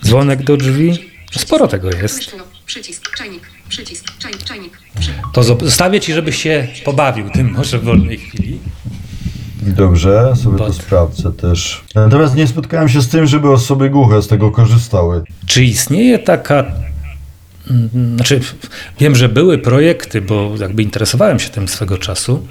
Dzwonek 0.04 0.43
do 0.43 0.58
drzwi. 0.58 1.10
Sporo 1.32 1.68
tego 1.68 1.91
jest. 1.91 2.18
Myszkowo. 2.18 2.43
Przycisk. 2.66 3.16
Czajnik. 3.18 3.41
Przycisk. 3.70 4.18
Czajnik. 4.20 4.43
Czajnik. 4.43 4.78
Przy. 4.99 5.12
To 5.34 5.43
zostawię 5.43 5.99
ci, 5.99 6.14
żebyś 6.14 6.43
się 6.43 6.68
pobawił 6.86 7.30
tym 7.30 7.51
może 7.51 7.80
w 7.80 7.84
wolnej 7.84 8.18
chwili. 8.18 8.60
Dobrze, 9.62 10.34
sobie 10.43 10.58
to 10.58 10.74
sprawdzę 10.74 11.32
też. 11.34 11.84
Natomiast 11.95 12.36
nie 12.36 12.47
spotkałem 12.47 12.89
się 12.89 13.01
z 13.01 13.10
tym, 13.10 13.28
żeby 13.28 13.51
osoby 13.51 13.89
głuche 13.89 14.22
z 14.22 14.28
tego 14.28 14.51
korzystały. 14.51 15.24
Czy 15.45 15.64
istnieje 15.64 16.20
taka. 16.20 16.66
Znaczy, 18.16 18.39
wiem, 18.99 19.16
że 19.16 19.30
były 19.30 19.58
projekty, 19.58 20.22
bo 20.22 20.56
jakby 20.60 20.84
interesowałem 20.84 21.39
się 21.39 21.49
tym 21.49 21.68
swego 21.68 21.97
czasu. 21.97 22.47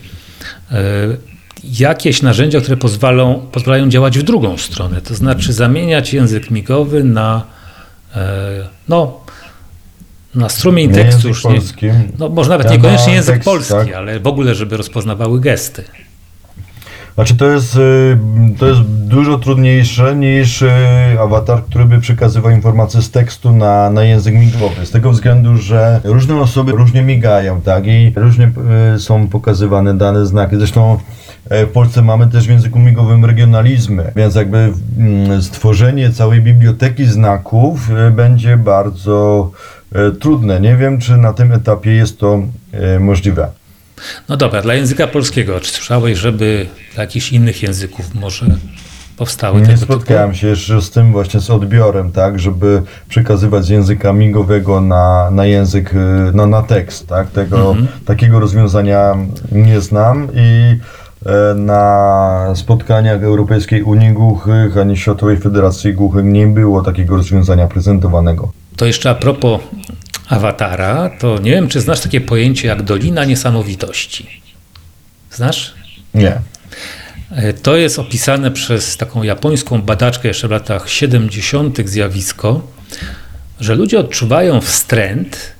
Jakieś 1.64 2.22
narzędzia, 2.22 2.60
które 2.60 2.76
pozwalą, 2.76 3.46
pozwalają 3.52 3.88
działać 3.88 4.18
w 4.18 4.22
drugą 4.22 4.58
stronę, 4.58 5.00
to 5.00 5.14
znaczy 5.14 5.52
zamieniać 5.52 6.12
język 6.14 6.50
migowy 6.50 7.04
na, 7.04 7.42
e, 8.16 8.68
no, 8.88 9.20
na 10.34 10.48
strumień 10.48 10.88
Nie 10.88 10.94
tekstu. 10.94 11.28
język 11.28 11.28
Już 11.28 11.44
nie, 11.44 11.50
polski. 11.50 11.86
no, 12.18 12.28
może 12.28 12.50
nawet 12.50 12.70
niekoniecznie 12.70 13.12
język 13.12 13.34
tekst, 13.34 13.44
polski, 13.44 13.72
tak. 13.74 13.92
ale 13.92 14.20
w 14.20 14.26
ogóle, 14.26 14.54
żeby 14.54 14.76
rozpoznawały 14.76 15.40
gesty. 15.40 15.84
Znaczy 17.14 17.34
to 17.34 17.46
jest, 17.46 17.76
y, 17.76 18.18
to 18.58 18.66
jest 18.66 18.80
dużo 18.82 19.38
trudniejsze 19.38 20.16
niż 20.16 20.62
y, 20.62 20.70
awatar, 21.20 21.64
który 21.64 21.84
by 21.84 22.00
przekazywał 22.00 22.50
informacje 22.50 23.02
z 23.02 23.10
tekstu 23.10 23.52
na, 23.52 23.90
na 23.90 24.04
język 24.04 24.34
migowy. 24.34 24.86
Z 24.86 24.90
tego 24.90 25.10
względu, 25.10 25.56
że 25.56 26.00
różne 26.04 26.40
osoby 26.40 26.72
różnie 26.72 27.02
migają, 27.02 27.60
tak? 27.60 27.86
I 27.86 28.12
różnie 28.16 28.50
y, 28.96 28.98
są 29.00 29.28
pokazywane 29.28 29.94
dane 29.94 30.26
znaki. 30.26 30.56
Zresztą 30.56 30.98
w 31.50 31.68
Polsce 31.72 32.02
mamy 32.02 32.26
też 32.26 32.46
w 32.46 32.50
języku 32.50 32.78
migowym 32.78 33.24
regionalizmy, 33.24 34.12
więc 34.16 34.34
jakby 34.34 34.72
mm, 34.98 35.42
stworzenie 35.42 36.10
całej 36.10 36.40
biblioteki 36.40 37.04
znaków 37.04 37.90
będzie 38.12 38.56
bardzo 38.56 39.50
trudne. 40.20 40.60
Nie 40.60 40.76
wiem, 40.76 40.98
czy 40.98 41.16
na 41.16 41.32
tym 41.32 41.52
etapie 41.52 41.90
jest 41.90 42.18
to 42.18 42.42
możliwe. 43.00 43.48
No 44.28 44.36
dobra, 44.36 44.62
dla 44.62 44.74
języka 44.74 45.06
polskiego, 45.06 45.60
czy 45.60 45.70
słyszałeś, 45.72 46.18
żeby 46.18 46.66
dla 46.94 47.02
jakichś 47.02 47.32
innych 47.32 47.62
języków 47.62 48.14
może 48.14 48.46
powstały 49.16 49.60
Nie 49.60 49.76
spotkałem 49.76 50.34
się 50.34 50.46
jeszcze 50.46 50.82
z 50.82 50.90
tym 50.90 51.12
właśnie 51.12 51.40
z 51.40 51.50
odbiorem, 51.50 52.12
tak, 52.12 52.38
żeby 52.38 52.82
przekazywać 53.08 53.64
z 53.64 53.68
języka 53.68 54.12
migowego 54.12 54.80
na, 54.80 55.30
na 55.30 55.46
język, 55.46 55.94
y, 55.94 55.96
no 56.34 56.46
na 56.46 56.62
tekst, 56.62 57.06
tak, 57.08 57.30
tego, 57.30 57.70
Mhm. 57.70 57.88
takiego 58.04 58.40
rozwiązania 58.40 59.16
nie 59.52 59.80
znam 59.80 60.28
i 60.34 60.76
e, 61.26 61.54
na 61.54 62.52
spotkaniach 62.54 63.22
Europejskiej 63.22 63.82
Unii 63.82 64.12
Głuchych 64.12 64.78
ani 64.78 64.96
Światowej 64.96 65.36
Federacji 65.36 65.94
Głuchych 65.94 66.24
nie 66.24 66.46
było 66.46 66.82
takiego 66.82 67.16
rozwiązania 67.16 67.66
prezentowanego. 67.66 68.42
typu? 68.42 68.52
To 68.76 68.86
jeszcze 68.86 69.10
a 69.10 69.14
propos 69.14 69.60
awatara, 70.28 71.10
to 71.18 71.38
nie 71.38 71.50
wiem, 71.50 71.68
czy 71.68 71.80
znasz 71.80 72.00
takie 72.00 72.20
pojęcie 72.20 72.68
jak 72.68 72.82
Dolina 72.82 73.24
Niesamowitości. 73.24 74.42
Znasz? 75.30 75.74
Nie. 76.14 76.38
E, 77.30 77.52
To 77.52 77.76
jest 77.76 77.98
opisane 77.98 78.50
przez 78.50 78.96
taką 78.96 79.22
japońską 79.22 79.82
badaczkę 79.82 80.28
jeszcze 80.28 80.48
w 80.48 80.50
latach 80.50 80.90
70. 80.90 81.78
zjawisko, 81.88 82.66
że 83.60 83.74
ludzie 83.74 83.98
odczuwają 83.98 84.60
wstręt 84.60 85.52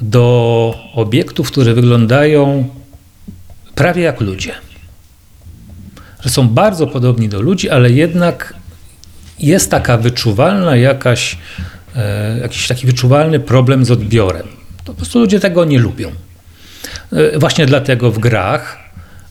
do 0.00 0.74
obiektów, 0.94 1.50
które 1.50 1.74
wyglądają 1.74 2.68
prawie 3.74 4.02
jak 4.02 4.20
ludzie. 4.20 4.54
Że 6.20 6.30
są 6.30 6.48
bardzo 6.48 6.86
podobni 6.86 7.28
do 7.28 7.40
ludzi, 7.40 7.70
ale 7.70 7.90
jednak 7.90 8.54
jest 9.38 9.70
taka 9.70 9.98
wyczuwalna 9.98 10.76
jakaś, 10.76 11.38
jakiś 12.42 12.68
taki 12.68 12.86
wyczuwalny 12.86 13.40
problem 13.40 13.84
z 13.84 13.90
odbiorem. 13.90 14.46
To 14.84 14.84
po 14.84 14.94
prostu 14.94 15.18
ludzie 15.18 15.40
tego 15.40 15.64
nie 15.64 15.78
lubią. 15.78 16.12
E, 17.12 17.38
Właśnie 17.38 17.66
dlatego 17.66 18.10
w 18.10 18.18
grach 18.18 18.78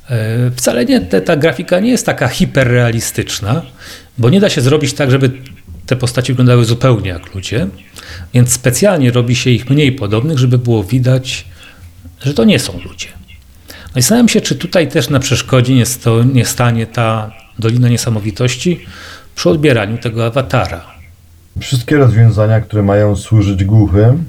e, 0.09 0.51
wcale 0.55 0.85
nie, 0.85 1.01
te, 1.01 1.21
ta 1.21 1.35
grafika 1.35 1.79
nie 1.79 1.91
jest 1.91 2.05
taka 2.05 2.27
hiperrealistyczna, 2.27 3.61
bo 4.17 4.29
nie 4.29 4.39
da 4.39 4.49
się 4.49 4.61
zrobić 4.61 4.93
tak, 4.93 5.11
żeby 5.11 5.31
te 5.85 5.95
postaci 5.95 6.33
wyglądały 6.33 6.65
zupełnie 6.65 7.09
jak 7.09 7.35
ludzie, 7.35 7.67
więc 8.33 8.53
specjalnie 8.53 9.11
robi 9.11 9.35
się 9.35 9.49
ich 9.49 9.69
mniej 9.69 9.91
podobnych, 9.91 10.39
żeby 10.39 10.57
było 10.57 10.83
widać, 10.83 11.45
że 12.21 12.33
to 12.33 12.43
nie 12.43 12.59
są 12.59 12.79
ludzie. 12.85 13.07
No 13.67 13.99
i 13.99 14.01
zastanawiam 14.01 14.29
się, 14.29 14.41
czy 14.41 14.55
tutaj 14.55 14.87
też 14.87 15.09
na 15.09 15.19
przeszkodzie 15.19 15.75
nie, 15.75 15.85
sto, 15.85 16.23
nie 16.23 16.45
stanie 16.45 16.87
ta 16.87 17.31
Dolina 17.59 17.89
Niesamowitości 17.89 18.79
przy 19.35 19.49
odbieraniu 19.49 19.97
tego 19.97 20.25
awatara. 20.25 20.92
Wszystkie 21.59 21.97
rozwiązania, 21.97 22.61
które 22.61 22.83
mają 22.83 23.15
służyć 23.15 23.63
głuchym, 23.63 24.25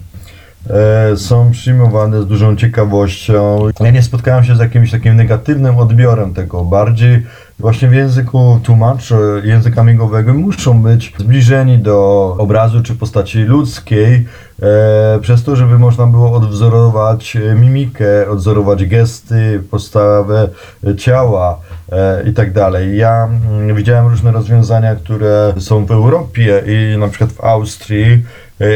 są 1.17 1.51
przyjmowane 1.51 2.23
z 2.23 2.27
dużą 2.27 2.57
ciekawością. 2.57 3.59
Ja 3.81 3.91
nie 3.91 4.03
spotkałem 4.03 4.45
się 4.45 4.57
z 4.57 4.59
jakimś 4.59 4.91
takim 4.91 5.17
negatywnym 5.17 5.79
odbiorem 5.79 6.35
tego. 6.35 6.65
Bardziej 6.65 7.23
właśnie 7.59 7.89
w 7.89 7.95
języku 7.95 8.61
tłumaczy 8.63 9.15
języka 9.45 9.85
migowego 9.85 10.35
muszą 10.35 10.83
być 10.83 11.15
zbliżeni 11.19 11.79
do 11.79 12.37
obrazu 12.39 12.83
czy 12.83 12.95
postaci 12.95 13.39
ludzkiej, 13.39 14.27
e, 14.63 15.19
przez 15.21 15.45
to, 15.45 15.57
żeby 15.57 15.79
można 15.79 16.07
było 16.07 16.33
odwzorować 16.33 17.37
e, 17.37 17.55
mimikę, 17.55 18.31
odwzorować 18.31 18.87
gesty, 18.87 19.63
postawę 19.71 20.49
e, 20.87 20.97
ciała 20.97 21.61
e, 21.93 22.29
i 22.29 22.33
tak 22.33 22.53
dalej. 22.53 22.97
Ja 22.97 23.29
mm, 23.51 23.77
widziałem 23.77 24.07
różne 24.07 24.33
rozwiązania, 24.33 24.97
które 24.97 25.53
są 25.59 25.87
w 25.87 25.91
Europie 25.91 26.63
i 26.67 26.99
na 26.99 27.09
przykład 27.09 27.33
w 27.33 27.45
Austrii 27.45 28.13
e, 28.13 28.21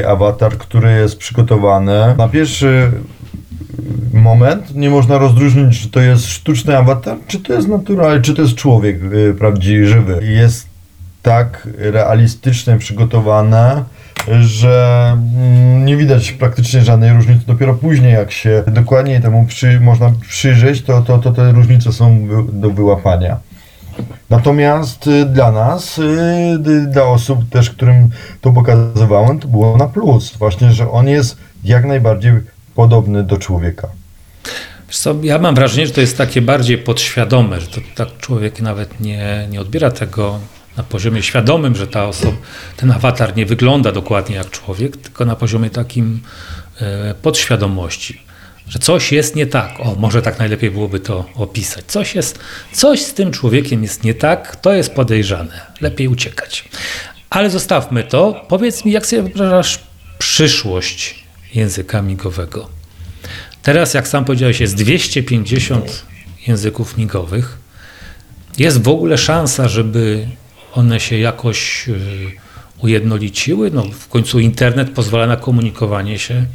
awatar, 0.09 0.59
który 0.59 0.91
jest 0.91 1.16
przygotowany. 1.16 2.14
Na 2.18 2.29
pierwszy 2.29 2.91
moment 4.12 4.74
nie 4.74 4.91
można 4.91 5.18
rozróżnić, 5.18 5.83
czy 5.83 5.89
to 5.89 6.01
jest 6.01 6.26
sztuczny 6.26 6.76
awatar, 6.79 7.16
czy 7.26 7.41
to 7.41 7.53
jest 7.53 7.68
naturalny, 7.68 8.22
czy 8.22 8.35
to 8.35 8.43
jest 8.43 8.55
człowiek 8.55 9.03
y, 9.03 9.35
prawdziwy, 9.39 9.87
żywy. 9.87 10.20
Jest 10.22 10.66
tak 11.22 11.68
realistycznie 11.79 12.79
przygotowane, 12.79 13.85
że 14.41 15.07
mm, 15.12 15.85
nie 15.85 15.97
widać 15.97 16.33
praktycznie 16.33 16.81
żadnej 16.81 17.12
różnicy. 17.12 17.47
Dopiero 17.47 17.74
później, 17.74 18.12
jak 18.12 18.31
się 18.31 18.62
dokładniej 18.66 19.20
temu 19.20 19.47
przy, 19.47 19.81
można 19.81 20.12
przyjrzeć, 20.29 20.83
to, 20.83 21.03
to, 21.03 21.18
to 21.18 21.33
te 21.33 21.53
różnice 21.53 21.93
są 21.93 22.29
do 22.53 22.70
wyłapania. 22.70 23.37
Natomiast 24.30 25.07
y, 25.07 25.24
dla 25.24 25.53
nas, 25.53 25.99
y, 25.99 26.57
d- 26.59 26.86
dla 26.86 27.03
osób 27.05 27.49
też, 27.51 27.70
którym 27.70 28.09
to 28.40 28.53
pokazywałem, 28.53 29.38
to 29.38 29.49
było 29.49 29.76
na 29.76 29.86
plus. 29.88 30.36
Właśnie, 30.36 30.72
że 30.72 30.90
on 30.90 31.09
jest 31.09 31.36
jak 31.64 31.84
najbardziej 31.84 32.32
podobny 32.74 33.22
do 33.22 33.38
człowieka. 33.38 33.88
Ja 35.22 35.38
mam 35.38 35.55
wrażenie, 35.55 35.86
że 35.86 35.92
to 35.92 36.01
jest 36.01 36.18
takie 36.18 36.42
bardziej 36.42 36.78
podświadome, 36.78 37.61
że 37.61 37.66
to 37.66 37.80
tak 37.94 38.09
człowiek 38.18 38.61
nawet 38.61 39.01
nie, 39.01 39.46
nie 39.51 39.61
odbiera 39.61 39.90
tego 39.90 40.38
na 40.76 40.82
poziomie 40.82 41.22
świadomym, 41.22 41.76
że 41.76 41.86
ta 41.86 42.07
osoba, 42.07 42.36
ten 42.76 42.90
awatar 42.90 43.36
nie 43.36 43.46
wygląda 43.46 43.92
dokładnie 43.92 44.36
jak 44.36 44.51
człowiek, 44.51 44.96
tylko 44.96 45.24
na 45.24 45.36
poziomie 45.36 45.70
takim 45.70 46.20
e, 46.80 47.14
podświadomości, 47.22 48.22
że 48.69 48.79
coś 48.79 49.12
jest 49.12 49.37
nie 49.37 49.47
tak. 49.47 49.81
O, 49.81 49.95
może 49.95 50.23
tak 50.23 50.39
najlepiej 50.39 50.71
byłoby 50.71 51.01
to 51.01 51.25
opisać. 51.35 51.85
Coś 51.85 52.14
jest, 52.14 52.39
coś 52.73 53.03
z 53.03 53.14
tym 53.14 53.31
człowiekiem 53.31 53.83
jest 53.83 54.05
nie 54.05 54.14
tak, 54.14 54.57
to 54.57 54.73
jest 54.73 54.95
podejrzane. 54.95 55.66
Lepiej 55.81 56.09
uciekać. 56.09 56.64
Ale 57.31 57.51
zostawmy 57.51 58.05
to. 58.05 58.45
Powiedz 58.49 58.85
mi, 58.85 58.93
jak 58.93 59.07
sobie 59.07 59.23
wyobrażasz 59.23 59.79
przyszłość 60.19 61.25
języka 61.55 62.03
migowego? 62.03 62.69
Teraz, 63.62 63.95
jak 63.95 64.09
sam 64.09 64.25
powiedziałeś, 64.25 64.61
jest 64.61 64.75
250 64.75 66.05
języków 66.47 66.97
migowych. 66.97 67.59
Jest 68.59 68.83
w 68.83 68.89
ogóle 68.89 69.19
szansa, 69.19 69.69
żeby 69.69 70.29
one 70.73 71.01
się 71.01 71.19
jakoś 71.19 71.89
y, 71.89 71.99
ujednoliciły? 72.83 73.71
No, 73.71 73.83
w 73.83 74.09
końcu 74.09 74.41
internet 74.41 74.91
pozwala 74.91 75.27
na 75.27 75.37
komunikowanie 75.37 76.19
się 76.19 76.47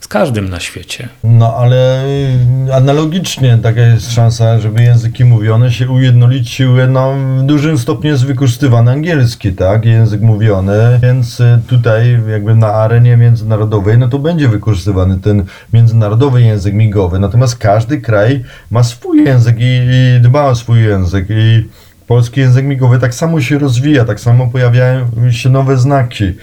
z 0.00 0.08
każdym 0.08 0.48
na 0.48 0.60
świecie. 0.60 1.08
No 1.24 1.54
ale 1.56 2.04
y, 2.04 2.74
analogicznie 2.74 3.58
taka 3.62 3.80
jest 3.80 4.12
szansa, 4.12 4.58
żeby 4.58 4.82
języki 4.82 5.24
mówione 5.24 5.72
się 5.72 5.88
ujednoliciły. 5.88 6.86
No 6.86 7.14
w 7.38 7.42
dużym 7.42 7.78
stopniu 7.78 8.10
jest 8.10 8.26
wykorzystywany 8.26 8.90
angielski, 8.90 9.52
tak? 9.52 9.84
Język 9.84 10.20
mówiony, 10.20 10.98
więc 11.02 11.40
y, 11.40 11.58
tutaj 11.66 12.20
jakby 12.30 12.54
na 12.54 12.72
arenie 12.72 13.16
międzynarodowej, 13.16 13.98
no 13.98 14.08
to 14.08 14.18
będzie 14.18 14.48
wykorzystywany 14.48 15.18
ten 15.18 15.44
międzynarodowy 15.72 16.42
język 16.42 16.74
migowy. 16.74 17.18
Natomiast 17.18 17.58
każdy 17.58 18.00
kraj 18.00 18.44
ma 18.70 18.82
swój 18.82 19.24
język 19.24 19.56
i, 19.60 19.88
i 19.90 20.20
dba 20.20 20.44
o 20.44 20.54
swój 20.54 20.84
język 20.84 21.26
i 21.30 21.68
polski 22.06 22.40
język 22.40 22.64
migowy 22.64 22.98
tak 22.98 23.14
samo 23.14 23.40
się 23.40 23.58
rozwija, 23.58 24.04
tak 24.04 24.20
samo 24.20 24.46
pojawiają 24.46 25.06
się 25.30 25.50
nowe 25.50 25.76
znaki. 25.76 26.34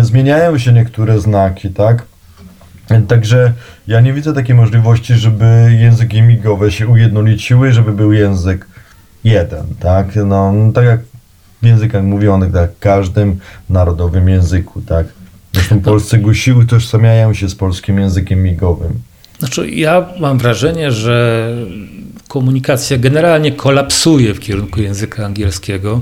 Zmieniają 0.00 0.58
się 0.58 0.72
niektóre 0.72 1.20
znaki, 1.20 1.70
tak? 1.70 2.06
Także 3.08 3.52
ja 3.86 4.00
nie 4.00 4.12
widzę 4.12 4.34
takiej 4.34 4.54
możliwości, 4.54 5.14
żeby 5.14 5.76
języki 5.80 6.22
migowe 6.22 6.72
się 6.72 6.86
ujednoliciły, 6.86 7.72
żeby 7.72 7.92
był 7.92 8.12
język 8.12 8.66
jeden, 9.24 9.66
tak? 9.80 10.06
No, 10.26 10.54
tak 10.74 10.84
jak 10.84 11.00
w 11.62 11.66
językach 11.66 12.04
mówionych, 12.04 12.52
tak, 12.52 12.72
w 12.72 12.78
każdym 12.78 13.38
narodowym 13.70 14.28
języku, 14.28 14.80
tak? 14.80 15.06
Zresztą 15.52 15.80
polscy 15.80 16.18
gusi 16.18 16.52
utożsamiają 16.52 17.34
się 17.34 17.48
z 17.48 17.54
polskim 17.54 17.98
językiem 17.98 18.42
migowym. 18.42 18.92
Znaczy, 19.38 19.70
ja 19.70 20.06
mam 20.20 20.38
wrażenie, 20.38 20.92
że 20.92 21.48
komunikacja 22.28 22.98
generalnie 22.98 23.52
kolapsuje 23.52 24.34
w 24.34 24.40
kierunku 24.40 24.80
języka 24.80 25.26
angielskiego. 25.26 26.00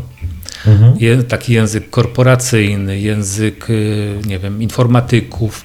Mhm. 0.66 0.94
Je, 1.00 1.22
taki 1.22 1.52
język 1.52 1.90
korporacyjny, 1.90 3.00
język, 3.00 3.70
y, 3.70 4.18
nie 4.26 4.38
wiem, 4.38 4.62
informatyków. 4.62 5.64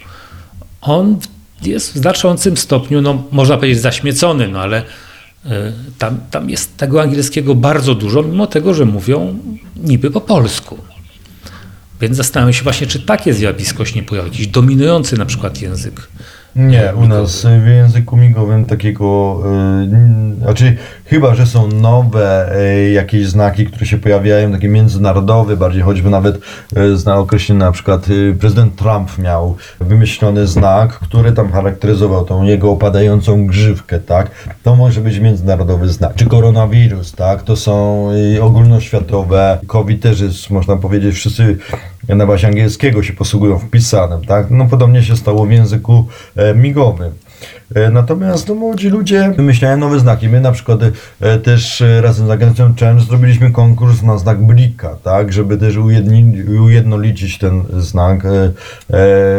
On 0.82 1.20
jest 1.62 1.94
w 1.94 1.98
znaczącym 1.98 2.58
stopniu, 2.58 3.02
no, 3.02 3.24
można 3.32 3.58
powiedzieć, 3.58 3.80
zaśmiecony, 3.82 4.48
no 4.48 4.60
ale 4.60 4.82
y, 4.82 5.50
tam, 5.98 6.20
tam 6.32 6.50
jest 6.50 6.78
tego 6.78 7.02
angielskiego 7.02 7.56
bardzo 7.56 7.96
dużo, 7.96 8.24
mimo 8.24 8.48
tego, 8.48 8.74
że 8.74 8.86
mówią 8.86 9.40
niby 9.76 10.12
po 10.12 10.22
polsku. 10.22 10.78
Więc 12.02 12.18
zastanawiam 12.18 12.54
się 12.54 12.64
właśnie, 12.64 12.88
czy 12.88 13.00
takie 13.00 13.34
zjawisko 13.34 13.86
się 13.86 13.96
nie 13.96 14.04
pojawi, 14.04 14.30
jakiś 14.30 14.48
dominujący 14.48 15.18
na 15.18 15.26
przykład 15.26 15.62
język. 15.62 16.08
Nie, 16.56 16.94
u 16.96 17.08
nas 17.08 17.46
w 17.64 17.68
języku 17.68 18.18
migowym 18.18 18.66
takiego, 18.66 19.40
y, 19.46 19.48
n- 19.84 20.36
znaczy 20.42 20.76
chyba, 21.06 21.36
że 21.36 21.46
są 21.48 21.68
nowe 21.68 22.56
y, 22.86 22.92
jakieś 22.92 23.28
znaki, 23.28 23.66
które 23.66 23.86
się 23.86 23.98
pojawiają, 23.98 24.52
takie 24.52 24.68
międzynarodowe, 24.68 25.58
bardziej 25.58 25.82
choćby 25.82 26.10
nawet 26.10 26.40
y, 26.78 26.98
zna 26.98 27.18
określenie, 27.18 27.60
na 27.60 27.72
przykład 27.72 28.10
y, 28.10 28.36
prezydent 28.40 28.76
Trump 28.76 29.18
miał 29.18 29.56
wymyślony 29.80 30.48
znak, 30.48 30.90
który 31.00 31.32
tam 31.32 31.52
charakteryzował 31.52 32.26
tą 32.26 32.44
jego 32.44 32.72
opadającą 32.72 33.48
grzywkę, 33.48 34.00
tak? 34.00 34.32
To 34.64 34.76
może 34.76 35.02
być 35.02 35.20
międzynarodowy 35.20 35.90
znak. 35.90 36.16
Czy 36.16 36.26
koronawirus, 36.26 37.12
tak? 37.12 37.44
To 37.44 37.56
są 37.56 38.08
y, 38.36 38.44
ogólnoświatowe, 38.44 39.58
COVID 39.68 40.02
też 40.02 40.20
jest, 40.20 40.50
można 40.50 40.78
powiedzieć, 40.78 41.16
wszyscy 41.16 41.58
na 42.16 42.26
bazie 42.26 42.48
angielskiego 42.48 43.04
się 43.04 43.14
posługują 43.14 43.60
wpisanym, 43.60 44.26
tak? 44.26 44.52
No 44.52 44.66
podobnie 44.66 45.04
się 45.04 45.18
stało 45.18 45.46
w 45.46 45.52
języku 45.52 46.08
e, 46.36 46.56
migowym. 46.56 47.12
E, 47.76 47.92
Natomiast 47.92 48.48
no, 48.48 48.56
młodzi 48.56 48.90
ludzie 48.90 49.34
wymyślają 49.38 49.78
nowe 49.78 50.00
znaki. 50.00 50.30
My 50.30 50.42
na 50.42 50.52
przykład 50.52 50.80
e, 51.22 51.38
też 51.38 51.84
razem 52.02 52.28
z 52.28 52.30
agencją 52.30 52.74
Change 52.80 53.04
zrobiliśmy 53.04 53.52
konkurs 53.52 54.04
na 54.04 54.18
znak 54.18 54.46
blika, 54.46 54.96
tak, 55.04 55.34
żeby 55.34 55.58
też 55.58 55.78
ujedni, 55.78 56.44
ujednolicić 56.60 57.38
ten 57.38 57.64
znak, 57.78 58.24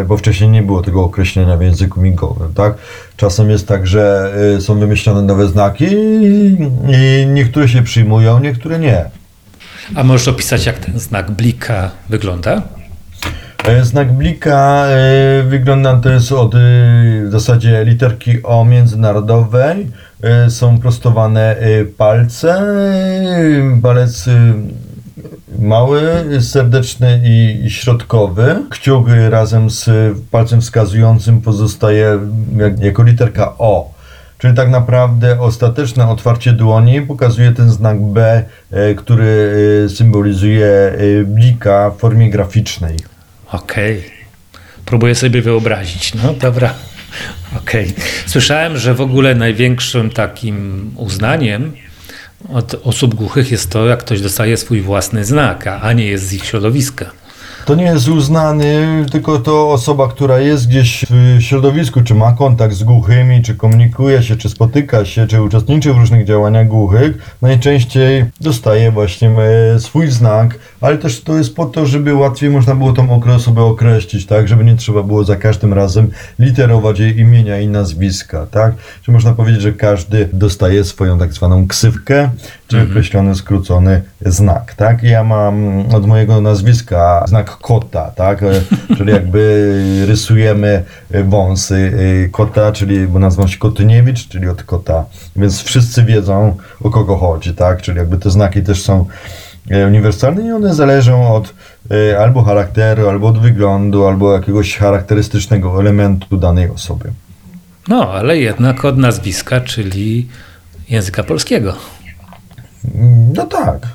bo 0.06 0.16
wcześniej 0.16 0.50
nie 0.50 0.62
było 0.62 0.82
tego 0.82 1.04
określenia 1.04 1.56
w 1.56 1.62
języku 1.62 2.00
migowym, 2.00 2.54
tak. 2.54 2.74
Czasem 3.16 3.50
jest 3.50 3.68
tak, 3.68 3.86
że 3.86 4.34
są 4.60 4.78
wymyślone 4.78 5.22
nowe 5.22 5.48
znaki 5.48 5.86
i 6.88 7.26
niektóre 7.26 7.68
się 7.68 7.82
przyjmują, 7.82 8.40
niektóre 8.40 8.78
nie. 8.78 9.21
A 9.94 10.04
możesz 10.04 10.28
opisać, 10.28 10.66
jak 10.66 10.78
ten 10.78 10.98
znak 10.98 11.30
blika 11.30 11.90
wygląda? 12.08 12.62
E, 13.64 13.84
Znak 13.84 14.12
blika 14.12 14.86
e, 14.86 15.42
wygląda 15.42 15.96
to 15.96 16.10
jest 16.10 16.32
od 16.32 16.54
e, 16.54 16.58
w 16.58 17.28
zasadzie 17.30 17.84
literki 17.84 18.42
O 18.42 18.64
międzynarodowej. 18.64 19.90
Są 20.48 20.78
prostowane 20.78 21.56
palce. 21.98 22.62
Palec 23.82 24.26
mały, 25.58 26.02
serdeczny 26.40 27.20
i 27.24 27.70
środkowy. 27.70 28.62
Kciuk 28.70 29.06
razem 29.28 29.70
z 29.70 29.90
palcem 30.30 30.60
wskazującym 30.60 31.40
pozostaje 31.40 32.18
jak, 32.56 32.80
jako 32.80 33.02
literka 33.02 33.54
O. 33.58 33.90
Czyli 34.42 34.54
tak 34.54 34.70
naprawdę 34.70 35.40
ostateczne 35.40 36.08
otwarcie 36.08 36.52
dłoni 36.52 37.02
pokazuje 37.02 37.52
ten 37.52 37.70
znak 37.70 38.00
B, 38.00 38.44
e, 38.70 38.94
który 38.94 39.54
e, 39.84 39.88
symbolizuje 39.88 40.66
e, 40.66 41.24
blika 41.24 41.90
w 41.90 41.98
formie 41.98 42.30
graficznej. 42.30 42.96
Okej. 43.52 44.04
Próbuję 44.84 45.14
sobie 45.14 45.42
wyobrazić. 45.42 46.14
No 46.14 46.32
dobra. 46.32 46.74
Okej. 47.56 47.94
Słyszałem, 48.26 48.78
że 48.78 48.94
w 48.94 49.00
ogóle 49.00 49.34
największym 49.34 50.10
takim 50.10 50.90
uznaniem 50.96 51.72
od 52.48 52.74
osób 52.84 53.14
głuchych 53.14 53.50
jest 53.50 53.70
to, 53.70 53.86
jak 53.86 54.00
ktoś 54.00 54.20
dostaje 54.20 54.56
swój 54.56 54.80
własny 54.80 55.24
znak, 55.24 55.66
a 55.66 55.92
nie 55.92 56.06
jest 56.06 56.26
z 56.26 56.32
ich 56.32 56.44
środowiska. 56.44 57.10
To 57.64 57.74
nie 57.74 57.84
jest 57.84 58.08
uznany, 58.08 58.86
tylko 59.12 59.38
to 59.38 59.70
osoba, 59.70 60.08
która 60.08 60.38
jest 60.38 60.68
gdzieś 60.68 61.06
w 61.10 61.42
środowisku, 61.42 62.02
czy 62.02 62.14
ma 62.14 62.32
kontakt 62.32 62.74
z 62.74 62.82
głuchymi, 62.82 63.42
czy 63.42 63.54
komunikuje 63.54 64.22
się, 64.22 64.36
czy 64.36 64.48
spotyka 64.48 65.04
się, 65.04 65.26
czy 65.26 65.42
uczestniczy 65.42 65.94
w 65.94 65.96
różnych 65.96 66.26
działaniach 66.26 66.68
głuchych, 66.68 67.36
najczęściej 67.42 68.24
dostaje 68.40 68.90
właśnie 68.90 69.30
e, 69.30 69.80
swój 69.80 70.10
znak, 70.10 70.58
ale 70.80 70.98
też 70.98 71.20
to 71.20 71.36
jest 71.36 71.56
po 71.56 71.66
to, 71.66 71.86
żeby 71.86 72.14
łatwiej 72.14 72.50
można 72.50 72.74
było 72.74 72.92
tą 72.92 73.22
osobę 73.34 73.62
określić, 73.62 74.26
tak, 74.26 74.48
żeby 74.48 74.64
nie 74.64 74.76
trzeba 74.76 75.02
było 75.02 75.24
za 75.24 75.36
każdym 75.36 75.72
razem 75.72 76.10
literować 76.38 76.98
jej 76.98 77.18
imienia 77.18 77.60
i 77.60 77.68
nazwiska, 77.68 78.46
tak, 78.50 78.74
czy 79.02 79.12
można 79.12 79.32
powiedzieć, 79.32 79.62
że 79.62 79.72
każdy 79.72 80.28
dostaje 80.32 80.84
swoją 80.84 81.18
tak 81.18 81.32
zwaną 81.32 81.66
ksywkę, 81.68 82.30
czy 82.72 82.82
określony, 82.82 83.34
skrócony 83.34 84.02
znak, 84.20 84.74
tak, 84.74 85.02
ja 85.02 85.24
mam 85.24 85.86
od 85.94 86.06
mojego 86.06 86.40
nazwiska 86.40 87.24
znak 87.26 87.50
kota, 87.50 88.10
tak, 88.16 88.42
e, 88.42 88.62
czyli 88.96 89.12
jakby 89.12 90.04
rysujemy 90.08 90.84
wąsy 91.24 91.92
e, 92.24 92.28
kota, 92.28 92.72
czyli, 92.72 93.06
bo 93.06 93.18
nazywam 93.18 93.48
się 93.48 93.58
Kotyniewicz, 93.58 94.28
czyli 94.28 94.48
od 94.48 94.62
kota, 94.62 95.04
więc 95.36 95.62
wszyscy 95.62 96.04
wiedzą 96.04 96.56
o 96.80 96.90
kogo 96.90 97.16
chodzi, 97.16 97.54
tak, 97.54 97.82
czyli 97.82 97.98
jakby 97.98 98.18
te 98.18 98.30
znaki 98.30 98.62
też 98.62 98.82
są 98.82 99.06
e, 99.70 99.86
uniwersalne 99.86 100.46
i 100.46 100.52
one 100.52 100.74
zależą 100.74 101.34
od 101.34 101.54
albo 102.18 102.42
charakteru, 102.42 103.08
albo 103.08 103.28
od 103.28 103.38
wyglądu, 103.38 104.06
albo 104.06 104.32
jakiegoś 104.32 104.76
charakterystycznego 104.76 105.80
elementu 105.80 106.36
danej 106.36 106.68
osoby. 106.68 107.10
No, 107.88 108.12
ale 108.12 108.38
jednak 108.38 108.84
od 108.84 108.98
nazwiska, 108.98 109.60
czyli 109.60 110.28
języka 110.88 111.22
polskiego. 111.22 111.74
No 113.34 113.46
tak. 113.46 113.88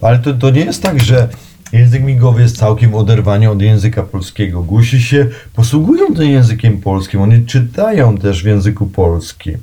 Ale 0.00 0.18
to, 0.18 0.34
to 0.34 0.50
nie 0.50 0.64
jest 0.64 0.82
tak, 0.82 1.00
że 1.00 1.28
język 1.72 2.02
migowy 2.02 2.42
jest 2.42 2.56
całkiem 2.56 2.94
oderwany 2.94 3.50
od 3.50 3.62
języka 3.62 4.02
polskiego. 4.02 4.62
Głusi 4.62 5.02
się 5.02 5.26
posługują 5.54 6.14
tym 6.14 6.30
językiem 6.30 6.80
polskim, 6.80 7.20
oni 7.20 7.46
czytają 7.46 8.18
też 8.18 8.42
w 8.42 8.46
języku 8.46 8.86
polskim. 8.86 9.58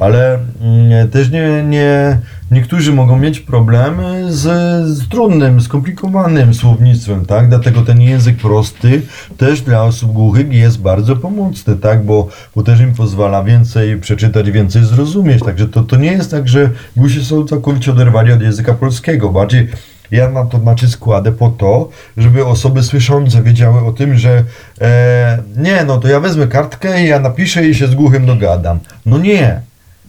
Ale 0.00 0.38
mm, 0.60 1.08
też 1.08 1.30
nie, 1.30 1.62
nie, 1.62 2.18
niektórzy 2.50 2.92
mogą 2.92 3.18
mieć 3.18 3.40
problemy 3.40 4.32
z, 4.32 4.42
z 4.86 5.08
trudnym, 5.08 5.60
skomplikowanym 5.60 6.54
słownictwem, 6.54 7.26
tak? 7.26 7.48
Dlatego 7.48 7.82
ten 7.82 8.00
język 8.00 8.36
prosty 8.36 9.02
też 9.36 9.60
dla 9.60 9.84
osób 9.84 10.12
głuchych 10.12 10.52
jest 10.52 10.80
bardzo 10.80 11.16
pomocny, 11.16 11.76
tak? 11.76 12.04
Bo, 12.04 12.28
bo 12.56 12.62
też 12.62 12.80
im 12.80 12.94
pozwala 12.94 13.44
więcej 13.44 14.00
przeczytać, 14.00 14.50
więcej 14.50 14.84
zrozumieć. 14.84 15.42
Także 15.42 15.68
to, 15.68 15.82
to 15.82 15.96
nie 15.96 16.12
jest 16.12 16.30
tak, 16.30 16.48
że 16.48 16.70
głusi 16.96 17.24
są 17.24 17.46
całkowicie 17.46 17.90
oderwani 17.90 18.32
od 18.32 18.42
języka 18.42 18.74
polskiego. 18.74 19.30
Bardziej 19.30 19.68
ja 20.10 20.28
na 20.28 20.46
to 20.46 20.58
nacisk 20.58 20.98
kładę 20.98 21.32
po 21.32 21.50
to, 21.50 21.88
żeby 22.16 22.46
osoby 22.46 22.82
słyszące 22.82 23.42
wiedziały 23.42 23.86
o 23.86 23.92
tym, 23.92 24.18
że 24.18 24.44
e, 24.80 25.38
nie, 25.56 25.84
no 25.84 25.98
to 25.98 26.08
ja 26.08 26.20
wezmę 26.20 26.46
kartkę 26.46 27.04
ja 27.04 27.20
napiszę 27.20 27.66
i 27.66 27.74
się 27.74 27.86
z 27.86 27.94
głuchym 27.94 28.26
dogadam. 28.26 28.78
No 29.06 29.18
nie, 29.18 29.60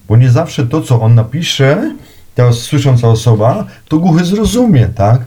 bo 0.09 0.17
nie 0.17 0.29
zawsze 0.29 0.67
to, 0.67 0.81
co 0.81 1.01
on 1.01 1.15
napisze, 1.15 1.95
ta 2.35 2.53
słysząca 2.53 3.07
osoba, 3.07 3.65
to 3.87 3.97
głuchy 3.97 4.25
zrozumie, 4.25 4.87
tak? 4.95 5.21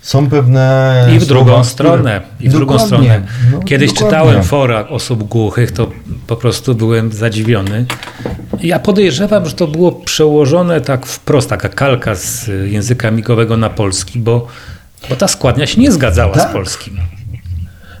Są 0.00 0.30
pewne. 0.30 1.08
I 1.16 1.18
w 1.18 1.26
drugą 1.26 1.46
słowa, 1.50 1.64
stronę. 1.64 2.20
które- 2.20 2.46
I 2.46 2.48
w 2.48 2.52
drugą 2.52 2.78
stronę. 2.78 3.22
no, 3.52 3.58
Kiedyś 3.60 3.88
dokładnie. 3.92 4.10
czytałem 4.18 4.42
fora 4.44 4.88
osób 4.88 5.22
głuchych, 5.22 5.72
to 5.72 5.90
po 6.26 6.36
prostu 6.36 6.74
byłem 6.74 7.12
zadziwiony. 7.12 7.86
Ja 8.62 8.78
podejrzewam, 8.78 9.46
że 9.46 9.52
to 9.52 9.66
było 9.66 9.92
przełożone 9.92 10.80
tak 10.80 11.06
wprost, 11.06 11.48
taka 11.50 11.68
kalka 11.68 12.14
z 12.14 12.50
języka 12.70 13.10
migowego 13.10 13.56
na 13.56 13.70
polski, 13.70 14.18
bo, 14.18 14.46
bo 15.10 15.16
ta 15.16 15.28
składnia 15.28 15.66
się 15.66 15.80
nie 15.80 15.92
zgadzała 15.92 16.34
z 16.34 16.38
Tak. 16.38 16.52
polskim. 16.52 16.96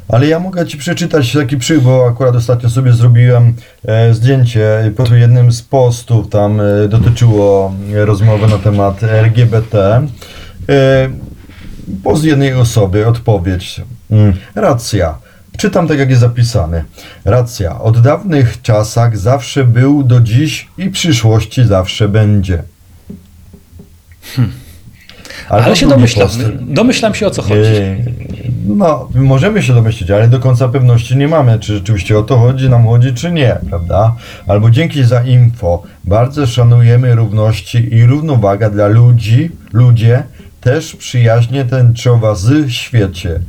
Ale 0.08 0.26
ja 0.26 0.38
mogę 0.38 0.66
Ci 0.66 0.78
przeczytać 0.78 1.32
taki 1.32 1.56
przykład, 1.56 1.84
bo 1.84 2.06
akurat 2.08 2.36
ostatnio 2.36 2.70
sobie 2.70 2.92
zrobiłem 2.92 3.54
e, 3.84 4.14
zdjęcie 4.14 4.92
pod 4.96 5.10
jednym 5.10 5.52
z 5.52 5.62
postów, 5.62 6.28
tam 6.28 6.60
e, 6.60 6.88
dotyczyło 6.88 7.74
e, 7.94 8.04
rozmowy 8.04 8.46
na 8.46 8.58
temat 8.58 9.02
LGBT. 9.02 10.06
E, 10.68 11.08
post 12.04 12.24
jednej 12.24 12.54
osoby, 12.54 13.06
odpowiedź. 13.06 13.80
Mm, 14.10 14.32
racja. 14.54 15.18
Czytam 15.56 15.88
tak, 15.88 15.98
jak 15.98 16.08
jest 16.08 16.20
zapisane. 16.20 16.84
Racja. 17.24 17.80
Od 17.80 18.00
dawnych 18.00 18.62
czasach 18.62 19.18
zawsze 19.18 19.64
był, 19.64 20.02
do 20.02 20.20
dziś 20.20 20.68
i 20.78 20.90
przyszłości 20.90 21.64
zawsze 21.64 22.08
będzie. 22.08 22.62
Ale, 25.48 25.64
to 25.64 25.74
się 25.74 25.88
domyślam, 25.88 26.28
domyślam 26.60 27.14
się 27.14 27.26
o 27.26 27.30
co 27.30 27.42
chodzi. 27.42 27.72
No, 28.68 29.08
możemy 29.14 29.62
się 29.62 29.74
domyślić, 29.74 30.10
ale 30.10 30.28
do 30.28 30.40
końca 30.40 30.68
pewności 30.68 31.16
nie 31.16 31.28
mamy, 31.28 31.58
czy 31.58 31.74
rzeczywiście 31.74 32.18
o 32.18 32.22
to 32.22 32.38
chodzi, 32.38 32.68
nam 32.68 32.86
chodzi, 32.86 33.14
czy 33.14 33.32
nie, 33.32 33.58
prawda? 33.68 34.14
Albo 34.46 34.70
dzięki 34.70 35.04
za 35.04 35.22
info. 35.22 35.82
Bardzo 36.04 36.46
szanujemy 36.46 37.14
równości 37.14 37.94
i 37.94 38.06
równowaga 38.06 38.70
dla 38.70 38.86
ludzi, 38.86 39.50
ludzie 39.72 40.22
też 40.60 40.96
przyjaźnie 40.96 41.64
tęczowa 41.64 42.34
z 42.34 42.70
świecie. 42.70 43.40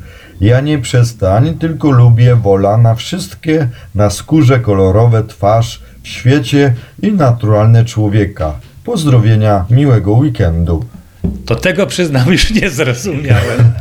Ja 0.42 0.62
nie 0.62 0.80
przestań, 0.80 1.54
tylko 1.54 1.92
lubię 1.92 2.36
wola 2.36 2.78
na 2.78 2.96
wszystkie, 2.96 3.68
na 3.96 4.10
skórze 4.10 4.60
kolorowe 4.60 5.24
twarz 5.24 5.82
w 6.04 6.08
świecie 6.08 6.74
i 7.02 7.12
naturalne 7.12 7.86
człowieka. 7.86 8.54
Pozdrowienia, 8.84 9.66
miłego 9.70 10.12
weekendu. 10.14 10.86
To 11.46 11.56
tego 11.56 11.88
przyznam, 11.88 12.32
już 12.32 12.52
nie 12.52 12.70
zrozumiałem. 12.70 13.72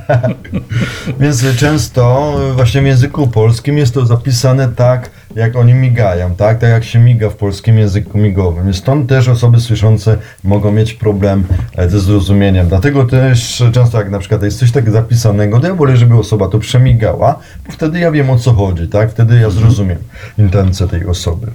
Więc 1.21 1.45
często 1.57 2.35
właśnie 2.55 2.83
w 2.83 2.87
języku 2.87 3.29
polskim 3.29 3.79
jest 3.79 3.95
to 3.95 4.07
zapisane 4.07 4.69
tak, 4.69 5.11
jak 5.37 5.57
oni 5.57 5.75
migają, 5.75 6.35
tak? 6.35 6.59
Tak 6.59 6.71
jak 6.71 6.85
się 6.85 6.99
miga 6.99 7.31
w 7.31 7.37
polskim 7.37 7.79
języku 7.79 8.19
migowym. 8.19 8.75
Stąd 8.75 9.09
też 9.09 9.29
osoby 9.29 9.61
słyszące 9.61 10.19
mogą 10.45 10.73
mieć 10.73 10.95
problem 10.95 11.45
e, 11.77 11.91
ze 11.91 12.01
zrozumieniem. 12.01 12.69
Dlatego 12.69 13.05
też 13.05 13.63
często 13.73 13.99
jak 13.99 14.11
na 14.11 14.19
przykład 14.19 14.43
jest 14.43 14.59
coś 14.59 14.73
tak 14.73 14.91
zapisanego, 14.91 15.61
to 15.61 15.67
ja 15.67 15.75
wolę, 15.75 15.97
żeby 15.97 16.15
osoba 16.15 16.49
to 16.49 16.59
przemigała, 16.59 17.39
bo 17.67 17.73
wtedy 17.73 17.99
ja 17.99 18.11
wiem 18.11 18.31
o 18.31 18.39
co 18.39 18.53
chodzi, 18.53 18.89
tak? 18.89 19.11
Wtedy 19.11 19.41
ja 19.41 19.51
zrozumiem 19.51 19.99
intencje 20.39 20.89
tej 20.89 21.07
osoby. 21.07 21.47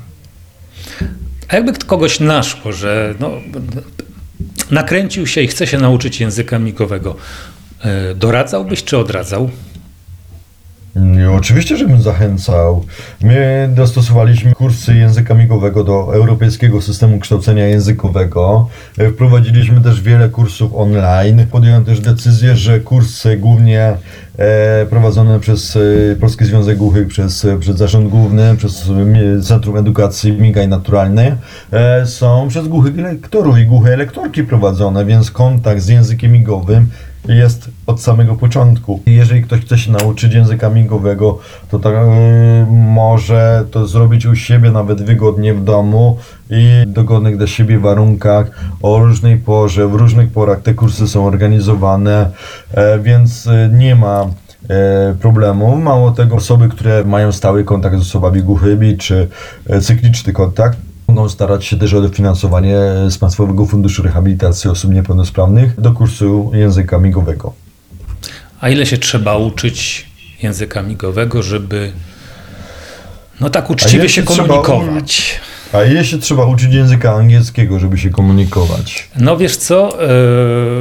A 1.47 1.55
jakby 1.55 1.73
kogoś 1.73 2.19
naszło, 2.19 2.71
że 2.71 3.15
no, 3.19 3.29
nakręcił 4.71 5.27
się 5.27 5.41
i 5.41 5.47
chce 5.47 5.67
się 5.67 5.77
nauczyć 5.77 6.19
języka 6.19 6.59
migowego, 6.59 7.15
e, 7.83 8.15
doradzałbyś 8.15 8.83
czy 8.83 8.97
odradzał? 8.97 9.49
Oczywiście, 11.37 11.77
żebym 11.77 12.01
zachęcał. 12.01 12.85
My 13.21 13.69
dostosowaliśmy 13.75 14.53
kursy 14.53 14.95
języka 14.95 15.33
migowego 15.33 15.83
do 15.83 16.15
europejskiego 16.15 16.81
systemu 16.81 17.19
kształcenia 17.19 17.67
językowego. 17.67 18.69
E, 18.97 19.09
Wprowadziliśmy 19.09 19.81
też 19.81 20.01
wiele 20.01 20.29
kursów 20.29 20.71
online. 20.75 21.47
Podjąłem 21.51 21.85
też 21.85 21.99
decyzję, 21.99 22.55
że 22.55 22.79
kursy 22.79 23.37
głównie 23.37 23.93
prowadzone 24.89 25.39
przez 25.39 25.75
e, 25.75 25.79
Polski 26.15 26.45
Związek 26.45 26.77
Głuchych, 26.77 27.07
przez, 27.07 27.45
e, 27.45 27.59
przez 27.59 27.77
Zarząd 27.77 28.09
Główny, 28.09 28.57
przez 28.57 28.89
e, 29.39 29.41
Centrum 29.41 29.77
Edukacji 29.77 30.31
Migaj 30.31 30.67
Naturalnej 30.67 31.33
e, 31.71 32.05
są 32.05 32.47
przez 32.47 32.67
głuchych 32.67 32.97
lektorów 32.97 33.57
i 33.57 33.65
głuche 33.65 33.97
lektorki 33.97 34.43
prowadzone, 34.43 35.05
więc 35.05 35.31
kontakt 35.31 35.81
z 35.81 35.87
językiem 35.87 36.31
migowym 36.31 36.87
jest 37.27 37.69
od 37.87 38.01
samego 38.01 38.35
początku. 38.35 39.01
Jeżeli 39.05 39.43
ktoś 39.43 39.61
chce 39.61 39.77
się 39.77 39.91
nauczyć 39.91 40.33
języka 40.33 40.69
migowego, 40.69 41.39
to 41.71 41.79
tak, 41.79 41.93
yy, 41.93 42.65
może 42.71 43.65
to 43.71 43.87
zrobić 43.87 44.25
u 44.25 44.35
siebie, 44.35 44.71
nawet 44.71 45.01
wygodnie 45.01 45.53
w 45.53 45.63
domu 45.63 46.17
i 46.49 46.83
dogodnych 46.87 47.37
dla 47.37 47.47
siebie 47.47 47.79
warunkach, 47.79 48.51
o 48.81 48.99
różnej 48.99 49.37
porze, 49.37 49.87
w 49.87 49.93
różnych 49.93 50.31
porach 50.31 50.61
te 50.61 50.73
kursy 50.73 51.07
są 51.07 51.25
organizowane, 51.25 52.29
e, 52.73 52.99
więc 52.99 53.47
e, 53.47 53.69
nie 53.73 53.95
ma 53.95 54.27
problemu. 55.21 55.77
Mało 55.77 56.11
tego, 56.11 56.35
osoby, 56.35 56.69
które 56.69 57.03
mają 57.03 57.31
stały 57.31 57.63
kontakt 57.63 57.97
z 57.97 58.01
osobami 58.01 58.43
głuchymi, 58.43 58.97
czy 58.97 59.27
cykliczny 59.81 60.33
kontakt, 60.33 60.77
mogą 61.11 61.29
starać 61.29 61.65
się 61.65 61.77
też 61.77 61.93
o 61.93 62.01
dofinansowanie 62.01 62.77
z 63.09 63.17
Państwowego 63.17 63.65
Funduszu 63.65 64.03
Rehabilitacji 64.03 64.69
Osób 64.69 64.93
Niepełnosprawnych 64.93 65.81
do 65.81 65.91
kursu 65.91 66.51
języka 66.53 66.97
migowego. 66.97 67.53
A 68.61 68.69
ile 68.69 68.85
się 68.85 68.97
trzeba 68.97 69.37
uczyć 69.37 70.07
języka 70.43 70.81
migowego, 70.81 71.43
żeby 71.43 71.91
no 73.39 73.49
tak 73.49 73.69
uczciwie 73.69 74.09
się 74.09 74.09
się 74.09 74.23
trzeba 74.23 74.61
komunikować? 74.61 75.39
A 75.73 75.83
ile 75.83 76.05
się 76.05 76.17
trzeba 76.17 76.45
uczyć 76.45 76.73
języka 76.73 77.13
angielskiego, 77.13 77.79
żeby 77.79 77.97
się 77.97 78.09
komunikować? 78.09 79.09
No 79.15 79.37
wiesz 79.37 79.57
co, 79.57 79.97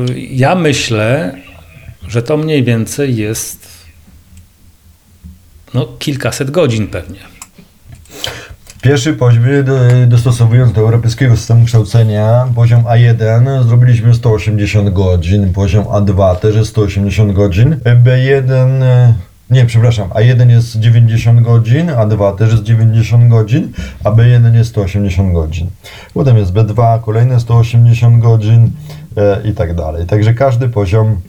yy, 0.09 0.20
ja 0.20 0.55
myślę, 0.55 1.35
że 2.09 2.22
to 2.22 2.37
mniej 2.37 2.64
więcej 2.64 3.16
jest 3.16 3.68
no 5.74 5.89
kilkaset 5.99 6.51
godzin 6.51 6.87
pewnie. 6.87 7.20
Pierwszy 8.83 9.12
poziom, 9.12 9.45
do- 9.64 10.07
dostosowując 10.07 10.72
do 10.72 10.81
europejskiego 10.81 11.37
systemu 11.37 11.64
kształcenia, 11.64 12.47
poziom 12.55 12.83
A1 12.85 13.62
zrobiliśmy 13.68 14.14
180 14.14 14.91
godzin, 14.91 15.53
poziom 15.53 15.85
A2 15.85 16.37
też 16.37 16.57
jest 16.57 16.70
180 16.70 17.33
godzin, 17.33 17.76
B1, 18.05 18.83
e, 18.83 19.14
nie 19.51 19.66
przepraszam, 19.66 20.09
A1 20.09 20.51
jest 20.51 20.78
90 20.78 21.41
godzin, 21.41 21.87
A2 21.87 22.37
też 22.37 22.51
jest 22.51 22.62
90 22.62 23.28
godzin, 23.28 23.72
a 24.05 24.11
B1 24.11 24.55
jest 24.55 24.70
180 24.70 25.33
godzin. 25.33 25.70
Potem 26.14 26.37
jest 26.37 26.53
B2, 26.53 27.03
kolejne 27.03 27.41
180 27.41 28.18
godzin 28.22 28.70
e, 29.16 29.49
i 29.49 29.53
tak 29.53 29.74
dalej. 29.74 30.07
Także 30.07 30.35
każdy 30.35 30.68
poziom 30.68 31.20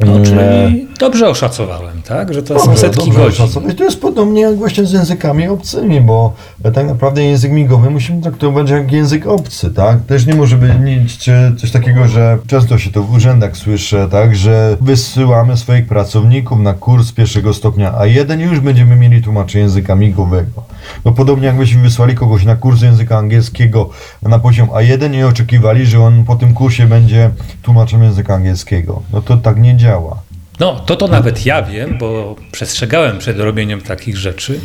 No, 0.00 0.20
czyli 0.24 0.88
dobrze 1.00 1.28
oszacowałem, 1.28 2.02
tak? 2.02 2.34
Że 2.34 2.42
to 2.42 2.58
są 2.60 2.66
Dobrze, 2.66 2.80
setki 2.80 3.04
dobrze 3.06 3.20
godzin. 3.20 3.44
oszacować. 3.44 3.76
To 3.76 3.84
jest 3.84 4.00
podobnie 4.00 4.42
jak 4.42 4.56
właśnie 4.56 4.86
z 4.86 4.92
językami 4.92 5.48
obcymi, 5.48 6.00
bo 6.00 6.32
tak 6.74 6.86
naprawdę 6.86 7.24
język 7.24 7.52
migowy 7.52 7.90
musimy 7.90 8.22
traktować 8.22 8.70
jak 8.70 8.92
język 8.92 9.26
obcy, 9.26 9.70
tak? 9.70 10.00
Też 10.06 10.26
nie 10.26 10.34
może 10.34 10.56
być 10.56 11.30
coś 11.60 11.70
takiego, 11.70 12.08
że 12.08 12.38
często 12.46 12.78
się 12.78 12.90
to 12.90 13.02
w 13.02 13.12
urzędach 13.14 13.56
słyszę, 13.56 14.08
tak? 14.10 14.36
Że 14.36 14.76
wysyłamy 14.80 15.56
swoich 15.56 15.86
pracowników 15.86 16.58
na 16.60 16.74
kurs 16.74 17.12
pierwszego 17.12 17.54
stopnia 17.54 17.92
A1 17.92 18.40
i 18.40 18.42
już 18.42 18.60
będziemy 18.60 18.96
mieli 18.96 19.22
tłumaczy 19.22 19.58
języka 19.58 19.94
migowego. 19.94 20.62
No 21.04 21.12
podobnie 21.12 21.46
jakbyśmy 21.46 21.82
wysłali 21.82 22.14
kogoś 22.14 22.44
na 22.44 22.56
kurs 22.56 22.82
języka 22.82 23.18
angielskiego 23.18 23.90
na 24.22 24.38
poziom 24.38 24.68
A1 24.68 25.14
i 25.14 25.22
oczekiwali, 25.22 25.86
że 25.86 26.00
on 26.00 26.24
po 26.24 26.36
tym 26.36 26.54
kursie 26.54 26.86
będzie 26.86 27.30
tłumaczem 27.62 28.02
języka 28.02 28.34
angielskiego. 28.34 29.02
No 29.12 29.22
to 29.22 29.36
tak 29.36 29.56
nie 29.60 29.76
działa. 29.76 30.22
No, 30.60 30.80
to 30.80 30.96
to 30.96 31.08
nawet 31.08 31.46
ja 31.46 31.62
wiem, 31.62 31.98
bo 31.98 32.36
przestrzegałem 32.52 33.18
przed 33.18 33.38
robieniem 33.38 33.80
takich 33.80 34.16
rzeczy. 34.16 34.60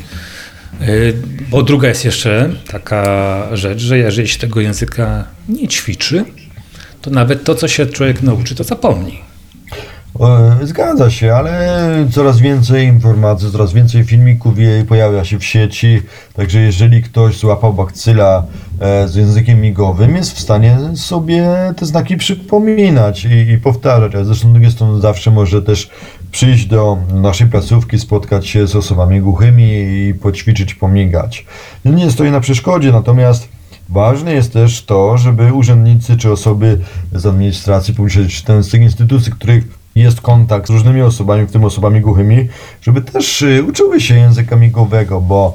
Yy, 0.82 1.14
Bo 1.50 1.64
druga 1.64 1.88
jest 1.88 2.06
jeszcze 2.06 2.50
taka 2.72 3.44
rzecz, 3.54 3.80
że 3.80 3.98
jeżeli 3.98 4.28
się 4.28 4.40
tego 4.40 4.62
języka 4.62 5.26
nie 5.50 5.68
ćwiczy, 5.68 6.26
to 7.02 7.10
nawet 7.10 7.44
to, 7.44 7.56
co 7.56 7.68
się 7.68 7.86
człowiek 7.86 8.24
nauczy, 8.24 8.56
to 8.56 8.64
zapomni. 8.64 9.27
E, 10.20 10.66
Zgadza 10.66 11.10
się, 11.10 11.34
ale 11.34 11.78
coraz 12.12 12.40
więcej 12.40 12.88
informacji, 12.88 13.52
coraz 13.52 13.74
więcej 13.74 14.04
filmików 14.04 14.54
pojawia 14.88 15.24
się 15.26 15.40
w 15.40 15.46
sieci, 15.46 16.02
także 16.34 16.60
jeżeli 16.60 17.04
ktoś 17.04 17.38
złapał 17.38 17.74
bakcyla 17.74 18.44
e, 18.80 19.08
z 19.08 19.16
językiem 19.16 19.62
migowym, 19.62 20.16
jest 20.16 20.32
w 20.32 20.40
stanie 20.40 20.78
sobie 20.96 21.74
te 21.78 21.86
znaki 21.86 22.18
przypominać 22.18 23.26
i, 23.26 23.52
i 23.52 23.58
powtarzać, 23.58 24.16
a 24.16 24.24
zresztą 24.24 24.52
drugiej 24.52 24.72
strony 24.72 25.02
zawsze 25.02 25.32
może 25.32 25.62
też 25.62 25.90
przyjść 26.32 26.66
do 26.66 26.98
naszej 27.14 27.48
placówki, 27.48 28.00
spotkać 28.00 28.48
się 28.48 28.68
z 28.68 28.76
osobami 28.76 29.22
głuchymi 29.22 29.70
i 29.70 30.14
poćwiczyć, 30.14 30.74
pomigać. 30.74 31.46
No 31.86 31.92
nie 31.92 32.12
stoi 32.12 32.32
na 32.32 32.40
przeszkodzie, 32.40 32.92
natomiast 32.92 33.58
Ważne 33.90 34.34
jest 34.34 34.54
też 34.54 34.86
to, 34.86 35.18
żeby 35.18 35.54
urzędnicy 35.54 36.18
czy 36.18 36.32
osoby 36.32 36.80
z 37.12 37.26
administracji 37.26 37.94
publicznej, 37.94 38.28
czy 38.28 38.64
z 38.64 38.70
tych 38.70 38.82
instytucji, 38.82 39.32
których 39.32 39.77
jest 40.02 40.22
kontakt 40.22 40.68
z 40.68 40.70
różnymi 40.70 41.02
osobami, 41.02 41.46
w 41.46 41.52
tym 41.52 41.64
osobami 41.64 42.02
głuchymi, 42.02 42.48
żeby 42.82 43.02
też 43.02 43.42
y, 43.42 43.64
uczyły 43.64 44.02
się 44.02 44.16
języka 44.16 44.56
migowego, 44.56 45.22
bo 45.22 45.54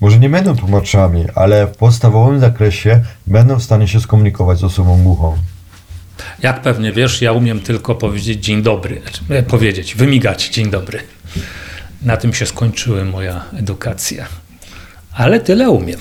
może 0.00 0.18
nie 0.18 0.30
będą 0.30 0.56
tłumaczami, 0.56 1.24
ale 1.34 1.66
w 1.66 1.76
podstawowym 1.76 2.40
zakresie 2.40 3.02
będą 3.26 3.56
w 3.56 3.62
stanie 3.62 3.88
się 3.88 4.00
skomunikować 4.00 4.58
z 4.58 4.64
osobą 4.64 5.02
głuchą. 5.02 5.36
Jak 6.42 6.62
pewnie 6.62 6.92
wiesz, 6.92 7.22
ja 7.22 7.32
umiem 7.32 7.60
tylko 7.60 7.94
powiedzieć 7.94 8.44
dzień 8.44 8.62
dobry, 8.62 9.00
znaczy, 9.02 9.20
e, 9.28 9.42
powiedzieć, 9.42 9.94
wymigać 9.94 10.48
dzień 10.48 10.70
dobry. 10.70 10.98
Na 12.02 12.16
tym 12.16 12.34
się 12.34 12.46
skończyła 12.46 13.04
moja 13.04 13.44
edukacja. 13.58 14.26
Ale 15.12 15.40
tyle 15.40 15.70
umiem. 15.70 15.98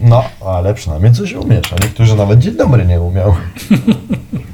No, 0.00 0.24
ale 0.46 0.74
przynajmniej 0.74 1.12
coś 1.12 1.32
umiesz, 1.32 1.72
a 1.72 1.84
niektórzy 1.84 2.16
nawet 2.16 2.38
dzień 2.38 2.56
dobry 2.56 2.86
nie 2.86 3.00
umiał. 3.00 3.34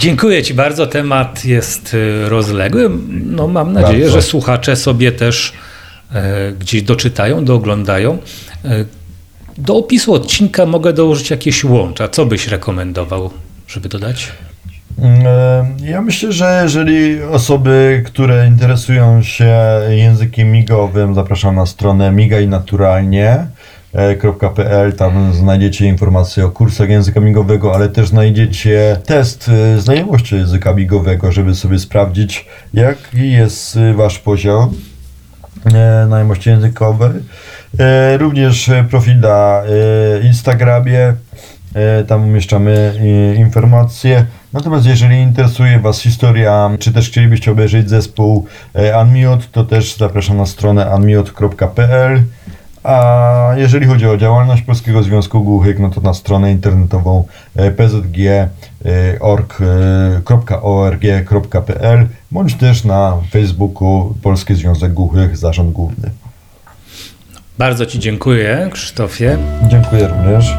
Dziękuję 0.00 0.42
Ci 0.42 0.54
bardzo. 0.54 0.86
Temat 0.86 1.44
jest 1.44 1.94
y, 1.94 2.28
rozległy. 2.28 2.90
No, 3.08 3.48
mam 3.48 3.72
nadzieję, 3.72 4.00
Bardzo. 4.04 4.20
że 4.20 4.22
słuchacze 4.22 4.76
sobie 4.76 5.12
też 5.12 5.52
e, 6.12 6.52
gdzieś 6.52 6.82
doczytają, 6.82 7.44
dooglądają. 7.44 8.18
E, 8.64 8.84
do 9.58 9.76
opisu 9.76 10.14
odcinka 10.14 10.66
mogę 10.66 10.92
dołożyć 10.92 11.30
jakieś 11.30 11.64
łącza. 11.64 12.08
Co 12.08 12.26
byś 12.26 12.48
rekomendował, 12.48 13.30
żeby 13.68 13.88
dodać? 13.88 14.28
Mm, 15.00 15.26
e, 15.26 15.66
Ja 15.90 16.02
myślę, 16.02 16.32
że 16.32 16.60
jeżeli 16.62 17.22
osoby, 17.22 18.02
które 18.06 18.46
interesują 18.46 19.22
się 19.22 19.56
językiem 19.88 20.52
migowym, 20.52 21.14
zapraszam 21.14 21.56
na 21.56 21.66
stronę 21.66 22.12
migajnaturalnie.pl, 22.12 24.92
tam 24.92 25.34
znajdziecie 25.34 25.86
informacje 25.86 26.46
o 26.46 26.50
kursach 26.50 26.88
języka 26.88 27.20
migowego, 27.20 27.74
ale 27.74 27.88
też 27.88 28.08
znajdziecie 28.08 28.96
test 29.06 29.48
e, 29.48 29.80
znajomości 29.80 30.34
języka 30.34 30.74
migowego, 30.74 31.32
żeby 31.32 31.54
sobie 31.54 31.78
sprawdzić, 31.78 32.46
jaki 32.74 33.32
jest 33.32 33.76
e, 33.76 33.94
wasz 33.94 34.18
poziom 34.18 34.74
znajomości 36.06 36.50
językowej. 36.50 37.10
Również 38.18 38.70
profil 38.90 39.20
na 39.20 39.62
Instagramie, 40.22 41.14
tam 42.06 42.24
umieszczamy 42.24 42.94
informacje. 43.38 44.26
Natomiast 44.52 44.86
jeżeli 44.86 45.16
interesuje 45.16 45.78
Was 45.78 46.00
historia, 46.00 46.70
czy 46.78 46.92
też 46.92 47.08
chcielibyście 47.08 47.52
obejrzeć 47.52 47.90
zespół 47.90 48.46
e, 48.74 49.02
Unmute, 49.02 49.44
to 49.52 49.64
też 49.64 49.96
zapraszam 49.96 50.36
na 50.36 50.46
stronę 50.46 50.94
unmute.pl. 50.94 52.22
A 52.82 53.52
jeżeli 53.56 53.86
chodzi 53.86 54.06
o 54.06 54.16
działalność 54.16 54.62
Polskiego 54.62 55.02
Związku 55.02 55.44
Głuchych, 55.44 55.78
no 55.78 55.90
to 55.90 56.00
na 56.00 56.14
stronę 56.14 56.52
internetową 56.52 57.24
e, 57.56 57.70
pzg.org.pl 57.70 58.48
bądź 62.30 62.54
też 62.54 62.84
na 62.84 63.16
Facebooku 63.30 64.14
Polski 64.22 64.54
Związek 64.54 64.92
Głuchych 64.92 65.36
Zarząd 65.36 65.72
Główny. 65.72 66.10
Bardzo 67.58 67.86
Ci 67.86 67.98
dziękuję, 67.98 68.68
Krzysztofie. 68.72 69.38
Dziękuję 69.68 70.08
również. 70.08 70.54